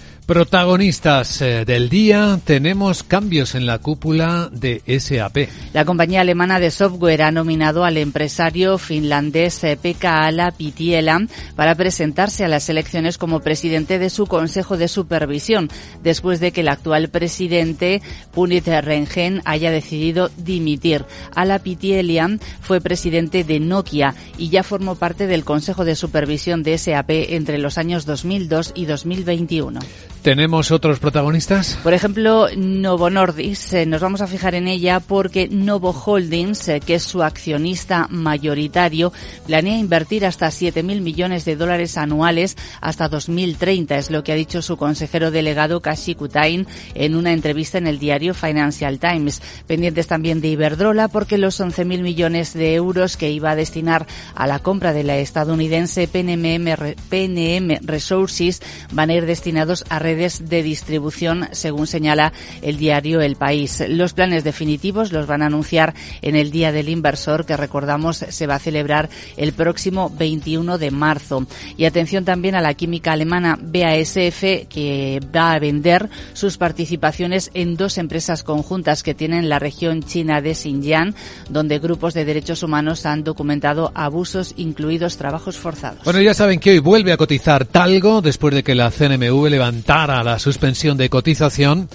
Protagonistas 0.90 1.42
eh, 1.44 1.66
del 1.66 1.88
día, 1.88 2.40
tenemos 2.44 3.04
cambios 3.04 3.54
en 3.54 3.68
la 3.68 3.78
cúpula 3.78 4.50
de 4.52 4.82
SAP. 5.00 5.48
La 5.72 5.86
compañía 5.86 6.22
alemana 6.22 6.60
de 6.60 6.72
software 6.72 7.22
ha 7.22 7.32
nominado 7.32 7.86
al 7.86 7.98
empresario 7.98 8.80
finlandés 8.80 9.64
eh, 9.64 9.78
Pekka 9.80 10.26
Ala 10.26 10.50
Pitiela 10.50 11.28
para 11.56 11.76
presentarse 11.76 12.44
a 12.44 12.48
las 12.48 12.70
elecciones 12.70 13.20
como 13.20 13.42
presidente 13.42 14.00
de 14.00 14.10
su 14.10 14.26
consejo 14.26 14.78
de 14.78 14.88
supervisión, 14.88 15.70
después 16.02 16.40
de 16.40 16.52
que 16.52 16.62
el 16.62 16.70
actual 16.70 17.10
presidente 17.10 18.02
Punit 18.32 18.66
Rengen 18.66 19.44
haya 19.46 19.70
decidido 19.70 20.32
dimitir. 20.38 21.06
Ala 21.36 21.60
Pitiela 21.60 22.30
fue 22.62 22.82
presidente 22.82 23.44
de 23.44 23.60
Nokia 23.60 24.16
y 24.40 24.50
ya 24.50 24.64
formó 24.64 24.96
parte 24.96 25.28
del 25.28 25.46
consejo 25.46 25.86
de 25.86 25.96
supervisión 25.96 26.64
de 26.64 26.80
SAP 26.80 27.12
entre 27.12 27.60
los 27.60 27.78
años 27.78 28.08
2002 28.08 28.72
y 28.74 28.86
2021. 28.86 29.82
¿Tenemos 30.22 30.72
otros 30.72 31.00
protagonistas? 31.00 31.80
Por 31.82 31.94
ejemplo, 31.94 32.48
Novo 32.58 33.10
Nordisk. 33.10 33.74
Eh, 33.74 33.86
nos 33.86 34.02
vamos 34.02 34.20
a 34.20 34.28
fijar 34.28 34.54
en 34.54 34.68
ella 34.68 35.00
porque 35.00 35.48
Novo 35.48 35.92
Holdings, 35.92 36.68
eh, 36.68 36.82
que 36.82 36.96
es 36.96 37.04
su 37.04 37.24
accionista 37.24 38.06
mayoritario, 38.10 39.14
planea 39.48 39.78
invertir 39.78 40.26
hasta 40.26 40.48
7.000 40.48 41.00
millones 41.00 41.46
de 41.46 41.56
dólares 41.56 41.98
anuales 41.98 42.58
hasta 42.82 43.08
2030. 43.08 43.98
Es 43.98 44.12
lo 44.12 44.22
que 44.22 44.34
ha 44.34 44.36
dicho 44.36 44.62
su 44.62 44.76
consejero 44.76 45.32
delegado 45.32 45.80
Kashi 45.80 46.16
Kutain 46.16 46.68
en 46.96 47.16
una 47.16 47.32
entrevista 47.32 47.78
en 47.78 47.88
el 47.88 47.98
diario 47.98 48.34
Financial 48.34 49.00
Times. 49.00 49.42
Pendientes 49.68 50.08
también 50.08 50.42
de 50.42 50.50
Iberdrola 50.50 51.08
porque 51.08 51.38
los 51.38 51.62
11.000 51.62 52.02
millones 52.02 52.54
de 52.54 52.76
euros 52.76 53.16
que 53.16 53.32
iba 53.32 53.52
a 53.52 53.56
destinar 53.56 54.06
a 54.36 54.48
la 54.48 54.60
compra 54.60 54.92
de 54.92 55.06
la 55.06 55.18
estadounidense 55.18 56.10
PNM, 56.10 56.96
PNM 57.10 57.80
Resources 57.88 58.62
van 58.92 59.12
a 59.12 59.14
ir 59.14 59.26
destinados 59.26 59.86
a 59.88 60.00
redes 60.10 60.50
de 60.50 60.64
distribución, 60.64 61.50
según 61.52 61.86
señala 61.86 62.34
el 62.64 62.78
diario 62.78 63.22
El 63.22 63.36
País. 63.36 63.84
Los 63.88 64.14
planes 64.14 64.44
definitivos 64.44 65.12
los 65.12 65.28
van 65.28 65.44
a 65.44 65.46
anunciar 65.46 65.94
en 66.24 66.36
el 66.36 66.50
Día 66.50 66.72
del 66.72 66.90
Inversor, 66.90 67.46
que 67.46 67.56
recordamos 67.56 68.18
se 68.18 68.48
va 68.48 68.56
a 68.56 68.60
celebrar 68.60 69.08
el 69.38 69.54
próximo 69.54 70.10
21 70.10 70.80
de 70.80 70.90
marzo. 70.90 71.46
Y 71.78 71.86
atención 71.86 72.26
también 72.26 72.56
a 72.56 72.62
la 72.62 72.74
química 72.74 73.12
alemana 73.12 73.60
BASF, 73.62 74.68
que 74.68 75.20
va 75.36 75.52
a 75.52 75.60
vender 75.60 76.10
sus 76.34 76.58
participaciones 76.58 77.52
en 77.54 77.76
dos 77.76 78.00
empresas 78.00 78.42
conjuntas 78.42 79.04
que 79.04 79.14
tienen 79.14 79.48
la 79.48 79.60
región 79.60 80.02
china 80.02 80.42
de 80.42 80.56
Xinjiang, 80.56 81.14
donde 81.50 81.78
grupos 81.78 82.16
de 82.16 82.26
derechos 82.26 82.64
humanos 82.64 83.06
han 83.06 83.24
documentado 83.24 83.92
abusos, 83.94 84.56
incluidos 84.58 85.18
trabajos 85.18 85.58
forzados. 85.58 86.04
Bueno, 86.04 86.20
ya 86.20 86.34
saben 86.34 86.60
que 86.60 86.72
hoy 86.72 86.80
vuelve 86.80 87.12
a 87.12 87.18
cotizar 87.18 87.66
Talgo 87.66 88.24
después 88.24 88.56
de 88.56 88.64
que 88.64 88.74
la 88.74 88.90
CNMV 88.90 89.50
levantara 89.50 89.99
a 90.00 90.24
la 90.24 90.40
suspensión 90.40 90.96
de 90.96 91.10
cotización 91.10 91.90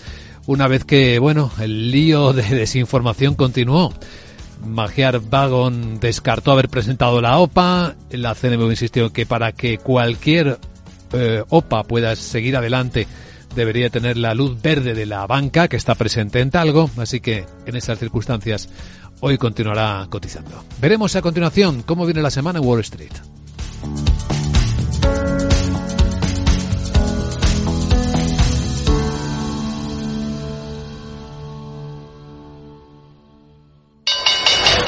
una 0.47 0.69
vez 0.69 0.85
que, 0.85 1.19
bueno, 1.19 1.51
el 1.59 1.91
lío 1.91 2.33
de 2.35 2.43
desinformación 2.43 3.35
continuó. 3.35 3.95
Magiar 4.67 5.21
Vagon 5.21 5.99
descartó 6.01 6.53
haber 6.53 6.69
presentado 6.69 7.21
la 7.23 7.39
OPA. 7.39 7.97
La 8.11 8.35
CNMV 8.35 8.71
insistió 8.71 9.13
que 9.13 9.25
para 9.25 9.53
que 9.53 9.79
cualquier 9.79 10.59
eh, 11.13 11.43
OPA 11.49 11.85
pueda 11.85 12.15
seguir 12.17 12.57
adelante 12.57 13.07
debería 13.57 13.89
tener 13.89 14.19
la 14.19 14.35
luz 14.35 14.61
verde 14.61 14.95
de 14.95 15.07
la 15.07 15.27
banca 15.27 15.69
que 15.69 15.77
está 15.77 15.95
presente 15.95 16.41
en 16.41 16.51
Talgo. 16.51 16.91
Así 16.99 17.21
que 17.21 17.47
en 17.65 17.77
esas 17.77 17.99
circunstancias 17.99 18.69
hoy 19.21 19.39
continuará 19.39 20.07
cotizando. 20.11 20.63
Veremos 20.79 21.17
a 21.17 21.23
continuación 21.23 21.83
cómo 21.83 22.05
viene 22.05 22.21
la 22.21 22.31
semana 22.31 22.59
en 22.59 22.67
Wall 22.67 22.81
Street. 22.81 23.13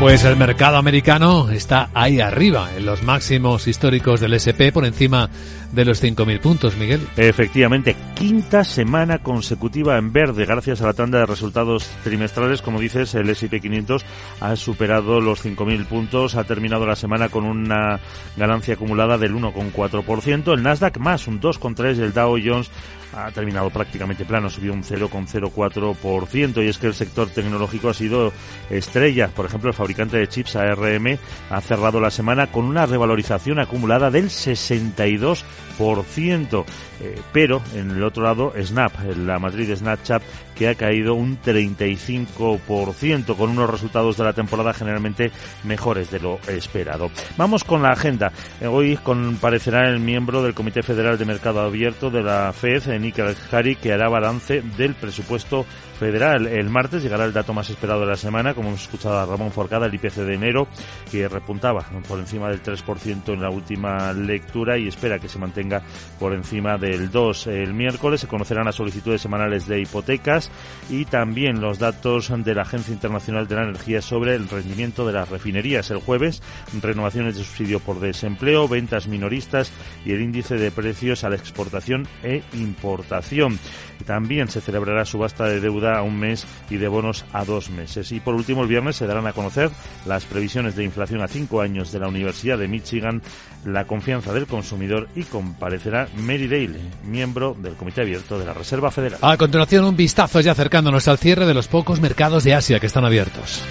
Pues 0.00 0.24
el 0.24 0.36
mercado 0.36 0.76
americano 0.76 1.50
está 1.50 1.90
ahí 1.92 2.20
arriba, 2.20 2.70
en 2.76 2.86
los 2.86 3.02
máximos 3.02 3.66
históricos 3.66 4.20
del 4.20 4.34
SP, 4.38 4.70
por 4.70 4.84
encima 4.84 5.28
de 5.72 5.84
los 5.84 6.00
5.000 6.02 6.40
puntos, 6.40 6.76
Miguel. 6.76 7.04
Efectivamente, 7.16 7.96
quinta 8.14 8.62
semana 8.62 9.18
consecutiva 9.18 9.98
en 9.98 10.12
verde, 10.12 10.46
gracias 10.46 10.80
a 10.80 10.86
la 10.86 10.92
tanda 10.92 11.18
de 11.18 11.26
resultados 11.26 11.90
trimestrales. 12.04 12.62
Como 12.62 12.78
dices, 12.78 13.12
el 13.16 13.28
S&P 13.28 13.60
500 13.60 14.04
ha 14.40 14.54
superado 14.54 15.20
los 15.20 15.44
5.000 15.44 15.84
puntos, 15.86 16.36
ha 16.36 16.44
terminado 16.44 16.86
la 16.86 16.94
semana 16.94 17.28
con 17.28 17.44
una 17.44 17.98
ganancia 18.36 18.74
acumulada 18.74 19.18
del 19.18 19.34
1,4%. 19.34 20.54
El 20.54 20.62
Nasdaq 20.62 20.98
más 20.98 21.26
un 21.26 21.40
2,3%, 21.40 21.98
el 21.98 22.12
Dow 22.12 22.38
Jones 22.42 22.70
ha 23.12 23.30
terminado 23.30 23.70
prácticamente 23.70 24.24
plano, 24.24 24.50
subió 24.50 24.72
un 24.72 24.82
0,04% 24.82 26.64
y 26.64 26.68
es 26.68 26.78
que 26.78 26.88
el 26.88 26.94
sector 26.94 27.28
tecnológico 27.30 27.88
ha 27.88 27.94
sido 27.94 28.32
estrella. 28.70 29.28
Por 29.28 29.46
ejemplo, 29.46 29.70
el 29.70 29.74
fabricante 29.74 30.18
de 30.18 30.28
chips 30.28 30.56
ARM 30.56 31.18
ha 31.50 31.60
cerrado 31.60 32.00
la 32.00 32.10
semana 32.10 32.48
con 32.48 32.64
una 32.64 32.86
revalorización 32.86 33.58
acumulada 33.58 34.10
del 34.10 34.26
62%. 34.26 36.64
Eh, 37.00 37.20
pero 37.32 37.62
en 37.74 37.92
el 37.92 38.02
otro 38.02 38.24
lado, 38.24 38.52
Snap, 38.60 38.92
la 39.16 39.38
matriz 39.38 39.68
de 39.68 39.76
Snapchat, 39.76 40.20
que 40.58 40.68
ha 40.68 40.74
caído 40.74 41.14
un 41.14 41.40
35%, 41.40 43.36
con 43.36 43.50
unos 43.50 43.70
resultados 43.70 44.16
de 44.16 44.24
la 44.24 44.32
temporada 44.32 44.74
generalmente 44.74 45.30
mejores 45.62 46.10
de 46.10 46.18
lo 46.18 46.40
esperado. 46.48 47.12
Vamos 47.36 47.62
con 47.62 47.82
la 47.82 47.90
agenda. 47.90 48.32
Hoy 48.68 48.96
comparecerá 48.96 49.88
el 49.88 50.00
miembro 50.00 50.42
del 50.42 50.54
Comité 50.54 50.82
Federal 50.82 51.16
de 51.16 51.26
Mercado 51.26 51.60
Abierto 51.60 52.10
de 52.10 52.24
la 52.24 52.52
FED, 52.52 52.98
Nick 52.98 53.22
Hari, 53.52 53.76
que 53.76 53.92
hará 53.92 54.08
balance 54.08 54.62
del 54.76 54.96
presupuesto 54.96 55.64
federal. 55.98 56.46
El 56.46 56.70
martes 56.70 57.02
llegará 57.02 57.24
el 57.24 57.32
dato 57.32 57.52
más 57.52 57.68
esperado 57.70 58.00
de 58.00 58.06
la 58.06 58.16
semana, 58.16 58.54
como 58.54 58.68
hemos 58.68 58.82
escuchado 58.82 59.18
a 59.18 59.26
Ramón 59.26 59.50
Forcada, 59.50 59.86
el 59.86 59.94
IPC 59.94 60.14
de 60.16 60.34
enero, 60.34 60.68
que 61.10 61.28
repuntaba 61.28 61.84
por 62.08 62.18
encima 62.18 62.48
del 62.48 62.62
3% 62.62 63.32
en 63.32 63.42
la 63.42 63.50
última 63.50 64.12
lectura 64.12 64.78
y 64.78 64.88
espera 64.88 65.18
que 65.18 65.28
se 65.28 65.38
mantenga 65.38 65.82
por 66.18 66.32
encima 66.32 66.78
del 66.78 67.10
2%. 67.10 67.50
El 67.50 67.74
miércoles 67.74 68.20
se 68.20 68.28
conocerán 68.28 68.64
las 68.64 68.76
solicitudes 68.76 69.20
semanales 69.20 69.66
de 69.66 69.80
hipotecas 69.80 70.47
y 70.90 71.04
también 71.04 71.60
los 71.60 71.78
datos 71.78 72.32
de 72.32 72.54
la 72.54 72.62
Agencia 72.62 72.92
Internacional 72.92 73.46
de 73.46 73.56
la 73.56 73.64
Energía 73.64 74.02
sobre 74.02 74.34
el 74.34 74.48
rendimiento 74.48 75.06
de 75.06 75.12
las 75.12 75.28
refinerías. 75.28 75.90
El 75.90 75.98
jueves, 75.98 76.42
renovaciones 76.80 77.36
de 77.36 77.44
subsidio 77.44 77.80
por 77.80 78.00
desempleo, 78.00 78.68
ventas 78.68 79.06
minoristas 79.06 79.70
y 80.04 80.12
el 80.12 80.22
índice 80.22 80.56
de 80.56 80.70
precios 80.70 81.24
a 81.24 81.30
la 81.30 81.36
exportación 81.36 82.06
e 82.22 82.42
importación. 82.54 83.58
También 84.06 84.48
se 84.48 84.60
celebrará 84.60 85.04
subasta 85.04 85.44
de 85.46 85.60
deuda 85.60 85.98
a 85.98 86.02
un 86.02 86.18
mes 86.18 86.46
y 86.70 86.76
de 86.76 86.88
bonos 86.88 87.24
a 87.32 87.44
dos 87.44 87.70
meses. 87.70 88.12
Y 88.12 88.20
por 88.20 88.34
último, 88.34 88.62
el 88.62 88.68
viernes 88.68 88.96
se 88.96 89.06
darán 89.06 89.26
a 89.26 89.32
conocer 89.32 89.70
las 90.06 90.24
previsiones 90.24 90.76
de 90.76 90.84
inflación 90.84 91.20
a 91.20 91.28
cinco 91.28 91.60
años 91.60 91.92
de 91.92 91.98
la 91.98 92.08
Universidad 92.08 92.58
de 92.58 92.68
Michigan, 92.68 93.22
la 93.64 93.86
confianza 93.86 94.32
del 94.32 94.46
consumidor 94.46 95.08
y 95.14 95.24
comparecerá 95.24 96.08
Mary 96.16 96.46
Daly, 96.46 96.78
miembro 97.04 97.56
del 97.58 97.74
Comité 97.74 98.02
Abierto 98.02 98.38
de 98.38 98.46
la 98.46 98.54
Reserva 98.54 98.90
Federal. 98.90 99.18
A 99.22 99.36
continuación, 99.36 99.84
un 99.84 99.96
vistazo 99.96 100.37
ya 100.44 100.52
acercándonos 100.52 101.08
al 101.08 101.18
cierre 101.18 101.46
de 101.46 101.54
los 101.54 101.68
pocos 101.68 102.00
mercados 102.00 102.44
de 102.44 102.54
Asia 102.54 102.80
que 102.80 102.86
están 102.86 103.04
abiertos. 103.04 103.62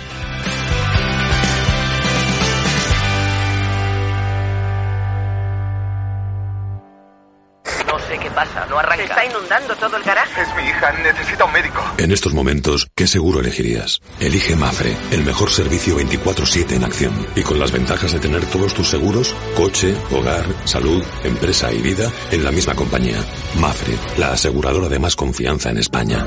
No 8.78 8.82
arranca. 8.82 8.98
Se 8.98 9.10
está 9.10 9.26
inundando 9.26 9.76
todo 9.76 9.98
el 9.98 10.04
garaje. 10.04 10.42
Es 10.42 10.56
mi 10.56 10.70
hija, 10.70 10.92
necesita 11.02 11.46
un 11.46 11.52
médico. 11.52 11.84
En 11.98 12.12
estos 12.12 12.32
momentos, 12.36 12.88
¿qué 12.94 13.08
seguro 13.08 13.40
elegirías? 13.40 14.00
Elige 14.20 14.56
Mafre, 14.56 14.96
el 15.10 15.24
mejor 15.24 15.50
servicio 15.50 15.98
24-7 15.98 16.74
en 16.74 16.84
acción. 16.84 17.28
Y 17.36 17.42
con 17.42 17.60
las 17.60 17.72
ventajas 17.72 18.14
de 18.14 18.20
tener 18.20 18.46
todos 18.46 18.76
tus 18.76 18.88
seguros, 18.88 19.34
coche, 19.56 19.96
hogar, 20.12 20.46
salud, 20.66 21.04
empresa 21.24 21.74
y 21.74 21.82
vida, 21.82 22.12
en 22.30 22.44
la 22.44 22.52
misma 22.52 22.76
compañía. 22.76 23.18
Mafre, 23.56 23.98
la 24.18 24.34
aseguradora 24.34 24.90
de 24.90 25.00
más 25.00 25.16
confianza 25.16 25.72
en 25.72 25.78
España. 25.80 26.24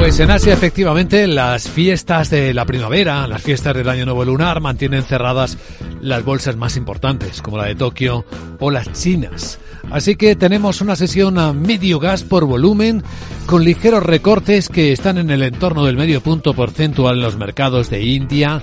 Pues 0.00 0.18
en 0.18 0.30
Asia, 0.30 0.54
efectivamente, 0.54 1.26
las 1.26 1.68
fiestas 1.68 2.30
de 2.30 2.54
la 2.54 2.64
primavera, 2.64 3.26
las 3.26 3.42
fiestas 3.42 3.76
del 3.76 3.90
Año 3.90 4.06
Nuevo 4.06 4.24
Lunar, 4.24 4.62
mantienen 4.62 5.02
cerradas 5.02 5.58
las 6.00 6.24
bolsas 6.24 6.56
más 6.56 6.78
importantes, 6.78 7.42
como 7.42 7.58
la 7.58 7.66
de 7.66 7.74
Tokio 7.74 8.24
o 8.60 8.70
las 8.70 8.90
chinas. 8.94 9.58
Así 9.90 10.16
que 10.16 10.36
tenemos 10.36 10.80
una 10.80 10.96
sesión 10.96 11.38
a 11.38 11.52
medio 11.52 12.00
gas 12.00 12.24
por 12.24 12.46
volumen, 12.46 13.04
con 13.44 13.62
ligeros 13.62 14.02
recortes 14.02 14.70
que 14.70 14.90
están 14.90 15.18
en 15.18 15.28
el 15.28 15.42
entorno 15.42 15.84
del 15.84 15.98
medio 15.98 16.22
punto 16.22 16.54
porcentual 16.54 17.16
en 17.16 17.22
los 17.22 17.36
mercados 17.36 17.90
de 17.90 18.02
India 18.02 18.62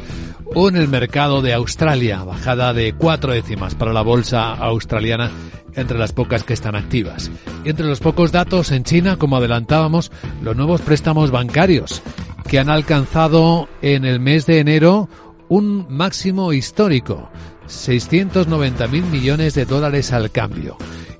o 0.55 0.69
en 0.69 0.75
el 0.75 0.88
mercado 0.88 1.43
de 1.43 1.53
Australia, 1.53 2.23
bajada 2.23 2.73
de 2.73 2.93
cuatro 2.93 3.31
décimas 3.31 3.75
para 3.75 3.93
la 3.93 4.01
bolsa 4.01 4.53
australiana 4.53 5.29
entre 5.78 5.97
las 5.97 6.11
pocas 6.11 6.43
que 6.43 6.53
están 6.53 6.75
activas. 6.75 7.32
Y 7.63 7.69
entre 7.69 7.86
los 7.86 8.01
pocos 8.01 8.34
datos 8.34 8.71
en 8.71 8.84
China, 8.84 9.15
como 9.15 9.38
adelantábamos, 9.38 10.11
los 10.41 10.57
nuevos 10.57 10.82
préstamos 10.82 11.32
bancarios, 11.32 12.01
que 12.49 12.59
han 12.59 12.69
alcanzado 12.69 13.69
en 13.82 14.03
el 14.03 14.19
mes 14.19 14.45
de 14.45 14.59
enero 14.59 15.07
un 15.47 15.86
máximo 15.89 16.51
histórico, 16.51 17.30
690.000 17.67 18.89
millones 19.03 19.53
de 19.53 19.65
dólares 19.65 20.11
al 20.11 20.32
cambio. 20.32 20.78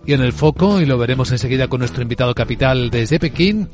Y 0.08 0.14
en 0.14 0.22
el 0.22 0.32
foco, 0.32 0.80
y 0.80 0.86
lo 0.86 0.97
veremos 0.97 1.34
enseguida 1.34 1.68
con 1.68 1.80
nuestro 1.80 2.01
invitado 2.01 2.34
capital 2.34 2.89
desde 2.89 3.20
Pekín, 3.20 3.68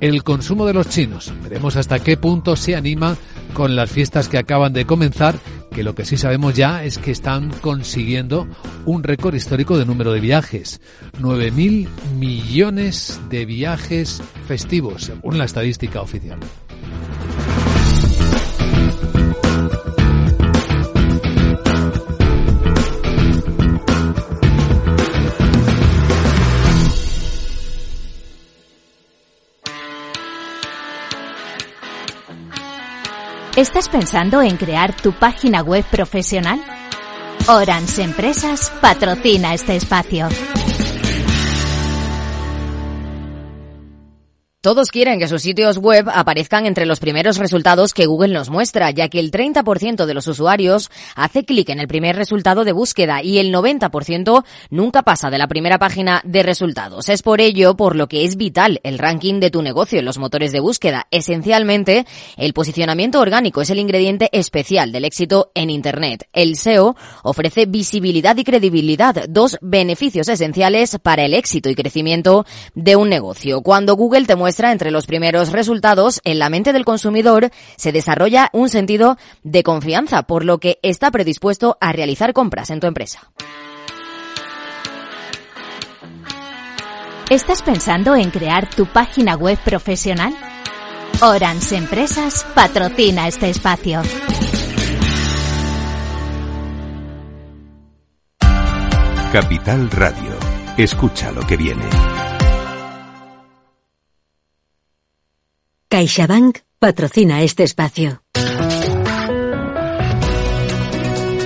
el 0.00 0.24
consumo 0.24 0.66
de 0.66 0.74
los 0.74 0.88
chinos. 0.88 1.32
Veremos 1.40 1.76
hasta 1.76 2.00
qué 2.00 2.16
punto 2.16 2.56
se 2.56 2.74
anima 2.74 3.16
con 3.54 3.76
las 3.76 3.88
fiestas 3.88 4.28
que 4.28 4.38
acaban 4.38 4.72
de 4.72 4.86
comenzar, 4.86 5.36
que 5.70 5.84
lo 5.84 5.94
que 5.94 6.04
sí 6.04 6.16
sabemos 6.16 6.54
ya 6.54 6.82
es 6.82 6.98
que 6.98 7.12
están 7.12 7.50
consiguiendo 7.60 8.48
un 8.86 9.04
récord 9.04 9.36
histórico 9.36 9.78
de 9.78 9.86
número 9.86 10.12
de 10.12 10.18
viajes. 10.18 10.80
9.000 11.20 11.86
millones 12.18 13.20
de 13.30 13.46
viajes 13.46 14.20
festivos, 14.48 15.04
según 15.04 15.38
la 15.38 15.44
estadística 15.44 16.00
oficial. 16.00 16.40
¿Estás 33.58 33.88
pensando 33.88 34.40
en 34.40 34.56
crear 34.56 34.94
tu 34.94 35.12
página 35.12 35.62
web 35.62 35.84
profesional? 35.84 36.62
Orange 37.48 38.04
Empresas 38.04 38.70
patrocina 38.80 39.52
este 39.52 39.74
espacio. 39.74 40.28
Todos 44.60 44.90
quieren 44.90 45.20
que 45.20 45.28
sus 45.28 45.42
sitios 45.42 45.78
web 45.78 46.08
aparezcan 46.12 46.66
entre 46.66 46.84
los 46.84 46.98
primeros 46.98 47.38
resultados 47.38 47.94
que 47.94 48.06
Google 48.06 48.34
nos 48.34 48.50
muestra, 48.50 48.90
ya 48.90 49.08
que 49.08 49.20
el 49.20 49.30
30% 49.30 50.04
de 50.04 50.14
los 50.14 50.26
usuarios 50.26 50.90
hace 51.14 51.44
clic 51.44 51.68
en 51.68 51.78
el 51.78 51.86
primer 51.86 52.16
resultado 52.16 52.64
de 52.64 52.72
búsqueda 52.72 53.22
y 53.22 53.38
el 53.38 53.54
90% 53.54 54.44
nunca 54.70 55.02
pasa 55.02 55.30
de 55.30 55.38
la 55.38 55.46
primera 55.46 55.78
página 55.78 56.22
de 56.24 56.42
resultados. 56.42 57.08
Es 57.08 57.22
por 57.22 57.40
ello 57.40 57.76
por 57.76 57.94
lo 57.94 58.08
que 58.08 58.24
es 58.24 58.34
vital 58.34 58.80
el 58.82 58.98
ranking 58.98 59.38
de 59.38 59.52
tu 59.52 59.62
negocio 59.62 60.00
en 60.00 60.04
los 60.04 60.18
motores 60.18 60.50
de 60.50 60.58
búsqueda. 60.58 61.06
Esencialmente, 61.12 62.04
el 62.36 62.52
posicionamiento 62.52 63.20
orgánico 63.20 63.60
es 63.60 63.70
el 63.70 63.78
ingrediente 63.78 64.28
especial 64.32 64.90
del 64.90 65.04
éxito 65.04 65.52
en 65.54 65.70
Internet. 65.70 66.28
El 66.32 66.56
SEO 66.56 66.96
ofrece 67.22 67.66
visibilidad 67.66 68.36
y 68.36 68.42
credibilidad, 68.42 69.28
dos 69.28 69.56
beneficios 69.62 70.28
esenciales 70.28 70.98
para 71.00 71.24
el 71.24 71.34
éxito 71.34 71.70
y 71.70 71.76
crecimiento 71.76 72.44
de 72.74 72.96
un 72.96 73.08
negocio. 73.08 73.62
Cuando 73.62 73.94
Google 73.94 74.26
te 74.26 74.34
muestra 74.34 74.48
entre 74.66 74.90
los 74.90 75.06
primeros 75.06 75.52
resultados, 75.52 76.20
en 76.24 76.38
la 76.38 76.50
mente 76.50 76.72
del 76.72 76.84
consumidor 76.84 77.50
se 77.76 77.92
desarrolla 77.92 78.50
un 78.52 78.68
sentido 78.68 79.16
de 79.44 79.62
confianza, 79.62 80.24
por 80.24 80.44
lo 80.44 80.58
que 80.58 80.78
está 80.82 81.10
predispuesto 81.10 81.78
a 81.80 81.92
realizar 81.92 82.32
compras 82.32 82.70
en 82.70 82.80
tu 82.80 82.88
empresa. 82.88 83.30
¿Estás 87.30 87.62
pensando 87.62 88.16
en 88.16 88.30
crear 88.30 88.68
tu 88.68 88.86
página 88.86 89.36
web 89.36 89.58
profesional? 89.64 90.34
Orange 91.20 91.76
Empresas 91.76 92.46
patrocina 92.54 93.28
este 93.28 93.50
espacio. 93.50 94.02
Capital 99.32 99.90
Radio. 99.90 100.38
Escucha 100.78 101.30
lo 101.32 101.42
que 101.42 101.58
viene. 101.58 102.07
CaixaBank 105.90 106.58
patrocina 106.78 107.42
este 107.42 107.62
espacio. 107.62 108.22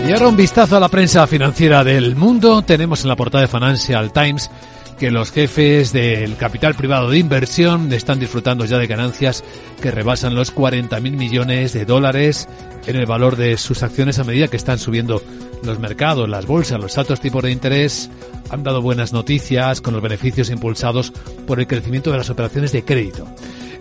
Y 0.04 0.12
ahora 0.12 0.26
un 0.26 0.36
vistazo 0.36 0.76
a 0.76 0.80
la 0.80 0.88
prensa 0.88 1.28
financiera 1.28 1.84
del 1.84 2.16
mundo. 2.16 2.62
Tenemos 2.62 3.02
en 3.02 3.08
la 3.08 3.14
portada 3.14 3.42
de 3.42 3.48
Financial 3.48 4.12
Times 4.12 4.50
que 4.98 5.12
los 5.12 5.30
jefes 5.30 5.92
del 5.92 6.36
capital 6.36 6.74
privado 6.74 7.08
de 7.08 7.18
inversión 7.18 7.92
están 7.92 8.18
disfrutando 8.18 8.64
ya 8.64 8.78
de 8.78 8.88
ganancias 8.88 9.44
que 9.80 9.92
rebasan 9.92 10.34
los 10.34 10.52
40.000 10.52 11.00
millones 11.00 11.72
de 11.72 11.84
dólares 11.84 12.48
en 12.86 12.96
el 12.96 13.06
valor 13.06 13.36
de 13.36 13.56
sus 13.56 13.84
acciones 13.84 14.18
a 14.18 14.24
medida 14.24 14.48
que 14.48 14.56
están 14.56 14.80
subiendo 14.80 15.22
los 15.62 15.78
mercados, 15.78 16.28
las 16.28 16.46
bolsas, 16.46 16.80
los 16.80 16.98
altos 16.98 17.20
tipos 17.20 17.44
de 17.44 17.52
interés 17.52 18.10
han 18.50 18.64
dado 18.64 18.82
buenas 18.82 19.12
noticias 19.12 19.80
con 19.80 19.94
los 19.94 20.02
beneficios 20.02 20.50
impulsados 20.50 21.12
por 21.46 21.60
el 21.60 21.68
crecimiento 21.68 22.10
de 22.10 22.18
las 22.18 22.30
operaciones 22.30 22.72
de 22.72 22.84
crédito. 22.84 23.28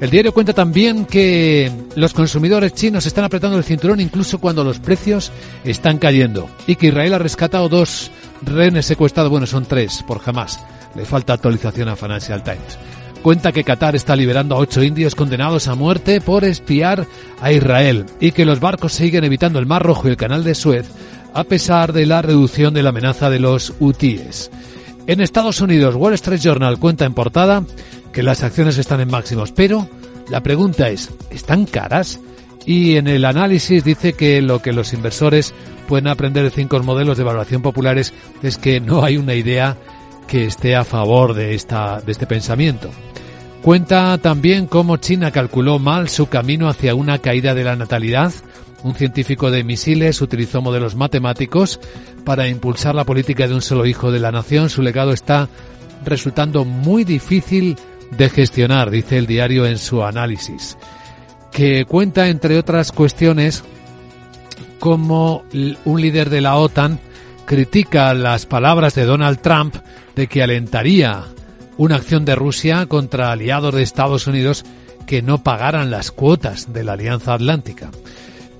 El 0.02 0.10
diario 0.10 0.34
cuenta 0.34 0.52
también 0.52 1.06
que 1.06 1.72
los 1.96 2.12
consumidores 2.12 2.74
chinos 2.74 3.06
están 3.06 3.24
apretando 3.24 3.60
el 3.60 3.64
cinturón 3.64 4.00
incluso 4.00 4.40
cuando 4.40 4.64
los 4.64 4.80
precios 4.80 5.32
están 5.64 6.00
cayendo 6.00 6.50
y 6.66 6.76
que 6.76 6.88
Israel 6.88 7.14
ha 7.14 7.20
rescatado 7.20 7.70
dos 7.70 8.10
rehenes 8.42 8.88
secuestrados, 8.88 9.30
bueno, 9.30 9.46
son 9.46 9.66
tres 9.66 10.04
por 10.08 10.18
jamás. 10.18 10.60
Le 10.96 11.06
falta 11.06 11.34
actualización 11.34 11.88
a 11.88 11.96
Financial 11.96 12.44
Times. 12.44 12.80
Cuenta 13.22 13.52
que 13.52 13.64
Qatar 13.64 13.96
está 13.96 14.16
liberando 14.16 14.56
a 14.56 14.58
ocho 14.58 14.82
indios 14.82 15.14
condenados 15.14 15.68
a 15.68 15.76
muerte 15.76 16.20
por 16.20 16.46
espiar 16.46 17.06
a 17.40 17.52
Israel 17.52 18.08
y 18.20 18.32
que 18.32 18.44
los 18.46 18.60
barcos 18.60 18.94
siguen 18.94 19.24
evitando 19.24 19.60
el 19.60 19.68
Mar 19.68 19.84
Rojo 19.84 20.08
y 20.08 20.12
el 20.12 20.18
Canal 20.18 20.44
de 20.44 20.56
Suez 20.56 20.88
a 21.36 21.44
pesar 21.44 21.94
de 21.94 22.08
la 22.08 22.24
reducción 22.24 22.74
de 22.74 22.82
la 22.82 22.90
amenaza 22.90 23.30
de 23.30 23.40
los 23.40 23.74
hutíes. 23.80 24.50
En 25.08 25.20
Estados 25.20 25.62
Unidos, 25.62 25.96
Wall 25.96 26.14
Street 26.14 26.40
Journal 26.40 26.80
cuenta 26.80 27.06
en 27.06 27.14
portada 27.14 27.64
que 28.14 28.24
las 28.24 28.44
acciones 28.44 28.78
están 28.78 29.02
en 29.02 29.10
máximos, 29.10 29.52
pero 29.52 29.90
la 30.30 30.42
pregunta 30.42 30.90
es, 30.90 31.10
¿están 31.30 31.66
caras? 31.66 32.20
Y 32.66 32.98
en 32.98 33.08
el 33.08 33.26
análisis 33.26 33.84
dice 33.84 34.14
que 34.14 34.42
lo 34.42 34.62
que 34.62 34.72
los 34.72 34.94
inversores 34.94 35.54
pueden 35.88 36.08
aprender 36.08 36.44
de 36.44 36.52
cinco 36.52 36.80
modelos 36.84 37.18
de 37.18 37.24
valoración 37.24 37.62
populares 37.62 38.14
es 38.44 38.58
que 38.58 38.80
no 38.80 39.04
hay 39.04 39.18
una 39.18 39.34
idea 39.34 39.78
que 40.28 40.46
esté 40.46 40.76
a 40.76 40.86
favor 40.86 41.34
de, 41.34 41.56
esta, 41.56 42.00
de 42.02 42.12
este 42.12 42.28
pensamiento. 42.28 42.90
Cuenta 43.62 44.18
también 44.20 44.68
cómo 44.68 44.98
China 44.98 45.32
calculó 45.32 45.80
mal 45.80 46.10
su 46.10 46.28
camino 46.28 46.70
hacia 46.70 46.96
una 46.96 47.20
caída 47.20 47.54
de 47.54 47.64
la 47.64 47.76
natalidad. 47.76 48.32
Un 48.84 48.96
científico 48.96 49.52
de 49.52 49.64
misiles 49.64 50.22
utilizó 50.22 50.62
modelos 50.62 50.96
matemáticos 50.96 51.80
para 52.26 52.48
impulsar 52.48 52.96
la 52.96 53.04
política 53.04 53.48
de 53.48 53.54
un 53.54 53.62
solo 53.62 53.86
hijo 53.86 54.12
de 54.12 54.20
la 54.20 54.32
nación. 54.32 54.70
Su 54.70 54.82
legado 54.82 55.12
está 55.14 55.50
resultando 56.04 56.66
muy 56.66 57.04
difícil 57.04 57.78
de 58.18 58.30
gestionar, 58.30 58.90
dice 58.90 59.18
el 59.18 59.28
diario 59.28 59.66
en 59.66 59.78
su 59.78 60.04
análisis, 60.04 60.78
que 61.52 61.86
cuenta, 61.86 62.28
entre 62.28 62.58
otras 62.58 62.92
cuestiones, 62.92 63.64
como 64.80 65.44
un 65.86 66.02
líder 66.02 66.30
de 66.30 66.42
la 66.42 66.56
OTAN 66.56 67.00
critica 67.46 68.14
las 68.14 68.46
palabras 68.46 68.96
de 68.96 69.06
Donald 69.06 69.40
Trump 69.42 69.76
de 70.16 70.28
que 70.28 70.42
alentaría 70.42 71.26
una 71.78 71.98
acción 71.98 72.26
de 72.26 72.36
Rusia 72.36 72.86
contra 72.88 73.32
aliados 73.32 73.76
de 73.76 73.84
Estados 73.84 74.28
Unidos 74.28 74.66
que 75.06 75.22
no 75.22 75.44
pagaran 75.44 75.92
las 75.92 76.12
cuotas 76.12 76.74
de 76.74 76.84
la 76.84 76.94
Alianza 76.94 77.34
Atlántica. 77.34 77.92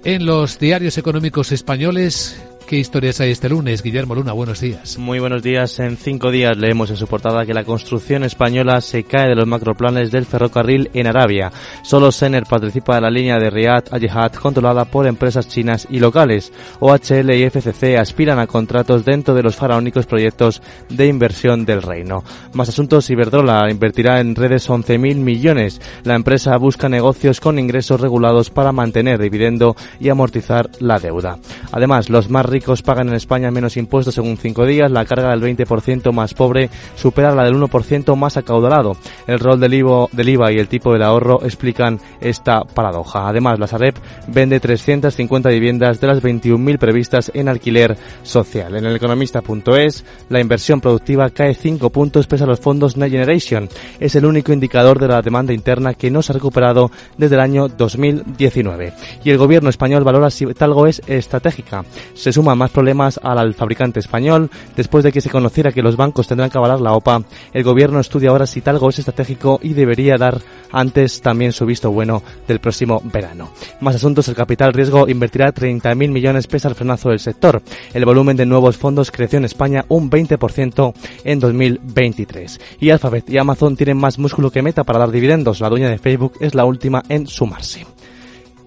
En 0.04 0.26
los 0.26 0.58
diarios 0.58 0.98
económicos 0.98 1.52
españoles 1.52 2.42
¿Qué 2.72 2.78
historias 2.78 3.20
hay 3.20 3.32
este 3.32 3.50
lunes? 3.50 3.84
Guillermo 3.84 4.16
Luna, 4.16 4.32
buenos 4.32 4.62
días. 4.62 4.98
Muy 4.98 5.20
buenos 5.20 5.44
días. 5.44 5.78
En 5.82 5.98
cinco 5.98 6.32
días 6.32 6.56
leemos 6.56 6.90
en 6.90 6.96
su 6.96 7.06
portada 7.06 7.46
que 7.46 7.54
la 7.54 7.66
construcción 7.66 8.24
española 8.24 8.80
se 8.80 9.04
cae 9.04 9.28
de 9.28 9.36
los 9.36 9.46
macroplanes 9.46 10.10
del 10.10 10.26
ferrocarril 10.26 10.90
en 10.94 11.06
Arabia. 11.06 11.52
Solo 11.84 12.14
Sener 12.14 12.46
participa 12.46 12.96
de 12.96 13.02
la 13.02 13.10
línea 13.10 13.40
de 13.40 13.50
Riyadh 13.50 13.94
a 13.94 14.00
Jihad 14.00 14.32
controlada 14.36 14.86
por 14.86 15.06
empresas 15.06 15.50
chinas 15.50 15.86
y 15.90 16.00
locales. 16.00 16.54
OHL 16.80 17.34
y 17.34 17.44
FCC 17.44 17.98
aspiran 17.98 18.40
a 18.40 18.48
contratos 18.48 19.04
dentro 19.04 19.34
de 19.34 19.44
los 19.44 19.58
faraónicos 19.58 20.06
proyectos 20.06 20.62
de 20.88 21.08
inversión 21.08 21.66
del 21.66 21.82
reino. 21.82 22.24
Más 22.54 22.70
asuntos, 22.70 23.10
Iberdrola 23.10 23.70
invertirá 23.70 24.22
en 24.22 24.34
redes 24.34 24.70
11.000 24.70 25.16
millones. 25.18 25.82
La 26.06 26.16
empresa 26.16 26.56
busca 26.56 26.88
negocios 26.88 27.42
con 27.42 27.60
ingresos 27.60 28.00
regulados 28.00 28.50
para 28.50 28.72
mantener 28.72 29.20
dividendo 29.20 29.76
y 30.00 30.08
amortizar 30.08 30.70
la 30.80 31.00
deuda. 31.00 31.38
Además, 31.74 32.10
los 32.10 32.30
más 32.30 32.46
ricos 32.46 32.61
pagan 32.82 33.10
en 33.10 33.16
España 33.16 33.52
menos 33.52 33.78
impuestos 33.78 34.16
según 34.16 34.38
cinco 34.38 34.66
días, 34.66 34.92
la 34.92 35.06
carga 35.06 35.32
del 35.32 35.42
20% 35.42 36.12
más 36.12 36.34
pobre 36.34 36.70
supera 36.96 37.36
la 37.36 37.44
del 37.44 37.56
1% 37.56 38.16
más 38.16 38.38
acaudalado. 38.38 38.96
El 39.28 39.40
rol 39.40 39.60
del 39.60 39.74
IVA, 39.74 40.08
del 40.12 40.30
IVA 40.30 40.52
y 40.52 40.60
el 40.60 40.68
tipo 40.68 40.94
del 40.94 41.04
ahorro 41.04 41.42
explican 41.44 42.00
esta 42.20 42.64
paradoja. 42.64 43.28
Además, 43.28 43.60
la 43.60 43.68
Sareb 43.68 43.96
vende 44.28 44.60
350 44.60 45.50
viviendas 45.50 46.00
de 46.00 46.08
las 46.08 46.22
21.000 46.22 46.78
previstas 46.78 47.32
en 47.34 47.50
alquiler 47.50 47.98
social. 48.24 48.76
En 48.76 48.86
el 48.86 48.96
economista.es, 48.96 50.06
la 50.30 50.40
inversión 50.40 50.82
productiva 50.82 51.30
cae 51.30 51.54
5 51.54 51.90
puntos 51.90 52.28
pese 52.28 52.44
a 52.44 52.48
los 52.48 52.60
fondos 52.60 52.98
Next 52.98 53.12
Generation. 53.12 53.70
Es 54.00 54.16
el 54.16 54.26
único 54.26 54.54
indicador 54.54 55.00
de 55.00 55.08
la 55.08 55.22
demanda 55.22 55.54
interna 55.54 55.94
que 55.94 56.12
no 56.12 56.22
se 56.22 56.32
ha 56.32 56.36
recuperado 56.36 56.92
desde 57.18 57.36
el 57.36 57.42
año 57.42 57.68
2019. 57.68 58.94
Y 59.24 59.30
el 59.30 59.38
gobierno 59.38 59.70
español 59.70 60.04
valora 60.04 60.30
si 60.30 60.46
Talgo 60.54 60.88
es 60.88 61.02
estratégica. 61.08 61.84
Se 62.14 62.32
suma 62.32 62.41
más 62.42 62.72
problemas 62.72 63.20
al 63.24 63.54
fabricante 63.54 64.00
español. 64.00 64.50
Después 64.76 65.04
de 65.04 65.12
que 65.12 65.22
se 65.22 65.30
conociera 65.30 65.72
que 65.72 65.82
los 65.82 65.96
bancos 65.96 66.28
tendrán 66.28 66.50
que 66.50 66.58
avalar 66.58 66.82
la 66.82 66.94
OPA, 66.94 67.24
el 67.54 67.64
gobierno 67.64 68.00
estudia 68.00 68.30
ahora 68.30 68.48
si 68.48 68.62
Talgo 68.62 68.90
es 68.90 69.00
estratégico 69.00 69.60
y 69.62 69.74
debería 69.74 70.18
dar 70.18 70.40
antes 70.72 71.22
también 71.22 71.52
su 71.52 71.66
visto 71.66 71.92
bueno 71.92 72.24
del 72.48 72.60
próximo 72.60 73.02
verano. 73.04 73.52
Más 73.80 73.96
asuntos, 73.96 74.28
el 74.28 74.36
capital 74.36 74.74
riesgo 74.74 75.08
invertirá 75.08 75.54
30.000 75.54 75.96
millones 76.10 76.48
pese 76.48 76.68
al 76.68 76.76
frenazo 76.76 77.10
del 77.10 77.20
sector. 77.20 77.62
El 77.94 78.06
volumen 78.06 78.38
de 78.38 78.46
nuevos 78.46 78.78
fondos 78.78 79.12
creció 79.12 79.38
en 79.38 79.46
España 79.46 79.86
un 79.90 80.10
20% 80.10 80.94
en 81.24 81.40
2023. 81.40 82.60
Y 82.80 82.90
Alphabet 82.90 83.30
y 83.30 83.38
Amazon 83.38 83.76
tienen 83.76 83.98
más 83.98 84.18
músculo 84.18 84.52
que 84.52 84.62
Meta 84.62 84.84
para 84.84 85.00
dar 85.00 85.12
dividendos. 85.12 85.60
La 85.60 85.70
dueña 85.70 85.90
de 85.90 85.98
Facebook 85.98 86.34
es 86.40 86.56
la 86.56 86.66
última 86.66 87.04
en 87.10 87.28
sumarse. 87.28 87.86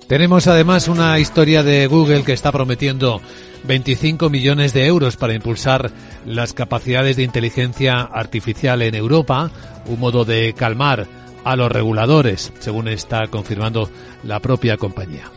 Tenemos 0.08 0.46
además 0.46 0.88
una 0.88 1.18
historia 1.18 1.62
de 1.62 1.86
Google 1.86 2.24
que 2.24 2.34
está 2.34 2.52
prometiendo 2.52 3.22
25 3.64 4.28
millones 4.28 4.74
de 4.74 4.86
euros 4.86 5.16
para 5.16 5.34
impulsar 5.34 5.90
las 6.26 6.52
capacidades 6.52 7.16
de 7.16 7.22
inteligencia 7.22 8.02
artificial 8.02 8.82
en 8.82 8.94
Europa, 8.94 9.50
un 9.86 10.00
modo 10.00 10.26
de 10.26 10.52
calmar 10.52 11.06
a 11.42 11.56
los 11.56 11.72
reguladores, 11.72 12.52
según 12.58 12.88
está 12.88 13.26
confirmando 13.28 13.88
la 14.22 14.40
propia 14.40 14.76
compañía. 14.76 15.30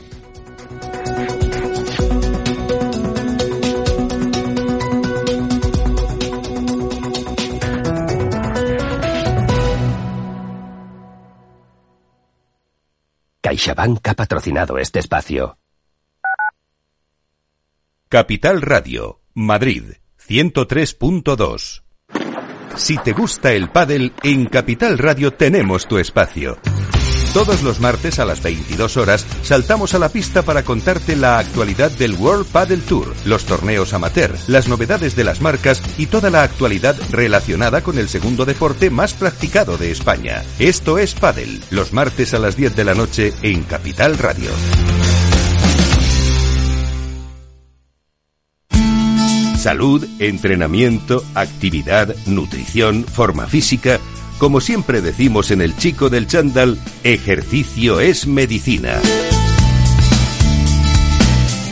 CaixaBank 13.48 14.06
ha 14.10 14.14
patrocinado 14.14 14.78
este 14.78 15.00
espacio. 15.00 15.58
Capital 18.10 18.62
Radio, 18.62 19.22
Madrid, 19.36 19.94
103.2. 20.28 21.84
Si 22.76 22.98
te 22.98 23.14
gusta 23.14 23.54
el 23.54 23.70
pádel, 23.70 24.12
en 24.22 24.48
Capital 24.48 24.98
Radio 24.98 25.32
tenemos 25.32 25.88
tu 25.88 25.98
espacio. 25.98 26.58
Todos 27.38 27.62
los 27.62 27.80
martes 27.80 28.18
a 28.18 28.26
las 28.26 28.42
22 28.42 28.98
horas 28.98 29.24
saltamos 29.44 29.94
a 29.94 30.00
la 30.00 30.10
pista 30.10 30.42
para 30.42 30.64
contarte 30.64 31.16
la 31.16 31.38
actualidad 31.38 31.92
del 31.92 32.16
World 32.16 32.48
Paddle 32.48 32.78
Tour, 32.78 33.14
los 33.26 33.46
torneos 33.46 33.94
amateur, 33.94 34.36
las 34.48 34.68
novedades 34.68 35.16
de 35.16 35.24
las 35.24 35.40
marcas 35.40 35.80
y 36.00 36.08
toda 36.08 36.32
la 36.32 36.42
actualidad 36.42 36.96
relacionada 37.12 37.82
con 37.84 38.00
el 38.00 38.10
segundo 38.10 38.44
deporte 38.44 38.90
más 38.90 39.14
practicado 39.14 39.78
de 39.78 39.92
España. 39.92 40.44
Esto 40.58 40.98
es 40.98 41.14
Paddle, 41.14 41.60
los 41.70 41.94
martes 41.94 42.34
a 42.34 42.40
las 42.40 42.56
10 42.56 42.76
de 42.76 42.84
la 42.84 42.96
noche 42.96 43.32
en 43.44 43.62
Capital 43.62 44.18
Radio. 44.18 44.50
Salud, 49.60 50.04
entrenamiento, 50.18 51.24
actividad, 51.36 52.16
nutrición, 52.26 53.04
forma 53.04 53.46
física. 53.46 54.00
Como 54.38 54.62
siempre 54.62 55.02
decimos 55.02 55.50
en 55.50 55.62
el 55.62 55.76
chico 55.76 56.10
del 56.10 56.28
chándal, 56.28 56.78
ejercicio 57.04 58.00
es 58.00 58.28
medicina. 58.28 59.00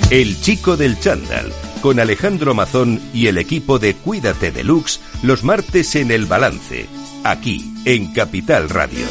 El 0.09 0.39
chico 0.41 0.75
del 0.75 0.99
chándal, 0.99 1.51
con 1.81 1.99
Alejandro 1.99 2.55
Mazón 2.55 2.99
y 3.13 3.27
el 3.27 3.37
equipo 3.37 3.77
de 3.77 3.93
Cuídate 3.93 4.51
Deluxe, 4.51 4.99
los 5.21 5.43
martes 5.43 5.95
en 5.95 6.09
El 6.09 6.25
Balance, 6.25 6.87
aquí 7.23 7.71
en 7.85 8.11
Capital 8.13 8.69
Radio. 8.69 9.05